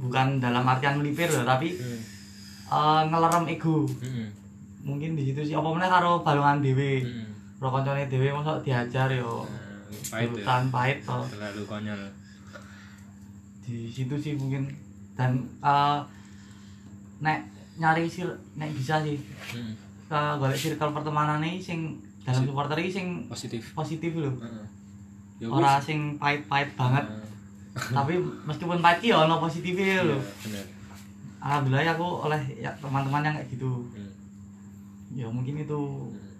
bukan 0.00 0.38
dalam 0.38 0.64
artian 0.64 0.96
melipir 0.96 1.28
loh 1.28 1.44
tapi 1.44 1.74
Hmm. 1.74 2.00
eh, 2.70 3.02
ngelerem 3.06 3.44
ego 3.48 3.84
Hmm. 3.98 4.28
mungkin 4.80 5.12
di 5.12 5.26
situ 5.26 5.40
sih 5.42 5.54
apa 5.54 5.68
meneh 5.68 5.88
karo 5.88 6.20
balungan 6.20 6.60
dhewe 6.60 7.00
Hmm. 7.00 7.28
kancane 7.60 8.04
dhewe 8.06 8.32
mosok 8.32 8.62
diajar 8.62 9.08
yo 9.10 9.44
Nah, 9.44 9.84
pahit 10.08 10.28
ya. 10.28 10.36
Jurusan 10.38 10.62
pahit 10.70 10.98
toh 11.02 11.24
terlalu 11.26 11.62
konyol 11.66 12.00
di 13.60 13.86
situ 13.86 14.14
sih 14.16 14.34
mungkin 14.34 14.64
dan 15.14 15.36
eh, 15.60 15.98
nek 17.20 17.38
nyari 17.76 18.04
sir 18.06 18.28
nek 18.54 18.72
bisa 18.72 19.00
sih 19.00 19.16
Hmm. 19.52 19.72
ke 20.06 20.20
golek 20.36 20.56
circle 20.56 20.90
pertemanan 20.90 21.38
nih 21.38 21.56
sing 21.58 21.94
dalam 22.22 22.42
supporter 22.44 22.76
iki 22.78 22.92
sing 22.92 23.06
positif 23.26 23.62
positif 23.72 24.12
lho 24.14 24.32
Heeh. 24.34 24.66
Ya 25.38 25.46
ora 25.48 25.78
sing 25.78 26.16
pahit-pahit 26.16 26.70
banget 26.74 27.04
Heeh. 27.04 27.28
tapi 27.96 28.14
meskipun 28.42 28.78
pahit 28.78 29.00
ya 29.04 29.22
ono 29.22 29.38
positifnya 29.38 30.02
lho 30.02 30.16
Iya, 30.16 30.24
bener 30.42 30.64
alhamdulillah 31.40 31.82
ya 31.82 31.92
aku 31.94 32.08
oleh 32.22 32.40
ya 32.54 32.70
teman-teman 32.76 33.22
yang 33.22 33.34
kayak 33.34 33.48
gitu 33.50 33.72
Hmm. 33.90 34.12
ya 35.10 35.26
mungkin 35.26 35.56
itu 35.56 35.80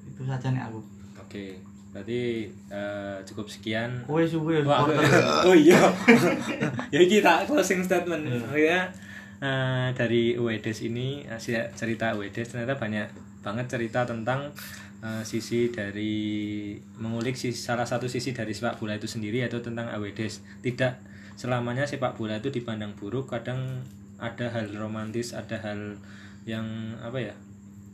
itu 0.05 0.23
saja 0.23 0.51
nih 0.51 0.61
aku 0.61 0.79
Oke, 1.17 1.57
berarti 1.91 2.43
eh, 2.69 3.17
cukup 3.25 3.47
sekian. 3.47 4.03
kowe 4.03 4.19
suwe 4.21 4.61
ya 4.61 4.83
oh 5.43 5.55
iya. 5.55 5.79
ya 6.91 7.01
kita 7.09 7.47
closing 7.47 7.81
statement. 7.81 8.27
Ya, 8.51 8.91
eh, 9.41 9.89
dari 9.93 10.35
Uedes 10.35 10.83
ini 10.83 11.23
hasil 11.25 11.71
cerita 11.73 12.11
Uedes 12.13 12.45
ternyata 12.45 12.75
banyak 12.75 13.07
banget 13.41 13.67
cerita 13.69 14.05
tentang 14.05 14.53
eh, 15.05 15.23
sisi 15.25 15.73
dari 15.73 16.77
mengulik 17.01 17.37
sisi, 17.37 17.57
salah 17.57 17.89
satu 17.89 18.07
sisi 18.07 18.37
dari 18.37 18.53
sepak 18.53 18.81
bola 18.81 18.97
itu 18.97 19.09
sendiri 19.09 19.45
yaitu 19.45 19.61
tentang 19.61 19.89
Awedes. 19.93 20.45
Tidak 20.61 20.93
selamanya 21.37 21.89
sepak 21.89 22.17
bola 22.17 22.39
itu 22.41 22.53
dipandang 22.53 22.97
buruk, 22.97 23.33
kadang 23.33 23.85
ada 24.21 24.53
hal 24.53 24.69
romantis, 24.77 25.33
ada 25.33 25.57
hal 25.61 25.97
yang 26.45 26.97
apa 27.01 27.33
ya? 27.33 27.35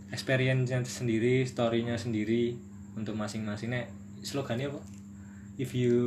experience-nya 0.06 0.86
sendiri, 0.86 1.42
story-nya 1.42 1.98
sendiri 1.98 2.54
untuk 2.94 3.18
masing-masing. 3.18 3.74
Nek 3.74 3.90
slogannya 4.22 4.70
apa? 4.70 4.78
If 5.58 5.74
you 5.74 5.98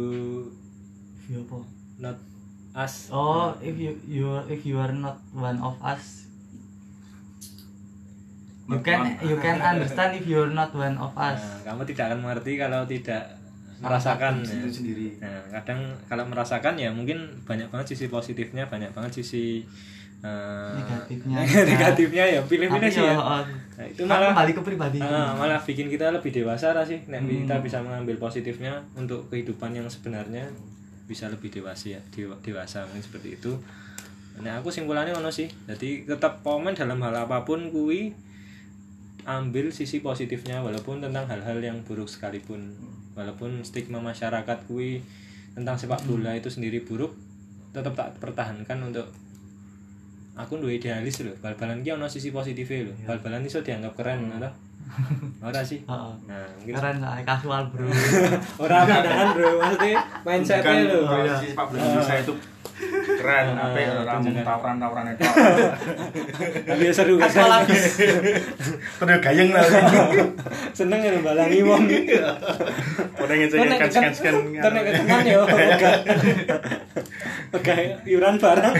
Iya 1.30 1.46
apa 1.46 1.62
not 2.02 2.18
us 2.74 3.14
oh 3.14 3.54
if 3.62 3.78
you 3.78 3.94
you 4.10 4.42
if 4.50 4.66
you 4.66 4.82
are 4.82 4.90
not 4.90 5.22
one 5.30 5.62
of 5.62 5.78
us 5.86 6.29
you 8.70 8.80
can 8.80 9.00
you 9.20 9.36
can 9.44 9.58
understand 9.60 10.14
if 10.14 10.24
you're 10.24 10.52
not 10.52 10.70
one 10.72 10.94
of 10.96 11.12
us 11.14 11.38
Nah, 11.38 11.60
kamu 11.68 11.82
tidak 11.86 12.04
akan 12.08 12.20
mengerti 12.22 12.54
kalau 12.56 12.82
tidak 12.84 13.24
merasakan 13.78 14.42
ya. 14.42 14.54
itu 14.56 14.70
sendiri 14.74 15.08
Nah, 15.18 15.40
kadang 15.54 15.80
kalau 16.06 16.24
merasakan 16.24 16.76
ya 16.76 16.90
mungkin 16.90 17.18
banyak 17.44 17.68
banget 17.68 17.88
sisi 17.90 18.06
positifnya, 18.08 18.66
banyak 18.66 18.92
banget 18.92 19.12
sisi 19.16 19.64
eh, 20.20 20.74
Negatifnya. 20.76 21.38
negatifnya 21.72 22.24
ya 22.30 22.40
pilih-pilih 22.42 22.90
sih 22.90 23.02
ya. 23.02 23.16
oh, 23.16 23.40
Nah, 23.74 23.86
itu 23.86 24.04
malah 24.04 24.36
kembali 24.36 24.52
ke 24.52 24.62
pribadi 24.62 25.00
Ah, 25.00 25.32
malah 25.32 25.56
bikin 25.58 25.88
kita 25.88 26.12
lebih 26.12 26.28
dewasa 26.30 26.72
lah 26.72 26.84
sih. 26.84 27.00
Nek 27.06 27.20
Hmm. 27.20 27.32
kita 27.40 27.56
bisa 27.60 27.80
mengambil 27.80 28.20
positifnya 28.20 28.76
untuk 28.94 29.26
kehidupan 29.28 29.72
yang 29.72 29.88
sebenarnya 29.88 30.52
bisa 31.06 31.26
lebih 31.26 31.48
dewasa 31.50 31.90
ya, 31.90 32.00
dewa- 32.10 32.36
dewasa 32.40 32.84
mungkin 32.84 33.00
seperti 33.02 33.34
itu. 33.34 33.56
Nah, 34.38 34.60
aku 34.60 34.68
simpulannya 34.68 35.12
ono 35.14 35.28
sih. 35.30 35.48
Jadi 35.66 36.04
tetap 36.04 36.40
komen 36.42 36.72
dalam 36.74 37.00
hal 37.00 37.16
apa 37.18 37.42
pun 37.42 37.72
kui 37.72 38.12
ambil 39.30 39.70
sisi 39.70 40.02
positifnya 40.02 40.66
walaupun 40.66 40.98
tentang 41.06 41.30
hal-hal 41.30 41.62
yang 41.62 41.78
buruk 41.86 42.10
sekalipun. 42.10 42.74
Walaupun 43.14 43.62
stigma 43.62 44.02
masyarakat 44.02 44.66
kui 44.66 45.06
tentang 45.54 45.78
sepak 45.78 46.02
bola 46.10 46.34
itu 46.34 46.50
sendiri 46.50 46.82
buruk, 46.82 47.14
tetap 47.70 47.94
tak 47.94 48.18
pertahankan 48.18 48.90
untuk 48.90 49.06
aku 50.40 50.56
duwe 50.56 50.80
idealis 50.80 51.20
loh 51.20 51.36
bal-balan 51.44 51.84
ki 51.84 52.00
ono 52.00 52.08
sisi 52.08 52.32
positifnya 52.32 52.88
loh 52.88 52.96
bal-balan 53.04 53.44
iso 53.44 53.60
dianggap 53.60 53.92
keren 54.00 54.32
ngono 54.32 54.48
ora 55.46 55.62
sih. 55.62 55.86
Heeh. 55.86 56.14
nah 56.26 56.46
mungkin 56.58 56.74
keren 56.74 56.98
lah 56.98 57.22
kasual 57.22 57.62
bro. 57.70 57.86
Ora 58.66 58.90
pandangan 58.90 59.28
bro. 59.38 59.50
Maksudnya 59.62 60.02
mindsetnya 60.26 60.82
bukan 60.90 60.90
loh 60.90 61.22
iya. 61.22 61.36
si 61.38 61.46
sepak 61.54 61.66
bola 61.70 61.78
Indonesia 61.78 62.16
itu 62.18 62.34
keren 63.20 63.48
Ah, 63.60 63.72
apa 63.72 63.80
ya 63.80 63.92
orang 64.00 64.24
tawuran 64.24 64.76
tawuran 64.80 65.06
itu. 65.12 65.24
Tapi 66.64 66.84
ya 66.88 66.94
seru 66.96 67.20
kan? 67.20 67.28
Habis 67.28 67.84
terus 68.00 69.20
gayeng 69.20 69.50
lah. 69.52 69.64
Seneng 70.78 71.00
ya 71.04 71.20
balangi 71.20 71.60
wong. 71.64 71.84
Udah 73.20 73.36
ngecek 73.36 73.58
Ntar 73.60 73.68
nek 73.68 73.80
kan 73.84 73.90
scan 73.92 74.14
scan 74.16 74.36
ntar 74.56 74.72
nek 74.72 74.84
ketemuan 74.88 75.24
ya 75.28 75.38
oke 77.58 77.76
iuran 78.08 78.36
barang. 78.40 78.76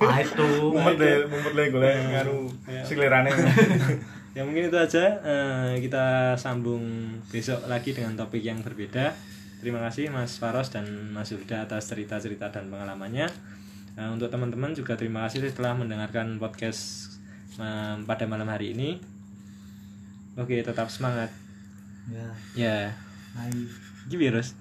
Pahit 0.00 0.28
tuh 0.34 0.74
mumet 0.74 0.94
deh 0.98 1.14
mumet 1.30 1.52
deh 1.54 1.66
gue 1.70 1.90
ngaruh 2.10 2.44
sekelirane 2.82 3.30
ya 4.32 4.42
mungkin 4.42 4.72
itu 4.72 4.78
aja. 4.80 5.04
Eh, 5.22 5.72
kita 5.84 6.34
sambung 6.40 6.82
besok 7.30 7.68
lagi 7.70 7.94
dengan 7.94 8.18
topik 8.18 8.42
yang 8.42 8.58
berbeda 8.64 9.12
terima 9.62 9.78
kasih 9.86 10.10
Mas 10.10 10.42
Faros 10.42 10.74
dan 10.74 10.84
Mas 11.14 11.30
Yulda 11.30 11.62
atas 11.62 11.86
cerita-cerita 11.86 12.50
dan 12.50 12.66
pengalamannya. 12.66 13.30
Eh, 13.94 14.10
untuk 14.10 14.26
teman-teman 14.26 14.74
juga 14.74 14.98
terima 14.98 15.22
kasih 15.30 15.46
setelah 15.46 15.78
mendengarkan 15.78 16.42
podcast 16.42 17.14
eh, 17.62 17.96
pada 18.02 18.26
malam 18.26 18.50
hari 18.50 18.74
ini. 18.74 18.98
Oke 20.34 20.58
tetap 20.66 20.90
semangat. 20.90 21.30
Ya. 22.10 22.26
Ya. 22.58 22.76
Gini 24.10 24.18
virus 24.18 24.58